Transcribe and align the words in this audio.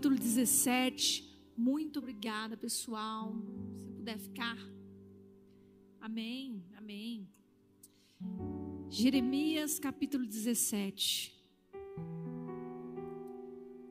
Capítulo 0.00 0.16
17. 0.16 1.30
Muito 1.54 1.98
obrigada, 1.98 2.56
pessoal. 2.56 3.34
Se 3.76 3.86
puder 3.90 4.18
ficar. 4.18 4.56
Amém, 6.00 6.64
amém. 6.74 7.28
Jeremias, 8.88 9.78
capítulo 9.78 10.24
17. 10.24 11.38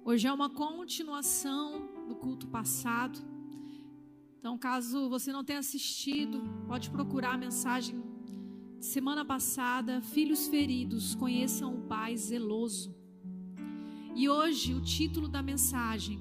Hoje 0.04 0.26
é 0.26 0.34
uma 0.34 0.50
continuação 0.50 1.88
do 2.08 2.16
culto 2.16 2.48
passado. 2.48 3.20
Então, 4.40 4.58
caso 4.58 5.10
você 5.10 5.32
não 5.32 5.44
tenha 5.44 5.60
assistido, 5.60 6.42
pode 6.68 6.90
procurar 6.90 7.36
a 7.36 7.38
mensagem 7.38 8.02
de 8.80 8.86
semana 8.88 9.24
passada, 9.24 10.02
Filhos 10.02 10.48
Feridos, 10.48 11.14
conheçam 11.14 11.76
o 11.76 11.82
Pai 11.84 12.18
zeloso. 12.18 12.99
E 14.20 14.28
hoje 14.28 14.74
o 14.74 14.82
título 14.82 15.30
da 15.30 15.42
mensagem 15.42 16.20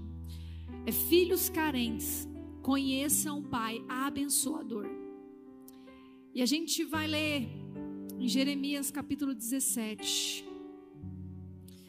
é 0.87 0.93
Filhos 0.93 1.49
Carentes, 1.49 2.29
conheçam 2.63 3.41
o 3.41 3.43
Pai 3.43 3.85
abençoador. 3.89 4.87
E 6.33 6.41
a 6.41 6.47
gente 6.47 6.85
vai 6.85 7.09
ler 7.09 7.49
em 8.17 8.29
Jeremias 8.29 8.93
capítulo 8.93 9.35
17, 9.35 10.45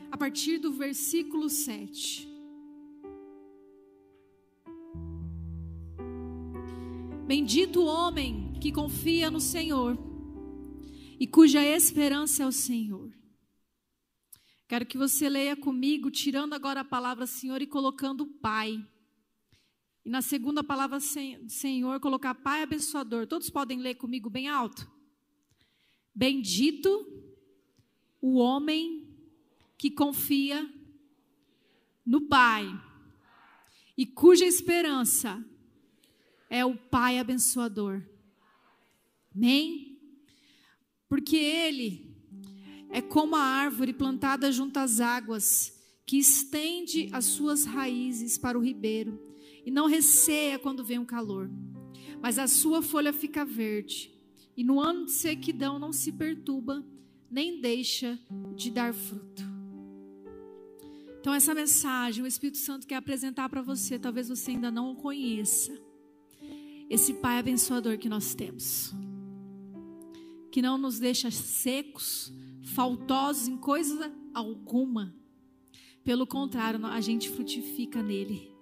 a 0.09 0.17
partir 0.17 0.57
do 0.57 0.73
versículo 0.73 1.47
7. 1.47 2.27
Bendito 7.27 7.81
o 7.81 7.85
homem 7.85 8.53
que 8.59 8.71
confia 8.71 9.29
no 9.29 9.39
Senhor 9.39 9.95
e 11.19 11.27
cuja 11.27 11.63
esperança 11.63 12.41
é 12.41 12.47
o 12.47 12.51
Senhor. 12.51 13.08
Quero 14.69 14.85
que 14.85 14.99
você 14.99 15.27
leia 15.27 15.55
comigo, 15.55 16.11
tirando 16.11 16.53
agora 16.53 16.81
a 16.81 16.85
palavra 16.85 17.25
Senhor 17.25 17.59
e 17.59 17.65
colocando 17.65 18.27
Pai. 18.27 18.79
E 20.05 20.09
na 20.11 20.21
segunda 20.21 20.63
palavra 20.63 20.99
Senhor, 20.99 21.99
colocar 21.99 22.35
Pai 22.35 22.61
abençoador. 22.61 23.25
Todos 23.25 23.49
podem 23.49 23.79
ler 23.79 23.95
comigo 23.95 24.29
bem 24.29 24.47
alto? 24.47 24.87
Bendito 26.13 27.03
o 28.21 28.37
homem 28.37 29.07
que 29.75 29.89
confia 29.89 30.71
no 32.05 32.27
Pai 32.27 32.67
e 33.97 34.05
cuja 34.05 34.45
esperança 34.45 35.43
é 36.47 36.63
o 36.63 36.77
Pai 36.77 37.17
abençoador. 37.17 38.03
Amém? 39.33 39.99
Porque 41.07 41.37
Ele 41.37 42.18
é 42.89 43.01
como 43.01 43.35
a 43.35 43.41
árvore 43.41 43.93
plantada 43.93 44.51
junto 44.51 44.77
às 44.77 44.99
águas, 44.99 45.73
que 46.05 46.17
estende 46.17 47.09
as 47.11 47.25
suas 47.25 47.65
raízes 47.65 48.37
para 48.37 48.57
o 48.57 48.61
ribeiro 48.63 49.19
e 49.65 49.69
não 49.69 49.87
receia 49.87 50.57
quando 50.57 50.83
vem 50.83 50.97
o 50.97 51.05
calor, 51.05 51.49
mas 52.21 52.39
a 52.39 52.47
sua 52.47 52.81
folha 52.81 53.13
fica 53.13 53.45
verde, 53.45 54.11
e 54.57 54.63
no 54.63 54.79
ano 54.79 55.05
de 55.05 55.11
sequidão 55.11 55.77
não 55.77 55.93
se 55.93 56.11
perturba, 56.11 56.83
nem 57.29 57.61
deixa 57.61 58.19
de 58.55 58.71
dar 58.71 58.93
fruto. 58.93 59.43
Então, 61.19 61.33
essa 61.33 61.53
mensagem 61.53 62.23
o 62.23 62.27
Espírito 62.27 62.57
Santo 62.57 62.87
quer 62.87 62.95
apresentar 62.95 63.49
para 63.49 63.61
você, 63.61 63.99
talvez 63.99 64.29
você 64.29 64.51
ainda 64.51 64.71
não 64.71 64.91
o 64.91 64.95
conheça 64.95 65.77
esse 66.89 67.13
Pai 67.13 67.37
abençoador 67.37 67.99
que 67.99 68.09
nós 68.09 68.33
temos, 68.33 68.91
que 70.51 70.61
não 70.61 70.77
nos 70.77 70.97
deixa 70.97 71.29
secos, 71.29 72.33
faltosos 72.69 73.47
em 73.47 73.57
coisa 73.57 74.11
alguma. 74.33 75.15
Pelo 76.03 76.25
contrário, 76.25 76.85
a 76.85 77.01
gente 77.01 77.29
frutifica 77.29 78.01
nele. 78.01 78.53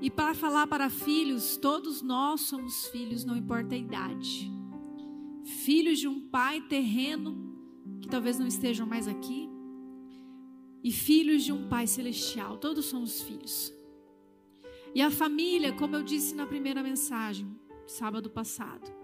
E 0.00 0.10
para 0.10 0.34
falar 0.34 0.66
para 0.66 0.90
filhos, 0.90 1.56
todos 1.56 2.02
nós 2.02 2.42
somos 2.42 2.86
filhos, 2.88 3.24
não 3.24 3.36
importa 3.36 3.74
a 3.74 3.78
idade. 3.78 4.50
Filhos 5.44 5.98
de 5.98 6.08
um 6.08 6.28
pai 6.28 6.60
terreno, 6.60 7.56
que 8.00 8.08
talvez 8.08 8.38
não 8.38 8.46
estejam 8.46 8.86
mais 8.86 9.08
aqui, 9.08 9.48
e 10.82 10.92
filhos 10.92 11.42
de 11.42 11.52
um 11.52 11.68
pai 11.68 11.86
celestial, 11.86 12.58
todos 12.58 12.84
somos 12.84 13.22
filhos. 13.22 13.72
E 14.94 15.00
a 15.00 15.10
família, 15.10 15.72
como 15.72 15.96
eu 15.96 16.02
disse 16.02 16.34
na 16.34 16.46
primeira 16.46 16.82
mensagem, 16.82 17.58
sábado 17.86 18.28
passado, 18.28 19.03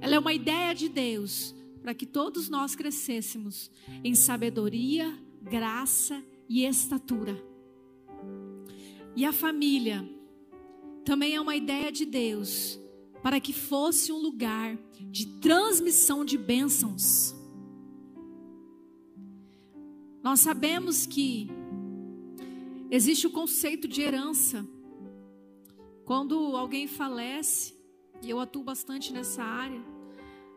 ela 0.00 0.14
é 0.14 0.18
uma 0.18 0.32
ideia 0.32 0.74
de 0.74 0.88
Deus 0.88 1.54
para 1.82 1.94
que 1.94 2.06
todos 2.06 2.48
nós 2.48 2.74
crescêssemos 2.74 3.70
em 4.04 4.14
sabedoria, 4.14 5.16
graça 5.42 6.22
e 6.48 6.64
estatura. 6.64 7.42
E 9.16 9.24
a 9.24 9.32
família 9.32 10.08
também 11.04 11.34
é 11.34 11.40
uma 11.40 11.56
ideia 11.56 11.90
de 11.90 12.04
Deus 12.04 12.78
para 13.22 13.40
que 13.40 13.52
fosse 13.52 14.12
um 14.12 14.18
lugar 14.18 14.78
de 15.10 15.26
transmissão 15.40 16.24
de 16.24 16.36
bênçãos. 16.36 17.34
Nós 20.22 20.40
sabemos 20.40 21.06
que 21.06 21.48
existe 22.90 23.26
o 23.26 23.30
conceito 23.30 23.88
de 23.88 24.02
herança 24.02 24.66
quando 26.04 26.56
alguém 26.56 26.86
falece, 26.86 27.74
e 28.22 28.30
eu 28.30 28.40
atuo 28.40 28.62
bastante 28.62 29.12
nessa 29.12 29.42
área, 29.42 29.82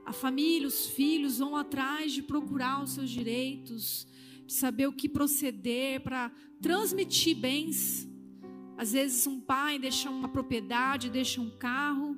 a 0.05 0.11
família, 0.11 0.67
os 0.67 0.87
filhos 0.87 1.39
vão 1.39 1.55
atrás 1.55 2.11
de 2.11 2.23
procurar 2.23 2.83
os 2.83 2.91
seus 2.91 3.09
direitos, 3.09 4.07
de 4.45 4.53
saber 4.53 4.87
o 4.87 4.93
que 4.93 5.07
proceder 5.07 6.01
para 6.01 6.31
transmitir 6.59 7.37
bens. 7.37 8.07
Às 8.77 8.93
vezes 8.93 9.27
um 9.27 9.39
pai 9.39 9.77
deixa 9.77 10.09
uma 10.09 10.27
propriedade, 10.27 11.09
deixa 11.09 11.39
um 11.39 11.51
carro, 11.57 12.17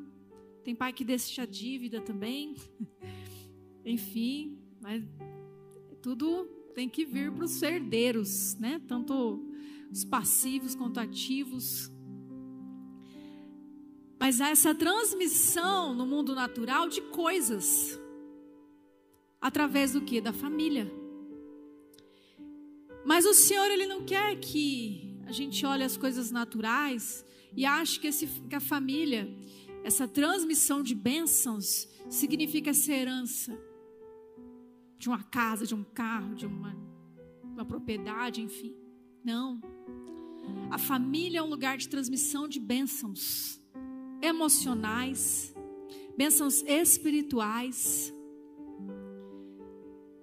tem 0.63 0.73
pai 0.73 0.93
que 0.93 1.03
deixa 1.03 1.45
dívida 1.45 1.99
também. 1.99 2.55
Enfim, 3.85 4.57
mas 4.81 5.03
tudo 6.01 6.45
tem 6.73 6.89
que 6.89 7.05
vir 7.05 7.31
para 7.31 7.45
os 7.45 7.61
herdeiros, 7.61 8.55
né? 8.55 8.81
Tanto 8.87 9.45
os 9.91 10.03
passivos 10.03 10.73
quanto 10.73 10.99
ativos. 10.99 11.91
Mas 14.23 14.39
há 14.39 14.51
essa 14.51 14.73
transmissão 14.73 15.93
no 15.93 16.05
mundo 16.05 16.33
natural 16.33 16.87
de 16.87 17.01
coisas. 17.01 17.99
Através 19.41 19.91
do 19.91 19.99
que? 19.99 20.21
Da 20.21 20.31
família. 20.31 20.89
Mas 23.05 23.25
o 23.25 23.33
Senhor, 23.33 23.69
Ele 23.69 23.85
não 23.85 24.05
quer 24.05 24.39
que 24.39 25.19
a 25.25 25.33
gente 25.33 25.65
olhe 25.65 25.83
as 25.83 25.97
coisas 25.97 26.31
naturais 26.31 27.25
e 27.53 27.65
ache 27.65 27.99
que, 27.99 28.07
esse, 28.07 28.25
que 28.49 28.55
a 28.55 28.61
família, 28.61 29.27
essa 29.83 30.07
transmissão 30.07 30.81
de 30.81 30.95
bênçãos, 30.95 31.89
significa 32.09 32.69
essa 32.69 32.93
herança 32.93 33.59
de 34.97 35.09
uma 35.09 35.21
casa, 35.21 35.67
de 35.67 35.75
um 35.75 35.83
carro, 35.83 36.33
de 36.33 36.45
uma, 36.45 36.73
uma 37.43 37.65
propriedade, 37.65 38.39
enfim. 38.39 38.73
Não. 39.21 39.59
A 40.71 40.77
família 40.77 41.39
é 41.39 41.43
um 41.43 41.49
lugar 41.49 41.77
de 41.77 41.89
transmissão 41.89 42.47
de 42.47 42.61
bênçãos 42.61 43.61
emocionais, 44.23 45.53
bênçãos 46.17 46.63
espirituais. 46.63 48.13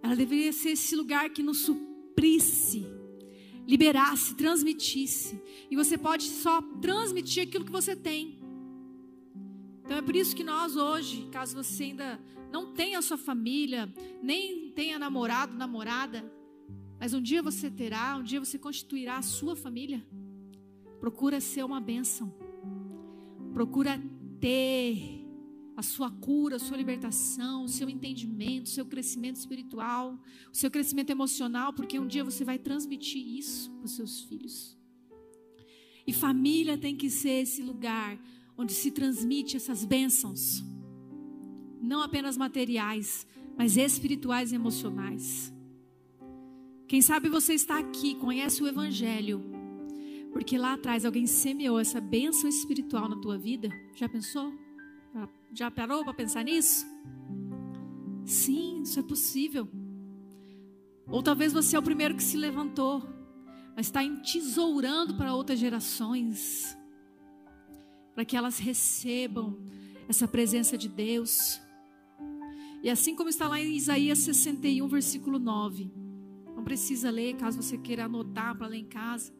Ela 0.03 0.17
deveria 0.17 0.53
ser 0.53 0.71
esse 0.71 0.97
lugar 0.97 1.29
que 1.29 1.43
nos 1.43 1.59
suprisse, 1.59 2.87
liberasse, 3.67 4.35
transmitisse. 4.35 5.41
E 5.71 5.77
você 5.77 5.99
pode 5.99 6.25
só 6.25 6.63
transmitir 6.81 7.47
aquilo 7.47 7.67
que 7.67 7.71
você 7.71 7.95
tem. 7.95 8.41
Então 9.85 9.99
é 9.99 10.03
por 10.03 10.17
isso 10.17 10.35
que 10.35 10.43
nós 10.43 10.77
hoje, 10.77 11.29
caso 11.31 11.55
você 11.55 11.85
ainda 11.85 12.19
não 12.51 12.73
tenha 12.73 13.03
sua 13.03 13.19
família, 13.19 13.93
nem 14.23 14.71
tenha 14.71 14.99
namorado, 14.99 15.55
namorada, 15.57 16.25
mas 16.99 17.13
um 17.13 17.21
dia 17.21 17.43
você 17.43 17.71
terá, 17.71 18.17
um 18.17 18.23
dia 18.23 18.41
você 18.41 18.59
constituirá 18.59 19.19
a 19.19 19.23
sua 19.23 19.55
família. 19.55 20.03
Procura 21.01 21.41
ser 21.41 21.65
uma 21.65 21.81
bênção 21.81 22.33
procura 23.53 24.03
ter 24.41 25.21
a 25.77 25.83
sua 25.83 26.11
cura, 26.11 26.57
a 26.57 26.59
sua 26.59 26.77
libertação, 26.77 27.65
o 27.65 27.69
seu 27.69 27.89
entendimento, 27.89 28.67
o 28.67 28.71
seu 28.71 28.85
crescimento 28.85 29.37
espiritual, 29.37 30.19
o 30.53 30.57
seu 30.57 30.71
crescimento 30.71 31.11
emocional, 31.11 31.73
porque 31.73 31.99
um 31.99 32.07
dia 32.07 32.23
você 32.23 32.45
vai 32.45 32.59
transmitir 32.59 33.27
isso 33.27 33.71
para 33.73 33.87
os 33.87 33.97
seus 33.97 34.21
filhos. 34.21 34.77
E 36.07 36.13
família 36.13 36.77
tem 36.77 36.97
que 36.97 37.09
ser 37.09 37.43
esse 37.43 37.63
lugar 37.63 38.19
onde 38.57 38.75
se 38.75 38.91
transmite 38.91 39.57
essas 39.57 39.85
bênçãos, 39.85 40.63
não 41.81 42.03
apenas 42.03 42.37
materiais, 42.37 43.27
mas 43.57 43.77
espirituais 43.77 44.53
e 44.53 44.57
emocionais. 44.57 45.53
Quem 46.87 47.01
sabe 47.01 47.29
você 47.29 47.55
está 47.55 47.79
aqui, 47.79 48.17
conhece 48.17 48.63
o 48.63 48.67
Evangelho, 48.67 49.60
porque 50.33 50.57
lá 50.57 50.75
atrás 50.75 51.05
alguém 51.05 51.27
semeou 51.27 51.79
essa 51.79 52.01
bênção 52.01 52.49
espiritual 52.49 53.09
na 53.09 53.17
tua 53.17 53.37
vida. 53.37 53.69
Já 53.95 54.09
pensou? 54.09 54.53
Já 55.53 55.71
parou 55.71 56.05
para 56.05 56.15
pensar 56.15 56.45
nisso? 56.45 56.87
Sim, 58.25 58.83
isso 58.83 59.01
é 59.01 59.03
possível. 59.03 59.69
Ou 61.09 61.23
talvez 61.23 61.53
você 61.53 61.75
é 61.75 61.79
o 61.79 61.83
primeiro 61.83 62.15
que 62.15 62.23
se 62.23 62.37
levantou, 62.37 63.03
mas 63.75 63.87
está 63.87 64.05
entesourando 64.05 65.17
para 65.17 65.35
outras 65.35 65.59
gerações, 65.59 66.77
para 68.15 68.25
que 68.25 68.37
elas 68.37 68.59
recebam 68.59 69.59
essa 70.09 70.29
presença 70.29 70.79
de 70.79 70.89
Deus. 70.89 71.61
E 72.83 72.89
assim 72.89 73.17
como 73.17 73.29
está 73.29 73.49
lá 73.49 73.61
em 73.61 73.75
Isaías 73.75 74.21
61, 74.21 74.87
versículo 74.87 75.39
9. 75.39 75.91
Não 76.55 76.63
precisa 76.63 77.11
ler, 77.11 77.35
caso 77.37 77.61
você 77.61 77.77
queira 77.77 78.05
anotar 78.05 78.57
para 78.57 78.69
ler 78.69 78.79
em 78.79 78.89
casa. 78.89 79.33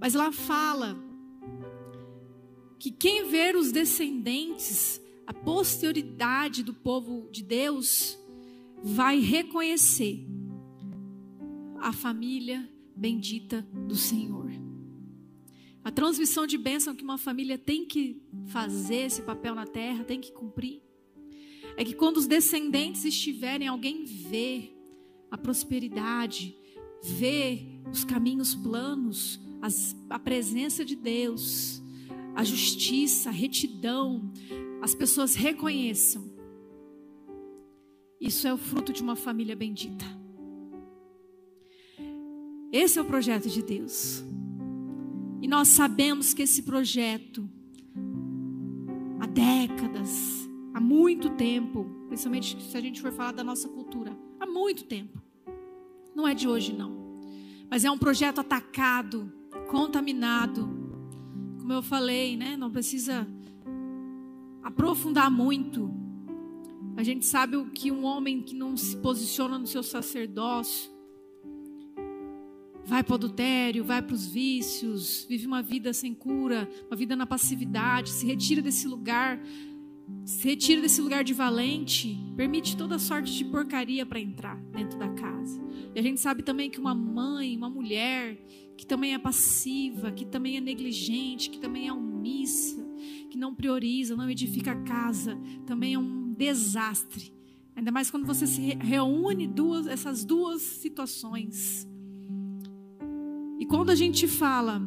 Mas 0.00 0.14
lá 0.14 0.32
fala 0.32 0.96
que 2.78 2.90
quem 2.90 3.28
ver 3.28 3.56
os 3.56 3.72
descendentes, 3.72 5.00
a 5.26 5.32
posterioridade 5.32 6.62
do 6.62 6.74
povo 6.74 7.28
de 7.30 7.42
Deus, 7.42 8.18
vai 8.82 9.18
reconhecer 9.20 10.26
a 11.80 11.92
família 11.92 12.68
bendita 12.94 13.62
do 13.86 13.96
Senhor. 13.96 14.50
A 15.82 15.90
transmissão 15.90 16.46
de 16.46 16.56
bênção 16.56 16.94
que 16.94 17.04
uma 17.04 17.18
família 17.18 17.58
tem 17.58 17.84
que 17.84 18.22
fazer 18.46 19.06
esse 19.06 19.22
papel 19.22 19.54
na 19.54 19.66
terra, 19.66 20.04
tem 20.04 20.20
que 20.20 20.32
cumprir, 20.32 20.82
é 21.76 21.84
que 21.84 21.94
quando 21.94 22.18
os 22.18 22.26
descendentes 22.26 23.04
estiverem, 23.04 23.68
alguém 23.68 24.04
vê 24.04 24.70
a 25.30 25.36
prosperidade, 25.36 26.56
vê 27.02 27.66
os 27.90 28.04
caminhos 28.04 28.54
planos, 28.54 29.40
as, 29.64 29.96
a 30.10 30.18
presença 30.18 30.84
de 30.84 30.94
Deus, 30.94 31.82
a 32.34 32.44
justiça, 32.44 33.30
a 33.30 33.32
retidão, 33.32 34.30
as 34.82 34.94
pessoas 34.94 35.34
reconheçam. 35.34 36.30
Isso 38.20 38.46
é 38.46 38.52
o 38.52 38.58
fruto 38.58 38.92
de 38.92 39.00
uma 39.00 39.16
família 39.16 39.56
bendita. 39.56 40.04
Esse 42.70 42.98
é 42.98 43.02
o 43.02 43.06
projeto 43.06 43.48
de 43.48 43.62
Deus. 43.62 44.22
E 45.40 45.48
nós 45.48 45.68
sabemos 45.68 46.34
que 46.34 46.42
esse 46.42 46.62
projeto, 46.62 47.48
há 49.18 49.26
décadas, 49.26 50.46
há 50.74 50.80
muito 50.80 51.30
tempo, 51.30 51.86
principalmente 52.08 52.62
se 52.62 52.76
a 52.76 52.80
gente 52.82 53.00
for 53.00 53.12
falar 53.12 53.32
da 53.32 53.42
nossa 53.42 53.66
cultura, 53.66 54.14
há 54.38 54.44
muito 54.44 54.84
tempo. 54.84 55.22
Não 56.14 56.28
é 56.28 56.34
de 56.34 56.46
hoje 56.46 56.74
não. 56.74 57.02
Mas 57.70 57.82
é 57.82 57.90
um 57.90 57.96
projeto 57.96 58.40
atacado, 58.40 59.32
contaminado. 59.74 60.68
Como 61.58 61.72
eu 61.72 61.82
falei, 61.82 62.36
né? 62.36 62.56
Não 62.56 62.70
precisa 62.70 63.26
aprofundar 64.62 65.28
muito. 65.28 65.92
A 66.96 67.02
gente 67.02 67.26
sabe 67.26 67.56
o 67.56 67.66
que 67.66 67.90
um 67.90 68.04
homem 68.04 68.40
que 68.40 68.54
não 68.54 68.76
se 68.76 68.96
posiciona 68.98 69.58
no 69.58 69.66
seu 69.66 69.82
sacerdócio 69.82 70.94
vai 72.86 73.02
para 73.02 73.12
o 73.12 73.14
adultério, 73.16 73.82
vai 73.82 74.00
para 74.00 74.14
os 74.14 74.26
vícios, 74.26 75.26
vive 75.28 75.44
uma 75.44 75.60
vida 75.60 75.92
sem 75.92 76.14
cura, 76.14 76.68
uma 76.86 76.96
vida 76.96 77.16
na 77.16 77.26
passividade, 77.26 78.10
se 78.10 78.24
retira 78.24 78.62
desse 78.62 78.86
lugar 78.86 79.40
se 80.24 80.48
retira 80.48 80.80
desse 80.80 81.00
lugar 81.00 81.24
de 81.24 81.32
valente, 81.32 82.18
permite 82.36 82.76
toda 82.76 82.98
sorte 82.98 83.32
de 83.32 83.44
porcaria 83.44 84.04
para 84.04 84.20
entrar 84.20 84.56
dentro 84.72 84.98
da 84.98 85.08
casa. 85.10 85.60
E 85.94 85.98
a 85.98 86.02
gente 86.02 86.20
sabe 86.20 86.42
também 86.42 86.70
que 86.70 86.78
uma 86.78 86.94
mãe, 86.94 87.56
uma 87.56 87.70
mulher 87.70 88.38
que 88.76 88.86
também 88.86 89.14
é 89.14 89.18
passiva, 89.18 90.10
que 90.10 90.24
também 90.24 90.56
é 90.56 90.60
negligente, 90.60 91.50
que 91.50 91.58
também 91.58 91.88
é 91.88 91.92
omissa, 91.92 92.84
que 93.30 93.38
não 93.38 93.54
prioriza, 93.54 94.16
não 94.16 94.28
edifica 94.28 94.72
a 94.72 94.82
casa, 94.82 95.38
também 95.66 95.94
é 95.94 95.98
um 95.98 96.32
desastre. 96.34 97.32
Ainda 97.76 97.90
mais 97.90 98.10
quando 98.10 98.26
você 98.26 98.46
se 98.46 98.60
reúne 98.76 99.46
duas, 99.46 99.86
essas 99.86 100.24
duas 100.24 100.62
situações. 100.62 101.88
E 103.58 103.66
quando 103.66 103.90
a 103.90 103.94
gente 103.94 104.26
fala 104.28 104.82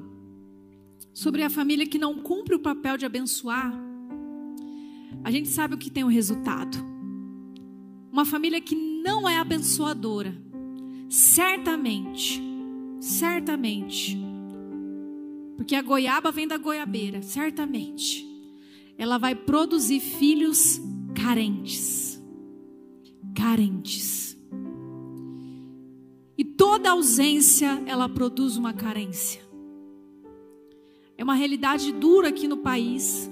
sobre 1.14 1.44
a 1.44 1.50
família 1.50 1.86
que 1.86 1.98
não 1.98 2.16
cumpre 2.22 2.56
o 2.56 2.60
papel 2.60 2.98
de 2.98 3.06
abençoar, 3.06 3.74
a 5.24 5.32
gente 5.32 5.50
sabe 5.50 5.76
o 5.76 5.78
que 5.78 5.90
tem 5.90 6.04
o 6.04 6.08
resultado. 6.08 6.78
Uma 8.12 8.26
família 8.26 8.62
que 8.62 8.76
não 8.76 9.28
é 9.28 9.38
abençoadora, 9.38 10.34
certamente, 11.10 12.42
certamente, 13.00 14.18
porque 15.56 15.76
a 15.76 15.82
goiaba 15.82 16.32
vem 16.32 16.48
da 16.48 16.58
goiabeira, 16.58 17.22
certamente, 17.22 18.26
ela 18.98 19.18
vai 19.18 19.36
produzir 19.36 20.00
filhos 20.00 20.82
carentes. 21.16 22.22
Carentes. 23.36 24.38
E 26.38 26.44
toda 26.44 26.92
ausência, 26.92 27.82
ela 27.86 28.08
produz 28.08 28.58
uma 28.58 28.74
carência. 28.74 29.42
É 31.18 31.24
uma 31.24 31.34
realidade 31.34 31.92
dura 31.92 32.30
aqui 32.30 32.48
no 32.48 32.58
país 32.58 33.30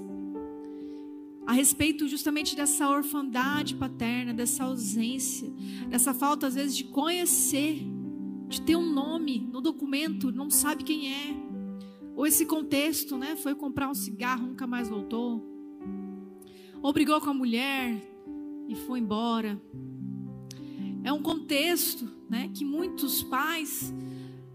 a 1.46 1.52
respeito 1.52 2.08
justamente 2.08 2.56
dessa 2.56 2.90
orfandade 2.90 3.76
paterna, 3.76 4.34
dessa 4.34 4.64
ausência, 4.64 5.48
dessa 5.88 6.12
falta 6.12 6.48
às 6.48 6.56
vezes 6.56 6.76
de 6.76 6.82
conhecer, 6.84 7.86
de 8.48 8.60
ter 8.62 8.76
um 8.76 8.92
nome 8.92 9.38
no 9.38 9.60
documento, 9.60 10.32
não 10.32 10.50
sabe 10.50 10.84
quem 10.84 11.12
é. 11.12 11.34
Ou 12.14 12.26
esse 12.26 12.46
contexto, 12.46 13.16
né? 13.16 13.36
Foi 13.36 13.54
comprar 13.54 13.90
um 13.90 13.94
cigarro, 13.94 14.46
nunca 14.46 14.66
mais 14.66 14.88
voltou. 14.88 15.44
Ou 16.82 16.92
brigou 16.92 17.20
com 17.20 17.30
a 17.30 17.34
mulher 17.34 18.00
e 18.68 18.74
foi 18.74 19.00
embora. 19.00 19.60
É 21.04 21.12
um 21.12 21.22
contexto, 21.22 22.08
né, 22.28 22.50
que 22.52 22.64
muitos 22.64 23.22
pais 23.22 23.94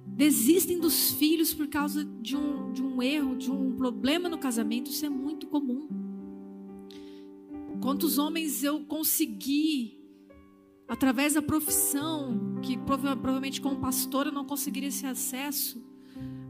desistem 0.05 0.79
dos 0.79 1.11
filhos 1.11 1.53
por 1.53 1.67
causa 1.67 2.03
de 2.03 2.35
um, 2.35 2.73
de 2.73 2.83
um 2.83 3.01
erro, 3.01 3.35
de 3.37 3.49
um 3.49 3.75
problema 3.75 4.27
no 4.27 4.37
casamento. 4.37 4.91
Isso 4.91 5.05
é 5.05 5.09
muito 5.09 5.47
comum. 5.47 5.87
Quantos 7.81 8.17
homens 8.17 8.63
eu 8.63 8.81
consegui, 8.81 10.00
através 10.91 11.35
da 11.35 11.41
profissão, 11.41 12.59
que 12.61 12.77
provavelmente 12.77 13.61
como 13.61 13.79
pastor 13.79 14.25
eu 14.25 14.33
não 14.33 14.43
conseguiria 14.43 14.89
esse 14.89 15.05
acesso, 15.05 15.81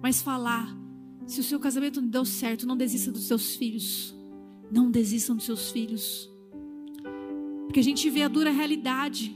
mas 0.01 0.19
falar: 0.19 0.75
se 1.27 1.39
o 1.39 1.43
seu 1.43 1.60
casamento 1.60 2.01
não 2.01 2.10
deu 2.10 2.25
certo, 2.25 2.65
não 2.65 2.75
desista 2.75 3.12
dos 3.12 3.27
seus 3.27 3.55
filhos. 3.55 4.15
Não 4.71 4.89
desistam 4.89 5.36
dos 5.36 5.45
seus 5.45 5.69
filhos. 5.69 6.27
Porque 7.65 7.79
a 7.79 7.83
gente 7.83 8.10
vê 8.10 8.24
a 8.24 8.27
dura 8.27 8.50
realidade. 8.50 9.36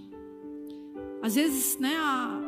Às 1.21 1.35
vezes, 1.35 1.77
né, 1.77 1.95
a, 1.97 2.41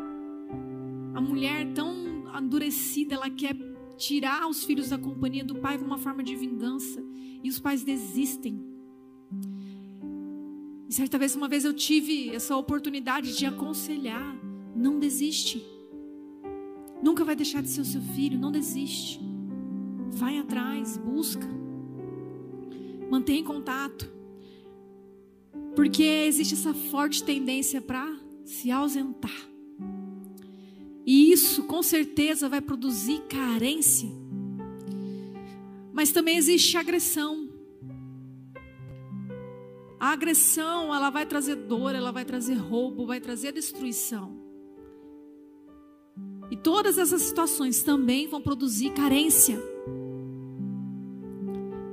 a 1.13 1.21
mulher 1.21 1.71
tão 1.73 2.25
endurecida, 2.41 3.13
ela 3.13 3.29
quer 3.29 3.55
tirar 3.97 4.47
os 4.47 4.63
filhos 4.63 4.89
da 4.89 4.97
companhia 4.97 5.43
do 5.43 5.55
pai 5.55 5.77
como 5.77 5.91
uma 5.91 5.97
forma 5.99 6.23
de 6.23 6.35
vingança. 6.35 7.03
E 7.43 7.49
os 7.49 7.59
pais 7.59 7.83
desistem. 7.83 8.66
E 10.89 10.93
certa 10.93 11.17
vez, 11.17 11.35
uma 11.35 11.47
vez 11.47 11.65
eu 11.65 11.73
tive 11.73 12.33
essa 12.33 12.55
oportunidade 12.55 13.37
de 13.37 13.45
aconselhar: 13.45 14.35
não 14.75 14.99
desiste. 14.99 15.65
Nunca 17.01 17.23
vai 17.23 17.35
deixar 17.35 17.61
de 17.61 17.69
ser 17.69 17.81
o 17.81 17.85
seu 17.85 18.01
filho, 18.01 18.39
não 18.39 18.51
desiste. 18.51 19.19
Vai 20.11 20.37
atrás, 20.37 20.97
busca. 20.97 21.47
Mantenha 23.09 23.43
contato. 23.43 24.11
Porque 25.75 26.03
existe 26.03 26.55
essa 26.55 26.73
forte 26.73 27.23
tendência 27.23 27.79
para 27.79 28.19
se 28.43 28.71
ausentar. 28.71 29.47
E 31.05 31.31
isso 31.31 31.63
com 31.63 31.83
certeza 31.83 32.49
vai 32.49 32.59
produzir 32.59 33.21
carência. 33.29 34.09
Mas 35.93 36.11
também 36.11 36.37
existe 36.37 36.75
agressão. 36.77 37.46
A 40.07 40.11
agressão, 40.11 40.95
ela 40.95 41.09
vai 41.09 41.25
trazer 41.25 41.55
dor, 41.55 41.93
ela 41.93 42.13
vai 42.13 42.23
trazer 42.23 42.53
roubo, 42.53 43.05
vai 43.05 43.19
trazer 43.19 43.51
destruição. 43.51 44.37
E 46.49 46.55
todas 46.55 46.97
essas 46.97 47.23
situações 47.23 47.83
também 47.83 48.25
vão 48.25 48.41
produzir 48.41 48.91
carência. 48.91 49.61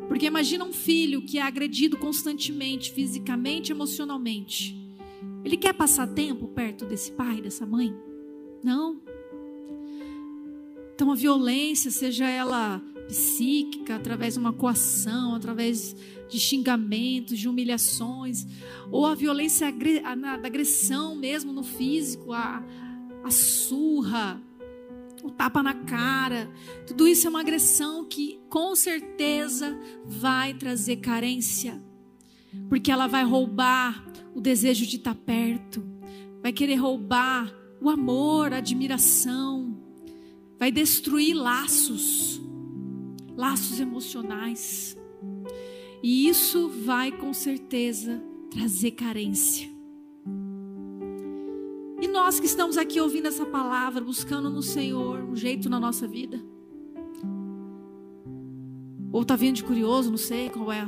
Porque 0.07 0.27
imagina 0.27 0.65
um 0.65 0.73
filho 0.73 1.23
que 1.23 1.41
é 1.41 1.43
agredido 1.43 1.99
constantemente, 1.99 2.93
fisicamente, 2.93 3.73
emocionalmente. 3.73 4.81
Ele 5.45 5.57
quer 5.57 5.73
passar 5.73 6.07
tempo 6.07 6.47
perto 6.47 6.85
desse 6.85 7.11
pai, 7.11 7.41
dessa 7.41 7.67
mãe? 7.67 7.93
Não. 8.63 9.03
Então 10.95 11.11
a 11.11 11.17
violência, 11.17 11.91
seja 11.91 12.31
ela 12.31 12.81
psíquica, 13.09 13.97
através 13.97 14.35
de 14.35 14.41
uma 14.41 14.53
coação, 14.53 15.35
através 15.35 15.97
de 16.29 16.39
xingamentos, 16.39 17.39
de 17.39 17.49
humilhações, 17.49 18.47
ou 18.91 19.07
a 19.07 19.15
violência 19.15 19.71
da 19.73 20.47
agressão 20.47 21.15
mesmo 21.15 21.53
no 21.53 21.63
físico, 21.63 22.33
a, 22.33 22.65
a 23.23 23.31
surra, 23.31 24.41
o 25.23 25.31
tapa 25.31 25.63
na 25.63 25.73
cara, 25.73 26.51
tudo 26.87 27.09
isso 27.09 27.27
é 27.27 27.31
uma 27.31 27.41
agressão 27.41 28.05
que 28.05 28.39
com 28.49 28.75
certeza 28.75 29.79
vai 30.05 30.53
trazer 30.53 30.97
carência, 30.97 31.83
porque 32.69 32.93
ela 32.93 33.07
vai 33.07 33.25
roubar 33.25 34.07
o 34.35 34.41
desejo 34.41 34.87
de 34.87 34.97
estar 34.97 35.15
perto, 35.15 35.83
vai 36.43 36.53
querer 36.53 36.75
roubar 36.75 37.55
o 37.81 37.89
amor, 37.89 38.53
a 38.53 38.59
admiração, 38.59 39.79
vai 40.59 40.71
destruir 40.71 41.35
laços, 41.35 42.41
laços 43.37 43.81
emocionais. 43.81 44.97
E 46.07 46.29
isso 46.29 46.69
vai 46.69 47.11
com 47.11 47.33
certeza 47.33 48.23
trazer 48.51 48.91
carência. 48.91 49.67
E 51.99 52.07
nós 52.07 52.39
que 52.39 52.45
estamos 52.45 52.77
aqui 52.77 53.01
ouvindo 53.01 53.27
essa 53.27 53.47
palavra, 53.47 54.05
buscando 54.05 54.51
no 54.51 54.63
Senhor 54.63 55.25
um 55.25 55.35
jeito 55.35 55.71
na 55.71 55.81
nossa 55.81 56.07
vida. 56.07 56.39
Ou 59.11 59.23
está 59.23 59.35
vindo 59.35 59.57
de 59.57 59.65
curioso, 59.65 60.11
não 60.11 60.19
sei 60.19 60.51
qual 60.51 60.71
é 60.71 60.87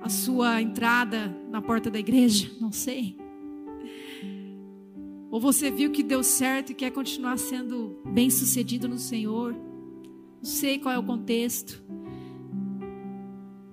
a 0.00 0.08
sua 0.08 0.62
entrada 0.62 1.36
na 1.50 1.60
porta 1.60 1.90
da 1.90 1.98
igreja, 1.98 2.50
não 2.58 2.72
sei. 2.72 3.18
Ou 5.30 5.38
você 5.38 5.70
viu 5.70 5.90
que 5.90 6.02
deu 6.02 6.22
certo 6.22 6.72
e 6.72 6.74
quer 6.74 6.92
continuar 6.92 7.36
sendo 7.36 8.00
bem 8.06 8.30
sucedido 8.30 8.88
no 8.88 8.96
Senhor. 8.96 9.52
Não 9.52 10.44
sei 10.44 10.78
qual 10.78 10.94
é 10.94 10.98
o 10.98 11.02
contexto. 11.02 11.84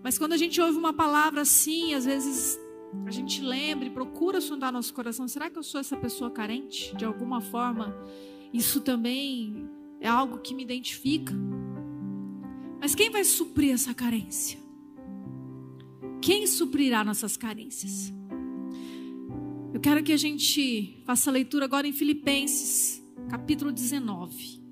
Mas 0.04 0.18
quando 0.18 0.34
a 0.34 0.38
gente 0.38 0.60
ouve 0.60 0.78
uma 0.78 0.92
palavra 0.92 1.42
assim, 1.42 1.94
às 1.94 2.04
vezes 2.04 2.60
a 3.06 3.12
gente 3.12 3.42
lembra 3.42 3.88
e 3.88 3.90
procura 3.90 4.42
sondar 4.42 4.72
nosso 4.72 4.94
coração: 4.94 5.28
será 5.28 5.50
que 5.50 5.58
eu 5.58 5.64
sou 5.64 5.80
essa 5.80 5.96
pessoa 5.96 6.30
carente? 6.30 6.94
De 6.98 7.06
alguma 7.06 7.40
forma, 7.40 7.96
isso 8.52 8.82
também 8.82 9.70
é 10.02 10.08
algo 10.10 10.40
que 10.40 10.54
me 10.54 10.62
identifica. 10.64 11.34
Mas 12.82 12.94
quem 12.94 13.10
vai 13.10 13.24
suprir 13.24 13.74
essa 13.74 13.94
carência? 13.94 14.60
Quem 16.22 16.46
suprirá 16.48 17.04
nossas 17.04 17.38
carências? 17.38 18.14
Eu 19.74 19.80
quero 19.80 20.04
que 20.04 20.12
a 20.12 20.18
gente 20.18 21.02
faça 21.06 21.30
a 21.30 21.34
leitura 21.34 21.64
agora 21.64 21.88
em 21.88 21.94
Filipenses, 21.94 23.02
capítulo 23.30 23.72
19. 23.72 24.63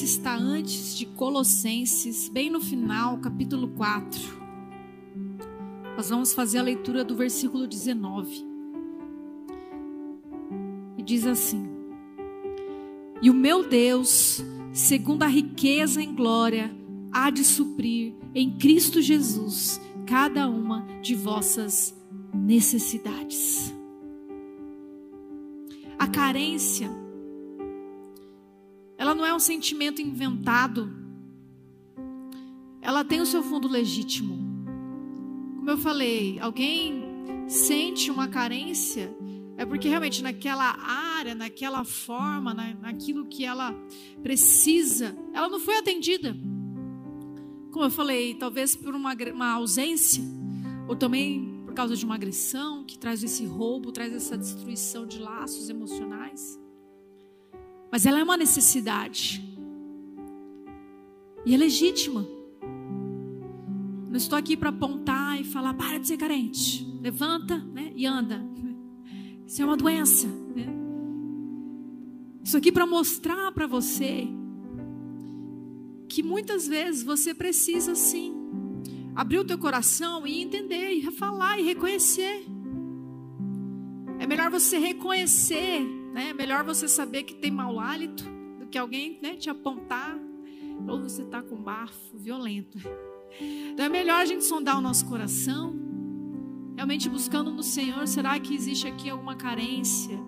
Filipenses 0.00 0.10
está 0.10 0.36
antes 0.36 0.96
de 0.96 1.04
Colossenses, 1.04 2.28
bem 2.28 2.50
no 2.50 2.60
final, 2.60 3.18
capítulo 3.18 3.68
4. 3.68 4.20
Nós 5.96 6.08
vamos 6.08 6.32
fazer 6.32 6.58
a 6.58 6.62
leitura 6.62 7.04
do 7.04 7.14
versículo 7.14 7.66
19. 7.66 8.46
E 10.96 11.02
diz 11.02 11.26
assim: 11.26 11.68
E 13.20 13.28
o 13.28 13.34
meu 13.34 13.68
Deus, 13.68 14.42
segundo 14.72 15.22
a 15.22 15.26
riqueza 15.26 16.02
em 16.02 16.14
glória, 16.14 16.74
há 17.12 17.30
de 17.30 17.44
suprir 17.44 18.14
em 18.34 18.56
Cristo 18.56 19.02
Jesus 19.02 19.80
cada 20.06 20.48
uma 20.48 20.86
de 21.02 21.14
vossas 21.14 21.94
necessidades. 22.32 23.72
A 25.98 26.06
carência 26.06 26.90
não 29.20 29.26
é 29.26 29.34
um 29.34 29.38
sentimento 29.38 30.00
inventado. 30.00 30.90
Ela 32.80 33.04
tem 33.04 33.20
o 33.20 33.26
seu 33.26 33.42
fundo 33.42 33.68
legítimo. 33.68 34.38
Como 35.56 35.70
eu 35.70 35.76
falei, 35.76 36.38
alguém 36.40 37.02
sente 37.46 38.10
uma 38.10 38.26
carência, 38.28 39.14
é 39.58 39.66
porque 39.66 39.88
realmente 39.88 40.22
naquela 40.22 40.74
área, 41.18 41.34
naquela 41.34 41.84
forma, 41.84 42.54
na, 42.54 42.72
naquilo 42.72 43.26
que 43.26 43.44
ela 43.44 43.74
precisa, 44.22 45.14
ela 45.34 45.50
não 45.50 45.60
foi 45.60 45.76
atendida. 45.76 46.34
Como 47.70 47.84
eu 47.84 47.90
falei, 47.90 48.34
talvez 48.34 48.74
por 48.74 48.94
uma, 48.94 49.14
uma 49.34 49.52
ausência, 49.52 50.24
ou 50.88 50.96
também 50.96 51.62
por 51.66 51.74
causa 51.74 51.94
de 51.94 52.06
uma 52.06 52.14
agressão 52.14 52.84
que 52.84 52.98
traz 52.98 53.22
esse 53.22 53.44
roubo, 53.44 53.92
traz 53.92 54.14
essa 54.14 54.36
destruição 54.38 55.06
de 55.06 55.18
laços 55.18 55.68
emocionais. 55.68 56.58
Mas 57.90 58.06
ela 58.06 58.20
é 58.20 58.22
uma 58.22 58.36
necessidade. 58.36 59.44
E 61.44 61.54
é 61.54 61.56
legítima. 61.58 62.26
Não 64.08 64.16
estou 64.16 64.38
aqui 64.38 64.56
para 64.56 64.70
apontar 64.70 65.40
e 65.40 65.44
falar, 65.44 65.74
para 65.74 65.98
de 65.98 66.08
ser 66.08 66.16
carente. 66.16 66.86
Levanta 67.00 67.58
né, 67.58 67.92
e 67.94 68.06
anda. 68.06 68.44
Isso 69.46 69.62
é 69.62 69.64
uma 69.64 69.76
doença. 69.76 70.26
Né? 70.26 70.66
Isso 72.44 72.56
aqui 72.56 72.70
para 72.70 72.86
mostrar 72.86 73.52
para 73.52 73.66
você 73.66 74.28
que 76.08 76.22
muitas 76.22 76.66
vezes 76.66 77.02
você 77.02 77.32
precisa 77.32 77.94
sim 77.94 78.34
abrir 79.14 79.38
o 79.38 79.44
teu 79.44 79.58
coração 79.58 80.26
e 80.26 80.40
entender, 80.40 80.92
e 80.92 81.10
falar 81.10 81.58
e 81.58 81.62
reconhecer. 81.62 82.44
É 84.18 84.26
melhor 84.26 84.50
você 84.50 84.78
reconhecer 84.78 85.99
né? 86.12 86.30
É 86.30 86.34
melhor 86.34 86.64
você 86.64 86.88
saber 86.88 87.22
que 87.22 87.34
tem 87.34 87.50
mau 87.50 87.78
hálito 87.78 88.24
do 88.58 88.66
que 88.66 88.78
alguém 88.78 89.18
né, 89.22 89.36
te 89.36 89.48
apontar 89.48 90.18
ou 90.88 91.00
você 91.00 91.22
está 91.22 91.42
com 91.42 91.56
bafo 91.56 92.16
violento. 92.16 92.78
Então 93.40 93.84
é 93.84 93.88
melhor 93.88 94.20
a 94.20 94.24
gente 94.24 94.44
sondar 94.44 94.78
o 94.78 94.80
nosso 94.80 95.06
coração, 95.06 95.78
realmente 96.74 97.08
buscando 97.08 97.50
no 97.50 97.62
Senhor. 97.62 98.06
Será 98.08 98.38
que 98.40 98.54
existe 98.54 98.86
aqui 98.86 99.08
alguma 99.08 99.36
carência? 99.36 100.18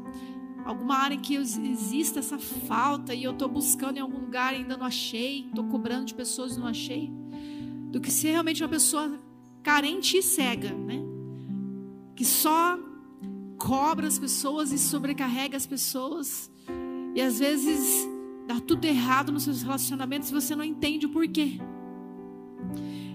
Alguma 0.64 0.96
área 0.96 1.14
em 1.16 1.20
que 1.20 1.34
exista 1.34 2.20
essa 2.20 2.38
falta 2.38 3.12
e 3.14 3.24
eu 3.24 3.32
estou 3.32 3.48
buscando 3.48 3.96
em 3.96 4.00
algum 4.00 4.20
lugar 4.20 4.52
e 4.54 4.58
ainda 4.58 4.76
não 4.76 4.86
achei, 4.86 5.46
estou 5.46 5.64
cobrando 5.64 6.04
de 6.04 6.14
pessoas 6.14 6.56
e 6.56 6.60
não 6.60 6.68
achei? 6.68 7.10
Do 7.90 8.00
que 8.00 8.10
ser 8.10 8.30
realmente 8.30 8.62
uma 8.62 8.68
pessoa 8.68 9.18
carente 9.62 10.18
e 10.18 10.22
cega, 10.22 10.72
né? 10.72 11.02
Que 12.14 12.24
só 12.24 12.78
cobra 13.62 14.08
as 14.08 14.18
pessoas 14.18 14.72
e 14.72 14.78
sobrecarrega 14.78 15.56
as 15.56 15.66
pessoas. 15.66 16.50
E 17.14 17.20
às 17.20 17.38
vezes 17.38 18.08
dá 18.48 18.58
tudo 18.58 18.84
errado 18.84 19.30
nos 19.30 19.44
seus 19.44 19.62
relacionamentos 19.62 20.30
e 20.30 20.32
você 20.32 20.56
não 20.56 20.64
entende 20.64 21.06
o 21.06 21.10
porquê. 21.10 21.60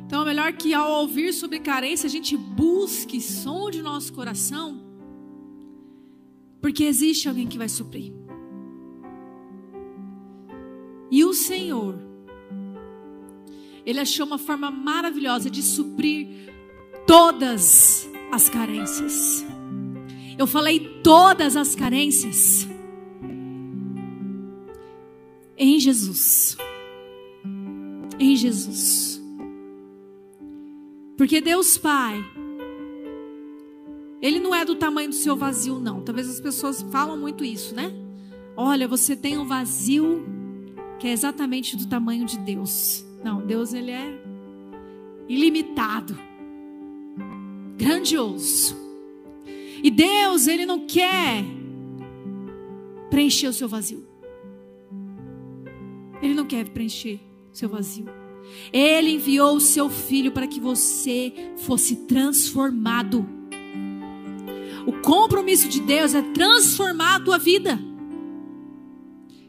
Então 0.05 0.21
é 0.21 0.25
melhor 0.25 0.53
que 0.53 0.73
ao 0.73 1.01
ouvir 1.01 1.33
sobre 1.33 1.59
carência 1.59 2.07
a 2.07 2.09
gente 2.09 2.37
busque 2.37 3.19
som 3.19 3.69
de 3.69 3.81
nosso 3.81 4.13
coração, 4.13 4.81
porque 6.61 6.85
existe 6.85 7.27
alguém 7.27 7.45
que 7.45 7.57
vai 7.57 7.67
suprir. 7.67 8.13
E 11.11 11.25
o 11.25 11.33
Senhor, 11.33 11.99
Ele 13.85 13.99
achou 13.99 14.25
uma 14.25 14.37
forma 14.37 14.71
maravilhosa 14.71 15.49
de 15.49 15.61
suprir 15.61 16.25
todas 17.05 18.09
as 18.31 18.47
carências. 18.47 19.45
Eu 20.37 20.45
falei 20.45 21.01
todas 21.03 21.55
as 21.55 21.73
carências 21.75 22.67
em 25.57 25.79
Jesus. 25.79 26.55
Em 28.19 28.35
Jesus. 28.35 29.21
Porque 31.17 31.41
Deus 31.41 31.77
Pai, 31.77 32.23
Ele 34.21 34.39
não 34.39 34.53
é 34.53 34.63
do 34.63 34.75
tamanho 34.75 35.09
do 35.09 35.15
seu 35.15 35.35
vazio, 35.35 35.79
não. 35.79 36.01
Talvez 36.01 36.29
as 36.29 36.39
pessoas 36.39 36.83
falam 36.91 37.17
muito 37.17 37.43
isso, 37.43 37.73
né? 37.73 37.91
Olha, 38.55 38.87
você 38.87 39.15
tem 39.15 39.37
um 39.37 39.45
vazio 39.45 40.23
que 40.99 41.07
é 41.07 41.11
exatamente 41.11 41.75
do 41.75 41.87
tamanho 41.87 42.25
de 42.25 42.37
Deus. 42.37 43.03
Não, 43.23 43.45
Deus 43.45 43.73
ele 43.73 43.91
é 43.91 44.21
ilimitado, 45.27 46.17
grandioso. 47.75 48.86
E 49.83 49.89
Deus, 49.91 50.47
Ele 50.47 50.65
não 50.65 50.85
quer 50.85 51.43
preencher 53.09 53.47
o 53.47 53.53
seu 53.53 53.67
vazio. 53.67 54.05
quer 56.45 56.67
preencher 56.69 57.19
seu 57.51 57.69
vazio. 57.69 58.05
Ele 58.71 59.11
enviou 59.11 59.55
o 59.55 59.61
seu 59.61 59.89
filho 59.89 60.31
para 60.31 60.47
que 60.47 60.59
você 60.59 61.33
fosse 61.57 62.07
transformado. 62.07 63.27
O 64.85 64.93
compromisso 65.01 65.67
de 65.67 65.81
Deus 65.81 66.13
é 66.15 66.21
transformar 66.21 67.15
a 67.15 67.19
tua 67.19 67.37
vida, 67.37 67.77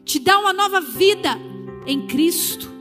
te 0.03 0.19
dar 0.19 0.37
uma 0.39 0.51
nova 0.51 0.81
vida 0.81 1.29
em 1.85 2.05
Cristo. 2.07 2.78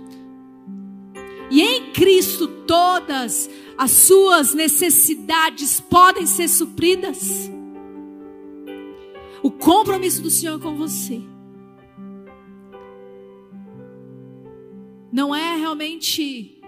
E 1.50 1.62
em 1.62 1.92
Cristo 1.92 2.46
todas 2.66 3.48
as 3.76 3.90
suas 3.90 4.54
necessidades 4.54 5.80
podem 5.80 6.26
ser 6.26 6.48
supridas. 6.48 7.50
O 9.42 9.50
compromisso 9.50 10.20
do 10.20 10.30
Senhor 10.30 10.60
com 10.60 10.76
você 10.76 11.22
não 15.12 15.34
é 15.34 15.56
realmente 15.56 16.60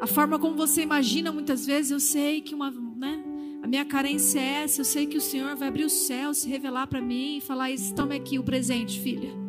a 0.00 0.06
forma 0.06 0.38
como 0.38 0.56
você 0.56 0.82
imagina 0.82 1.30
muitas 1.30 1.64
vezes. 1.64 1.90
Eu 1.90 2.00
sei 2.00 2.40
que 2.40 2.54
uma, 2.54 2.70
né, 2.70 3.22
a 3.62 3.66
minha 3.66 3.84
carência 3.84 4.40
é 4.40 4.64
essa. 4.64 4.80
Eu 4.80 4.84
sei 4.84 5.06
que 5.06 5.16
o 5.16 5.20
Senhor 5.20 5.54
vai 5.54 5.68
abrir 5.68 5.84
o 5.84 5.90
céu, 5.90 6.34
se 6.34 6.48
revelar 6.48 6.86
para 6.86 7.00
mim 7.00 7.36
e 7.36 7.40
falar: 7.40 7.68
Toma 7.94 8.14
aqui 8.14 8.38
o 8.38 8.42
presente, 8.42 9.00
filha. 9.00 9.41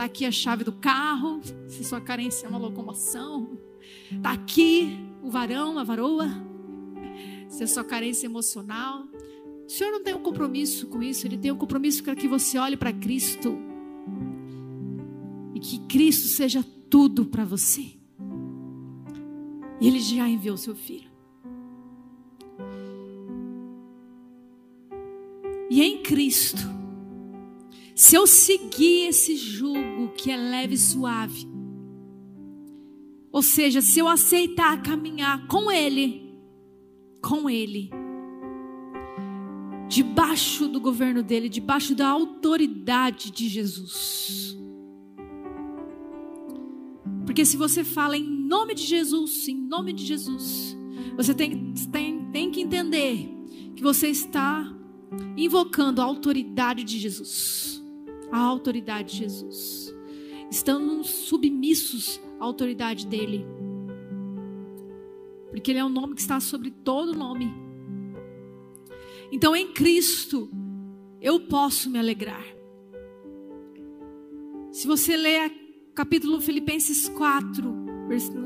Está 0.00 0.06
aqui 0.06 0.24
a 0.24 0.32
chave 0.32 0.64
do 0.64 0.72
carro, 0.72 1.42
se 1.68 1.84
sua 1.84 2.00
carência 2.00 2.46
é 2.46 2.48
uma 2.48 2.58
locomoção. 2.58 3.58
Está 4.10 4.32
aqui 4.32 4.98
o 5.22 5.28
varão, 5.28 5.78
a 5.78 5.84
varoa, 5.84 6.26
se 7.50 7.62
a 7.62 7.66
sua 7.66 7.84
carência 7.84 8.26
é 8.26 8.30
emocional. 8.30 9.04
O 9.66 9.68
Senhor 9.68 9.90
não 9.90 10.02
tem 10.02 10.14
um 10.14 10.22
compromisso 10.22 10.86
com 10.86 11.02
isso, 11.02 11.26
Ele 11.26 11.36
tem 11.36 11.52
um 11.52 11.56
compromisso 11.58 12.02
para 12.02 12.16
que 12.16 12.26
você 12.26 12.56
olhe 12.56 12.78
para 12.78 12.94
Cristo 12.94 13.58
e 15.54 15.60
que 15.60 15.80
Cristo 15.80 16.28
seja 16.28 16.64
tudo 16.88 17.26
para 17.26 17.44
você. 17.44 17.84
E 19.78 19.86
Ele 19.86 20.00
já 20.00 20.26
enviou 20.26 20.56
seu 20.56 20.74
filho. 20.74 21.10
E 25.68 25.82
em 25.82 26.02
Cristo, 26.02 26.79
se 28.00 28.16
eu 28.16 28.26
seguir 28.26 29.08
esse 29.08 29.36
jugo 29.36 30.08
que 30.16 30.30
é 30.30 30.36
leve 30.38 30.72
e 30.72 30.78
suave, 30.78 31.46
ou 33.30 33.42
seja, 33.42 33.82
se 33.82 33.98
eu 33.98 34.08
aceitar 34.08 34.82
caminhar 34.82 35.46
com 35.48 35.70
Ele, 35.70 36.34
com 37.20 37.50
Ele, 37.50 37.90
debaixo 39.86 40.66
do 40.66 40.80
governo 40.80 41.22
dele, 41.22 41.50
debaixo 41.50 41.94
da 41.94 42.08
autoridade 42.08 43.30
de 43.30 43.46
Jesus. 43.50 44.56
Porque 47.26 47.44
se 47.44 47.58
você 47.58 47.84
fala 47.84 48.16
em 48.16 48.24
nome 48.24 48.74
de 48.74 48.86
Jesus, 48.86 49.46
em 49.46 49.54
nome 49.54 49.92
de 49.92 50.06
Jesus, 50.06 50.74
você 51.18 51.34
tem, 51.34 51.74
tem, 51.92 52.30
tem 52.30 52.50
que 52.50 52.62
entender 52.62 53.28
que 53.76 53.82
você 53.82 54.08
está 54.08 54.74
invocando 55.36 56.00
a 56.00 56.04
autoridade 56.04 56.82
de 56.82 56.98
Jesus 56.98 57.79
a 58.30 58.38
autoridade 58.38 59.12
de 59.12 59.18
Jesus. 59.18 59.94
Estamos 60.50 61.08
submissos 61.08 62.20
à 62.38 62.44
autoridade 62.44 63.06
dele. 63.06 63.46
Porque 65.50 65.70
ele 65.70 65.78
é 65.78 65.84
o 65.84 65.88
nome 65.88 66.14
que 66.14 66.20
está 66.20 66.40
sobre 66.40 66.70
todo 66.70 67.16
nome. 67.16 67.52
Então 69.32 69.54
em 69.54 69.72
Cristo 69.72 70.50
eu 71.20 71.40
posso 71.40 71.90
me 71.90 71.98
alegrar. 71.98 72.44
Se 74.72 74.86
você 74.86 75.16
ler 75.16 75.52
capítulo 75.94 76.40
Filipenses 76.40 77.08
4, 77.08 77.68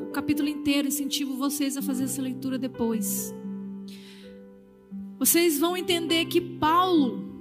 o 0.03 0.11
capítulo 0.11 0.49
inteiro, 0.49 0.89
incentivo 0.89 1.37
vocês 1.37 1.77
a 1.77 1.83
fazer 1.83 2.05
essa 2.05 2.21
leitura 2.21 2.59
depois. 2.59 3.35
Vocês 5.19 5.59
vão 5.59 5.77
entender 5.77 6.27
que 6.27 6.41
Paulo 6.41 7.34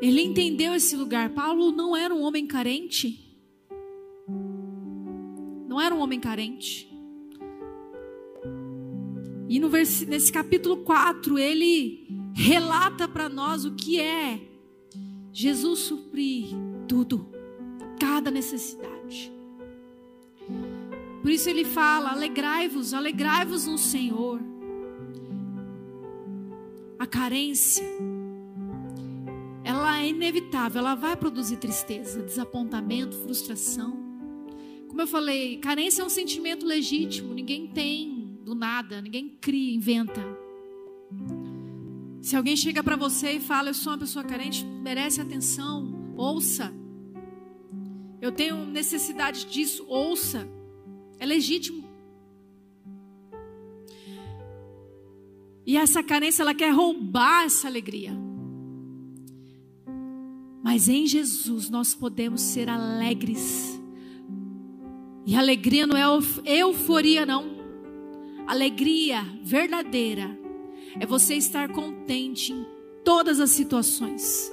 ele 0.00 0.22
entendeu 0.22 0.74
esse 0.74 0.96
lugar. 0.96 1.30
Paulo 1.30 1.70
não 1.72 1.96
era 1.96 2.14
um 2.14 2.22
homem 2.22 2.46
carente. 2.46 3.18
Não 5.68 5.80
era 5.80 5.94
um 5.94 6.00
homem 6.00 6.18
carente. 6.18 6.90
E 9.48 9.58
no 9.58 9.68
vers... 9.68 10.06
nesse 10.06 10.32
capítulo 10.32 10.78
4, 10.78 11.38
ele 11.38 12.08
relata 12.34 13.06
para 13.06 13.28
nós 13.28 13.64
o 13.64 13.74
que 13.74 14.00
é 14.00 14.40
Jesus 15.32 15.80
suprir 15.80 16.48
tudo, 16.88 17.28
cada 17.98 18.30
necessidade. 18.30 19.32
Por 21.20 21.30
isso 21.30 21.48
ele 21.50 21.64
fala: 21.64 22.10
alegrai-vos, 22.10 22.94
alegrai-vos 22.94 23.66
no 23.66 23.76
Senhor. 23.76 24.40
A 26.98 27.06
carência 27.06 27.84
é 30.00 30.08
inevitável, 30.08 30.80
ela 30.80 30.94
vai 30.94 31.16
produzir 31.16 31.56
tristeza, 31.56 32.22
desapontamento, 32.22 33.16
frustração. 33.18 33.96
Como 34.88 35.00
eu 35.00 35.06
falei, 35.06 35.58
carência 35.58 36.02
é 36.02 36.04
um 36.04 36.08
sentimento 36.08 36.66
legítimo, 36.66 37.32
ninguém 37.34 37.68
tem 37.68 38.38
do 38.42 38.54
nada, 38.54 39.00
ninguém 39.00 39.28
cria, 39.40 39.74
inventa. 39.74 40.20
Se 42.22 42.34
alguém 42.36 42.56
chega 42.56 42.82
para 42.82 42.96
você 42.96 43.32
e 43.32 43.40
fala, 43.40 43.70
eu 43.70 43.74
sou 43.74 43.92
uma 43.92 43.98
pessoa 43.98 44.24
carente, 44.24 44.64
merece 44.64 45.20
atenção, 45.20 46.14
ouça. 46.16 46.72
Eu 48.20 48.32
tenho 48.32 48.66
necessidade 48.66 49.46
disso, 49.46 49.84
ouça. 49.88 50.46
É 51.18 51.26
legítimo. 51.26 51.88
E 55.66 55.76
essa 55.76 56.02
carência, 56.02 56.42
ela 56.42 56.54
quer 56.54 56.70
roubar 56.70 57.44
essa 57.44 57.68
alegria. 57.68 58.29
Mas 60.62 60.88
em 60.88 61.06
Jesus 61.06 61.70
nós 61.70 61.94
podemos 61.94 62.40
ser 62.40 62.68
alegres. 62.68 63.80
E 65.26 65.34
alegria 65.34 65.86
não 65.86 65.96
é 65.96 66.60
euforia, 66.60 67.24
não. 67.24 67.58
Alegria 68.46 69.22
verdadeira 69.42 70.38
é 70.98 71.06
você 71.06 71.34
estar 71.34 71.68
contente 71.70 72.52
em 72.52 72.66
todas 73.04 73.40
as 73.40 73.50
situações. 73.50 74.50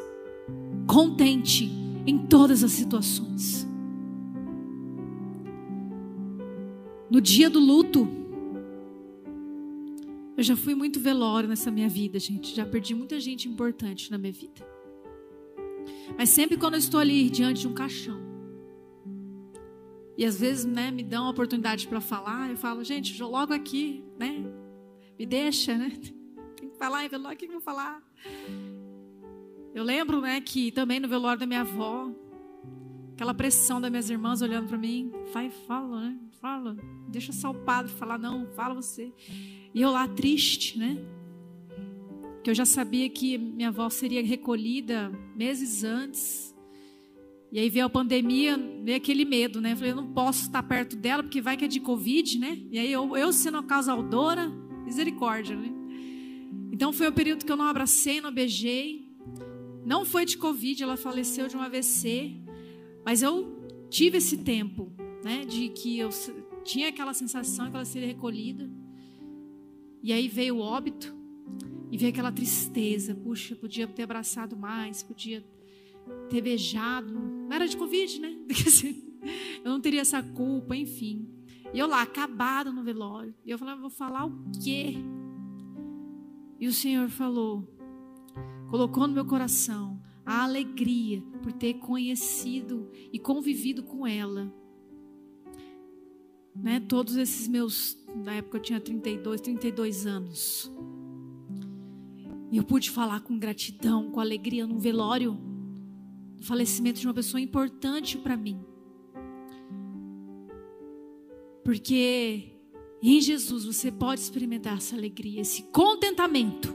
Contente 0.85 1.69
em 2.05 2.17
todas 2.27 2.63
as 2.63 2.71
situações. 2.71 3.67
No 7.09 7.19
dia 7.21 7.49
do 7.49 7.59
luto, 7.59 8.07
eu 10.37 10.43
já 10.43 10.55
fui 10.55 10.75
muito 10.75 10.99
velório 10.99 11.49
nessa 11.49 11.71
minha 11.71 11.89
vida, 11.89 12.19
gente. 12.19 12.55
Já 12.55 12.65
perdi 12.65 12.93
muita 12.93 13.19
gente 13.19 13.49
importante 13.49 14.11
na 14.11 14.17
minha 14.17 14.31
vida. 14.31 14.76
Mas 16.15 16.29
sempre 16.29 16.57
quando 16.57 16.75
eu 16.75 16.79
estou 16.79 16.99
ali 16.99 17.29
diante 17.29 17.61
de 17.61 17.67
um 17.67 17.73
caixão, 17.73 18.27
e 20.17 20.25
às 20.25 20.39
vezes 20.39 20.65
né, 20.65 20.89
me 20.89 21.03
dão 21.03 21.25
a 21.25 21.29
oportunidade 21.29 21.87
para 21.87 22.01
falar, 22.01 22.49
eu 22.49 22.57
falo, 22.57 22.83
gente, 22.83 23.21
logo 23.21 23.53
aqui, 23.53 24.03
né? 24.17 24.43
Me 25.17 25.25
deixa, 25.25 25.77
né? 25.77 25.91
Tem 26.59 26.69
que 26.69 26.77
falar 26.77 27.05
em 27.05 27.09
velório, 27.09 27.35
o 27.35 27.39
que 27.39 27.45
eu 27.45 27.51
vou 27.51 27.61
falar? 27.61 28.01
Eu 29.75 29.83
lembro, 29.83 30.21
né, 30.21 30.41
que 30.41 30.71
também 30.71 30.99
no 30.99 31.07
velório 31.07 31.39
da 31.39 31.45
minha 31.45 31.61
avó, 31.61 32.11
aquela 33.13 33.33
pressão 33.33 33.79
das 33.79 33.91
minhas 33.91 34.09
irmãs 34.09 34.41
olhando 34.41 34.67
para 34.67 34.77
mim, 34.77 35.11
vai, 35.31 35.51
fala, 35.51 36.01
né? 36.01 36.17
Fala, 36.41 36.75
deixa 37.07 37.31
só 37.31 37.51
o 37.51 37.53
padre 37.53 37.91
falar, 37.91 38.17
não, 38.17 38.47
fala 38.47 38.73
você. 38.73 39.13
E 39.73 39.81
eu 39.81 39.91
lá 39.91 40.07
triste, 40.07 40.79
né? 40.79 40.97
Que 42.43 42.49
eu 42.49 42.53
já 42.53 42.65
sabia 42.65 43.09
que 43.09 43.37
minha 43.37 43.69
avó 43.69 43.89
seria 43.89 44.23
recolhida 44.23 45.11
meses 45.35 45.83
antes. 45.83 46.55
E 47.51 47.59
aí 47.59 47.69
veio 47.69 47.85
a 47.85 47.89
pandemia, 47.89 48.57
veio 48.83 48.97
aquele 48.97 49.23
medo, 49.23 49.61
né? 49.61 49.71
Eu 49.71 49.77
falei, 49.77 49.91
eu 49.91 49.95
não 49.95 50.13
posso 50.13 50.43
estar 50.43 50.61
perto 50.63 50.95
dela, 50.95 51.23
porque 51.23 51.41
vai 51.41 51.55
que 51.55 51.65
é 51.65 51.67
de 51.67 51.79
Covid, 51.79 52.39
né? 52.39 52.61
E 52.71 52.77
aí 52.77 52.91
eu, 52.91 53.15
eu 53.15 53.31
sendo 53.31 53.57
a 53.57 53.63
causadora, 53.63 54.49
misericórdia, 54.85 55.55
né? 55.55 55.71
Então 56.71 56.93
foi 56.93 57.07
o 57.07 57.11
período 57.11 57.45
que 57.45 57.51
eu 57.51 57.57
não 57.57 57.65
abracei, 57.65 58.21
não 58.21 58.31
beijei. 58.31 59.07
Não 59.85 60.05
foi 60.05 60.25
de 60.25 60.37
Covid, 60.37 60.83
ela 60.83 60.97
faleceu 60.97 61.47
de 61.47 61.55
um 61.55 61.61
AVC. 61.61 62.35
Mas 63.05 63.21
eu 63.21 63.57
tive 63.89 64.17
esse 64.17 64.37
tempo, 64.37 64.91
né? 65.23 65.45
De 65.45 65.69
que 65.69 65.97
eu 65.97 66.09
tinha 66.63 66.89
aquela 66.89 67.13
sensação 67.13 67.69
que 67.69 67.75
ela 67.75 67.85
seria 67.85 68.07
recolhida. 68.07 68.69
E 70.03 70.13
aí 70.13 70.27
veio 70.27 70.57
o 70.57 70.59
óbito. 70.59 71.16
E 71.91 71.97
ver 71.97 72.07
aquela 72.07 72.31
tristeza, 72.31 73.15
puxa, 73.15 73.55
podia 73.55 73.87
ter 73.87 74.03
abraçado 74.03 74.57
mais, 74.57 75.01
podia 75.01 75.45
ter 76.29 76.41
beijado. 76.41 77.13
Não 77.13 77.51
era 77.51 77.67
de 77.67 77.77
Covid, 77.77 78.19
né? 78.19 78.35
Eu 79.63 79.71
não 79.71 79.81
teria 79.81 80.01
essa 80.01 80.21
culpa, 80.21 80.75
enfim. 80.75 81.27
E 81.73 81.79
eu 81.79 81.87
lá, 81.87 82.01
acabada 82.01 82.71
no 82.71 82.83
velório. 82.83 83.35
E 83.45 83.51
eu 83.51 83.57
falava, 83.57 83.81
vou 83.81 83.89
falar 83.89 84.25
o 84.25 84.51
quê? 84.63 84.95
E 86.59 86.67
o 86.67 86.73
Senhor 86.73 87.09
falou, 87.09 87.67
colocou 88.69 89.07
no 89.07 89.13
meu 89.13 89.25
coração: 89.25 90.01
a 90.25 90.43
alegria 90.43 91.21
por 91.41 91.51
ter 91.51 91.75
conhecido 91.75 92.89
e 93.11 93.19
convivido 93.19 93.83
com 93.83 94.05
ela. 94.07 94.53
Né, 96.55 96.79
todos 96.79 97.15
esses 97.17 97.47
meus, 97.47 97.95
na 98.15 98.33
época 98.33 98.57
eu 98.57 98.61
tinha 98.61 98.79
32, 98.79 99.41
32 99.41 100.07
anos. 100.07 100.71
E 102.51 102.57
eu 102.57 102.63
pude 102.63 102.89
falar 102.89 103.21
com 103.21 103.37
gratidão, 103.37 104.09
com 104.11 104.19
alegria 104.19 104.65
no 104.65 104.79
velório, 104.79 105.37
no 106.37 106.43
falecimento 106.43 106.99
de 106.99 107.07
uma 107.07 107.13
pessoa 107.13 107.41
importante 107.41 108.17
para 108.17 108.37
mim. 108.37 108.59
Porque 111.63 112.53
em 113.03 113.19
Jesus 113.19 113.65
você 113.65 113.91
pode 113.91 114.21
experimentar 114.21 114.77
essa 114.77 114.95
alegria, 114.95 115.41
esse 115.41 115.63
contentamento. 115.63 116.73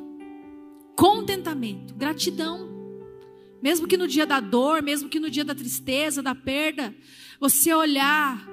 Contentamento, 0.94 1.94
gratidão. 1.94 2.70
Mesmo 3.62 3.86
que 3.86 3.96
no 3.96 4.06
dia 4.06 4.26
da 4.26 4.40
dor, 4.40 4.82
mesmo 4.82 5.08
que 5.08 5.18
no 5.18 5.30
dia 5.30 5.44
da 5.44 5.54
tristeza, 5.54 6.22
da 6.22 6.34
perda, 6.34 6.94
você 7.40 7.72
olhar 7.72 8.51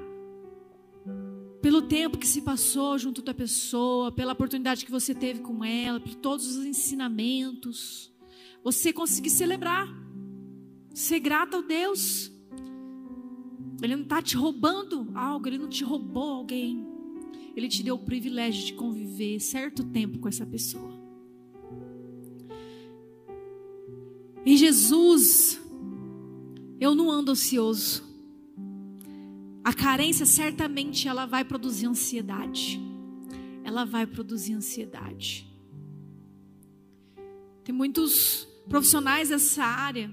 pelo 1.61 1.81
tempo 1.81 2.17
que 2.17 2.27
se 2.27 2.41
passou 2.41 2.97
junto 2.97 3.21
da 3.21 3.33
pessoa, 3.33 4.11
pela 4.11 4.33
oportunidade 4.33 4.85
que 4.85 4.91
você 4.91 5.13
teve 5.13 5.41
com 5.41 5.63
ela, 5.63 5.99
por 5.99 6.15
todos 6.15 6.55
os 6.55 6.65
ensinamentos, 6.65 8.11
você 8.63 8.93
conseguir 8.93 9.29
celebrar, 9.29 9.87
ser 10.93 11.19
grato 11.19 11.57
ao 11.57 11.63
Deus. 11.63 12.31
Ele 13.81 13.95
não 13.95 14.03
está 14.03 14.21
te 14.21 14.35
roubando 14.35 15.09
algo, 15.13 15.47
ele 15.47 15.57
não 15.57 15.69
te 15.69 15.83
roubou 15.83 16.31
alguém. 16.31 16.85
Ele 17.55 17.67
te 17.67 17.83
deu 17.83 17.95
o 17.95 17.99
privilégio 17.99 18.65
de 18.65 18.73
conviver 18.73 19.39
certo 19.39 19.83
tempo 19.83 20.19
com 20.19 20.27
essa 20.27 20.45
pessoa. 20.45 20.97
Em 24.45 24.55
Jesus, 24.55 25.61
eu 26.79 26.95
não 26.95 27.11
ando 27.11 27.31
ansioso. 27.31 28.08
A 29.69 29.73
carência 29.73 30.25
certamente 30.25 31.07
ela 31.07 31.27
vai 31.27 31.45
produzir 31.45 31.85
ansiedade. 31.85 32.81
Ela 33.63 33.85
vai 33.85 34.07
produzir 34.07 34.53
ansiedade. 34.53 35.47
Tem 37.63 37.75
muitos 37.75 38.47
profissionais 38.67 39.29
dessa 39.29 39.63
área 39.63 40.11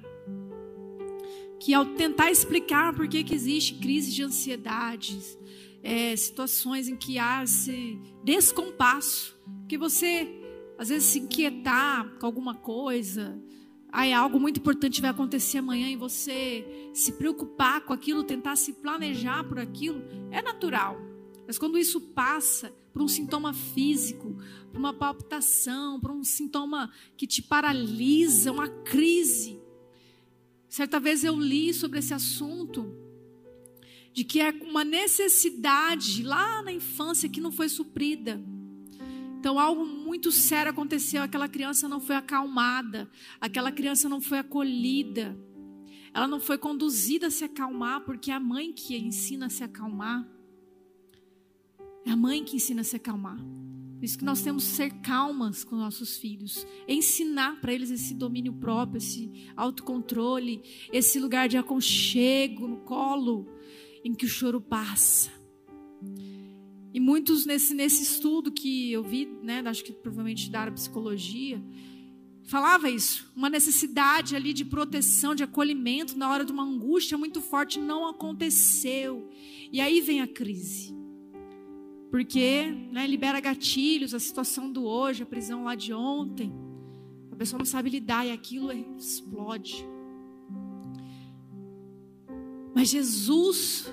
que 1.58 1.72
ao 1.72 1.86
tentar 1.86 2.30
explicar 2.30 2.94
por 2.94 3.08
que, 3.08 3.24
que 3.24 3.34
existe 3.34 3.76
crise 3.76 4.12
de 4.12 4.22
ansiedade, 4.22 5.18
é, 5.82 6.14
situações 6.14 6.86
em 6.86 6.94
que 6.94 7.18
há 7.18 7.42
esse 7.42 7.98
descompasso, 8.22 9.34
que 9.66 9.78
você 9.78 10.38
às 10.76 10.90
vezes 10.90 11.08
se 11.08 11.20
inquietar 11.20 12.18
com 12.18 12.26
alguma 12.26 12.54
coisa, 12.54 13.42
aí 13.90 14.12
algo 14.12 14.38
muito 14.38 14.60
importante 14.60 15.00
vai 15.00 15.10
acontecer 15.10 15.58
amanhã 15.58 15.88
e 15.88 15.96
você 15.96 16.90
se 16.94 17.12
preocupar 17.12 17.82
com 17.82 17.92
aquilo, 17.92 18.24
tentar 18.24 18.56
se 18.56 18.72
planejar 18.74 19.44
por 19.44 19.58
aquilo, 19.58 20.02
é 20.30 20.42
natural. 20.42 21.00
Mas 21.46 21.58
quando 21.58 21.78
isso 21.78 22.00
passa 22.00 22.74
por 22.92 23.02
um 23.02 23.08
sintoma 23.08 23.52
físico, 23.52 24.36
por 24.72 24.78
uma 24.78 24.92
palpitação, 24.92 26.00
por 26.00 26.10
um 26.10 26.24
sintoma 26.24 26.90
que 27.16 27.26
te 27.26 27.42
paralisa, 27.42 28.50
uma 28.50 28.68
crise. 28.68 29.60
Certa 30.68 30.98
vez 30.98 31.22
eu 31.22 31.38
li 31.38 31.72
sobre 31.72 31.98
esse 31.98 32.12
assunto, 32.12 32.92
de 34.12 34.24
que 34.24 34.40
é 34.40 34.50
uma 34.50 34.82
necessidade 34.82 36.22
lá 36.22 36.62
na 36.62 36.72
infância 36.72 37.28
que 37.28 37.40
não 37.40 37.52
foi 37.52 37.68
suprida. 37.68 38.42
Então, 39.38 39.58
algo 39.58 39.84
muito 39.86 40.32
sério 40.32 40.70
aconteceu. 40.70 41.22
Aquela 41.22 41.48
criança 41.48 41.88
não 41.88 42.00
foi 42.00 42.16
acalmada, 42.16 43.10
aquela 43.40 43.70
criança 43.70 44.08
não 44.08 44.20
foi 44.20 44.38
acolhida, 44.38 45.38
ela 46.12 46.26
não 46.26 46.40
foi 46.40 46.56
conduzida 46.56 47.26
a 47.26 47.30
se 47.30 47.44
acalmar, 47.44 48.00
porque 48.00 48.30
é 48.30 48.34
a 48.34 48.40
mãe 48.40 48.72
que 48.72 48.96
ensina 48.96 49.46
a 49.46 49.50
se 49.50 49.62
acalmar. 49.62 50.26
É 52.04 52.10
a 52.10 52.16
mãe 52.16 52.42
que 52.42 52.56
ensina 52.56 52.80
a 52.80 52.84
se 52.84 52.96
acalmar. 52.96 53.36
Por 53.96 54.04
isso 54.04 54.18
que 54.18 54.24
nós 54.24 54.42
temos 54.42 54.64
que 54.64 54.70
ser 54.70 54.90
calmas 55.00 55.64
com 55.64 55.74
nossos 55.74 56.18
filhos, 56.18 56.66
ensinar 56.86 57.60
para 57.60 57.72
eles 57.72 57.90
esse 57.90 58.14
domínio 58.14 58.52
próprio, 58.52 58.98
esse 58.98 59.50
autocontrole, 59.56 60.62
esse 60.92 61.18
lugar 61.18 61.48
de 61.48 61.56
aconchego 61.56 62.68
no 62.68 62.76
colo 62.78 63.46
em 64.04 64.14
que 64.14 64.26
o 64.26 64.28
choro 64.28 64.60
passa. 64.60 65.30
E 66.96 67.00
muitos 67.00 67.44
nesse, 67.44 67.74
nesse 67.74 68.02
estudo 68.02 68.50
que 68.50 68.90
eu 68.90 69.02
vi, 69.02 69.28
né, 69.42 69.62
acho 69.66 69.84
que 69.84 69.92
provavelmente 69.92 70.48
da 70.48 70.70
psicologia, 70.70 71.62
falava 72.44 72.88
isso, 72.88 73.30
uma 73.36 73.50
necessidade 73.50 74.34
ali 74.34 74.54
de 74.54 74.64
proteção, 74.64 75.34
de 75.34 75.42
acolhimento 75.42 76.16
na 76.16 76.30
hora 76.30 76.42
de 76.42 76.50
uma 76.50 76.62
angústia 76.62 77.18
muito 77.18 77.42
forte 77.42 77.78
não 77.78 78.08
aconteceu. 78.08 79.28
E 79.70 79.78
aí 79.78 80.00
vem 80.00 80.22
a 80.22 80.26
crise. 80.26 80.96
Porque 82.10 82.70
né, 82.90 83.06
libera 83.06 83.40
gatilhos, 83.40 84.14
a 84.14 84.18
situação 84.18 84.72
do 84.72 84.86
hoje, 84.86 85.22
a 85.22 85.26
prisão 85.26 85.64
lá 85.64 85.74
de 85.74 85.92
ontem. 85.92 86.50
A 87.30 87.36
pessoa 87.36 87.58
não 87.58 87.66
sabe 87.66 87.90
lidar 87.90 88.26
e 88.26 88.30
aquilo 88.30 88.72
explode. 88.96 89.86
Mas 92.74 92.88
Jesus 92.88 93.86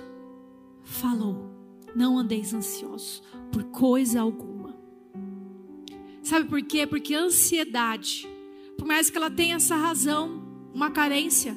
falou: 0.83 1.52
não 1.95 2.17
andeis 2.17 2.53
ansiosos 2.53 3.21
por 3.51 3.63
coisa 3.65 4.21
alguma. 4.21 4.75
Sabe 6.21 6.47
por 6.47 6.61
quê? 6.61 6.87
Porque 6.87 7.13
a 7.13 7.21
ansiedade, 7.21 8.27
por 8.77 8.87
mais 8.87 9.09
que 9.09 9.17
ela 9.17 9.29
tenha 9.29 9.55
essa 9.55 9.75
razão, 9.75 10.41
uma 10.73 10.89
carência, 10.89 11.55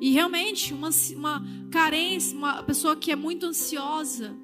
e 0.00 0.12
realmente 0.12 0.72
uma, 0.72 0.90
uma 1.14 1.44
carência, 1.70 2.36
uma 2.36 2.62
pessoa 2.62 2.96
que 2.96 3.12
é 3.12 3.16
muito 3.16 3.44
ansiosa, 3.46 4.34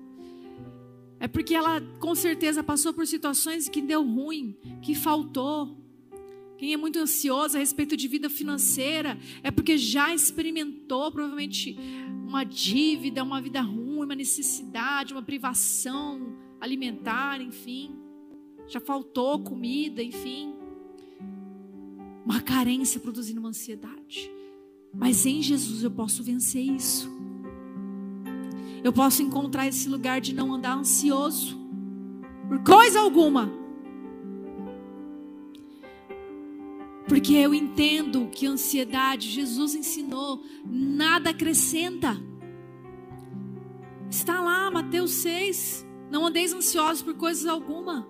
é 1.19 1.27
porque 1.27 1.55
ela 1.55 1.81
com 1.99 2.15
certeza 2.15 2.63
passou 2.63 2.93
por 2.93 3.07
situações 3.07 3.69
que 3.69 3.81
deu 3.81 4.03
ruim, 4.03 4.57
que 4.83 4.95
faltou. 4.95 5.77
Quem 6.59 6.73
é 6.73 6.77
muito 6.77 6.99
ansioso 6.99 7.57
a 7.57 7.61
respeito 7.61 7.97
de 7.97 8.07
vida 8.07 8.29
financeira 8.29 9.19
é 9.43 9.51
porque 9.51 9.79
já 9.79 10.15
experimentou 10.15 11.11
provavelmente 11.11 11.77
uma 12.27 12.45
dívida, 12.45 13.23
uma 13.23 13.41
vida 13.41 13.61
ruim, 13.61 13.86
uma 14.05 14.15
necessidade, 14.15 15.13
uma 15.13 15.23
privação 15.23 16.35
alimentar, 16.61 17.41
enfim. 17.41 17.95
Já 18.67 18.81
faltou 18.81 19.43
comida, 19.43 20.03
enfim. 20.03 20.55
Uma 22.25 22.41
carência 22.41 23.01
produzindo 23.01 23.41
uma 23.41 23.51
ansiedade. 23.51 24.31
Mas 24.93 25.27
em 25.27 25.43
Jesus 25.43 25.83
eu 25.83 25.91
posso 25.91 26.23
vencer 26.23 26.63
isso. 26.63 27.11
Eu 28.83 28.93
posso 28.93 29.23
encontrar 29.23 29.67
esse 29.67 29.89
lugar 29.89 30.21
de 30.21 30.33
não 30.35 30.55
andar 30.55 30.77
ansioso 30.77 31.59
por 32.49 32.63
coisa 32.63 33.01
alguma. 33.01 33.53
Porque 37.09 37.35
eu 37.35 37.55
entendo 37.55 38.29
que 38.33 38.47
ansiedade, 38.47 39.31
Jesus 39.31 39.75
ensinou, 39.75 40.43
nada 40.65 41.31
acrescenta. 41.31 42.17
Está 44.17 44.41
lá, 44.41 44.71
Mateus 44.71 45.11
6. 45.11 45.87
Não 46.11 46.25
andeis 46.25 46.51
ansiosos 46.51 47.03
por 47.03 47.13
coisas 47.13 47.45
alguma. 47.45 48.09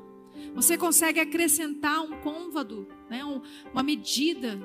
Você 0.55 0.79
consegue 0.79 1.19
acrescentar 1.19 2.01
um 2.01 2.21
côvado, 2.21 2.87
né, 3.11 3.25
uma 3.73 3.83
medida, 3.83 4.57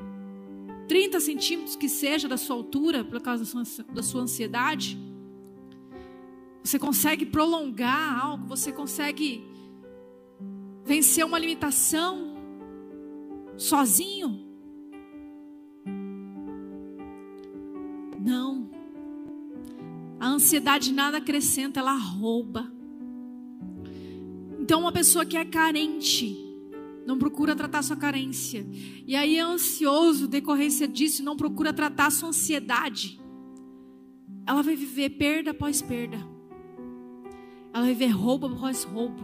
30 0.88 1.20
centímetros 1.20 1.76
que 1.76 1.90
seja 1.90 2.28
da 2.28 2.38
sua 2.38 2.56
altura, 2.56 3.04
por 3.04 3.20
causa 3.22 3.44
da 3.44 3.66
sua, 3.66 3.86
da 3.86 4.04
sua 4.04 4.22
ansiedade. 4.22 5.00
Você 6.64 6.78
consegue 6.78 7.26
prolongar 7.26 8.24
algo, 8.24 8.46
você 8.46 8.72
consegue 8.72 9.44
vencer 10.86 11.26
uma 11.26 11.40
limitação 11.40 12.36
sozinho? 13.58 14.46
Não. 18.24 18.61
A 20.22 20.28
ansiedade 20.28 20.94
nada 20.94 21.18
acrescenta, 21.18 21.80
ela 21.80 21.96
rouba. 21.96 22.72
Então, 24.60 24.82
uma 24.82 24.92
pessoa 24.92 25.26
que 25.26 25.36
é 25.36 25.44
carente, 25.44 26.38
não 27.08 27.18
procura 27.18 27.56
tratar 27.56 27.82
sua 27.82 27.96
carência. 27.96 28.64
E 29.08 29.16
aí 29.16 29.38
é 29.38 29.42
ansioso, 29.42 30.28
decorrência 30.28 30.88
disso, 30.88 31.24
não 31.24 31.36
procura 31.36 31.74
tratar 31.74 32.12
sua 32.12 32.30
ansiedade. 32.30 33.20
Ela 34.46 34.62
vai 34.62 34.76
viver 34.76 35.10
perda 35.10 35.50
após 35.50 35.82
perda. 35.82 36.18
Ela 37.74 37.86
vai 37.86 37.94
viver 37.94 38.12
roubo 38.12 38.46
após 38.46 38.84
roubo. 38.84 39.24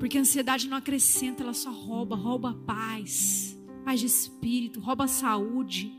Porque 0.00 0.18
a 0.18 0.22
ansiedade 0.22 0.68
não 0.68 0.78
acrescenta, 0.78 1.44
ela 1.44 1.54
só 1.54 1.70
rouba, 1.70 2.16
rouba 2.16 2.54
paz, 2.66 3.56
paz 3.84 4.00
de 4.00 4.06
espírito, 4.06 4.80
rouba 4.80 5.06
saúde, 5.06 5.96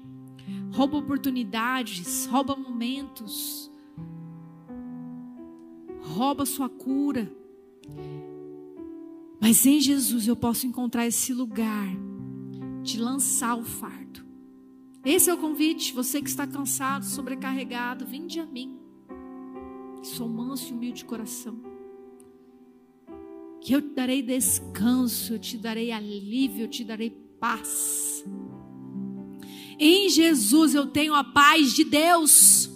rouba 0.72 0.98
oportunidades, 0.98 2.26
rouba 2.26 2.56
momentos, 2.56 3.72
rouba 6.02 6.46
sua 6.46 6.70
cura. 6.70 7.32
Mas 9.42 9.66
em 9.66 9.80
Jesus 9.80 10.28
eu 10.28 10.36
posso 10.36 10.68
encontrar 10.68 11.08
esse 11.08 11.34
lugar 11.34 11.88
de 12.84 13.00
lançar 13.00 13.58
o 13.58 13.64
fardo. 13.64 14.26
Esse 15.04 15.30
é 15.30 15.34
o 15.34 15.38
convite. 15.38 15.94
Você 15.94 16.22
que 16.22 16.30
está 16.30 16.46
cansado, 16.46 17.06
sobrecarregado, 17.06 18.06
vinde 18.06 18.40
a 18.40 18.46
mim. 18.46 18.78
Sou 20.04 20.28
manso 20.28 20.72
e 20.72 20.76
humilde 20.76 21.00
de 21.00 21.06
coração. 21.06 21.60
Que 23.62 23.74
eu 23.74 23.82
te 23.82 23.94
darei 23.94 24.22
descanso, 24.22 25.34
eu 25.34 25.40
te 25.40 25.58
darei 25.58 25.92
alívio, 25.92 26.64
eu 26.64 26.68
te 26.68 26.84
darei 26.84 27.10
paz. 27.40 28.26
Em 29.80 30.10
Jesus 30.10 30.76
eu 30.76 30.88
tenho 30.88 31.16
a 31.16 31.24
paz 31.24 31.74
de 31.74 31.86
Deus. 31.86 32.70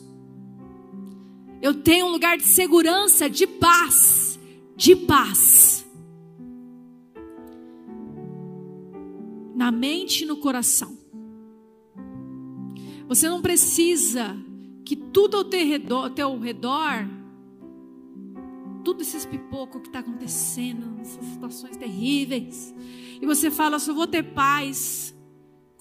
Eu 1.61 1.73
tenho 1.73 2.05
um 2.05 2.11
lugar 2.11 2.37
de 2.37 2.43
segurança, 2.43 3.29
de 3.29 3.45
paz, 3.45 4.39
de 4.75 4.95
paz. 4.95 5.85
Na 9.53 9.69
mente 9.69 10.23
e 10.23 10.25
no 10.25 10.37
coração. 10.37 10.97
Você 13.07 13.27
não 13.27 13.41
precisa 13.41 14.37
que 14.85 14.95
tudo 14.95 15.37
ao 15.37 15.43
teu 15.43 15.67
redor, 15.67 16.09
teu 16.09 16.39
redor 16.39 17.05
tudo 18.83 19.01
esses 19.01 19.25
pipocos 19.25 19.81
que 19.81 19.87
está 19.87 19.99
acontecendo, 19.99 20.99
essas 20.99 21.25
situações 21.25 21.77
terríveis. 21.77 22.73
E 23.21 23.25
você 23.25 23.49
fala, 23.49 23.79
só 23.79 23.93
vou 23.93 24.05
ter 24.05 24.23
paz 24.23 25.15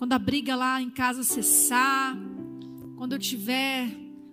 quando 0.03 0.15
a 0.15 0.19
briga 0.19 0.57
lá 0.57 0.83
em 0.83 0.91
casa 0.91 1.23
cessar, 1.23 2.19
quando 2.97 3.13
eu 3.13 3.21
tiver 3.21 3.89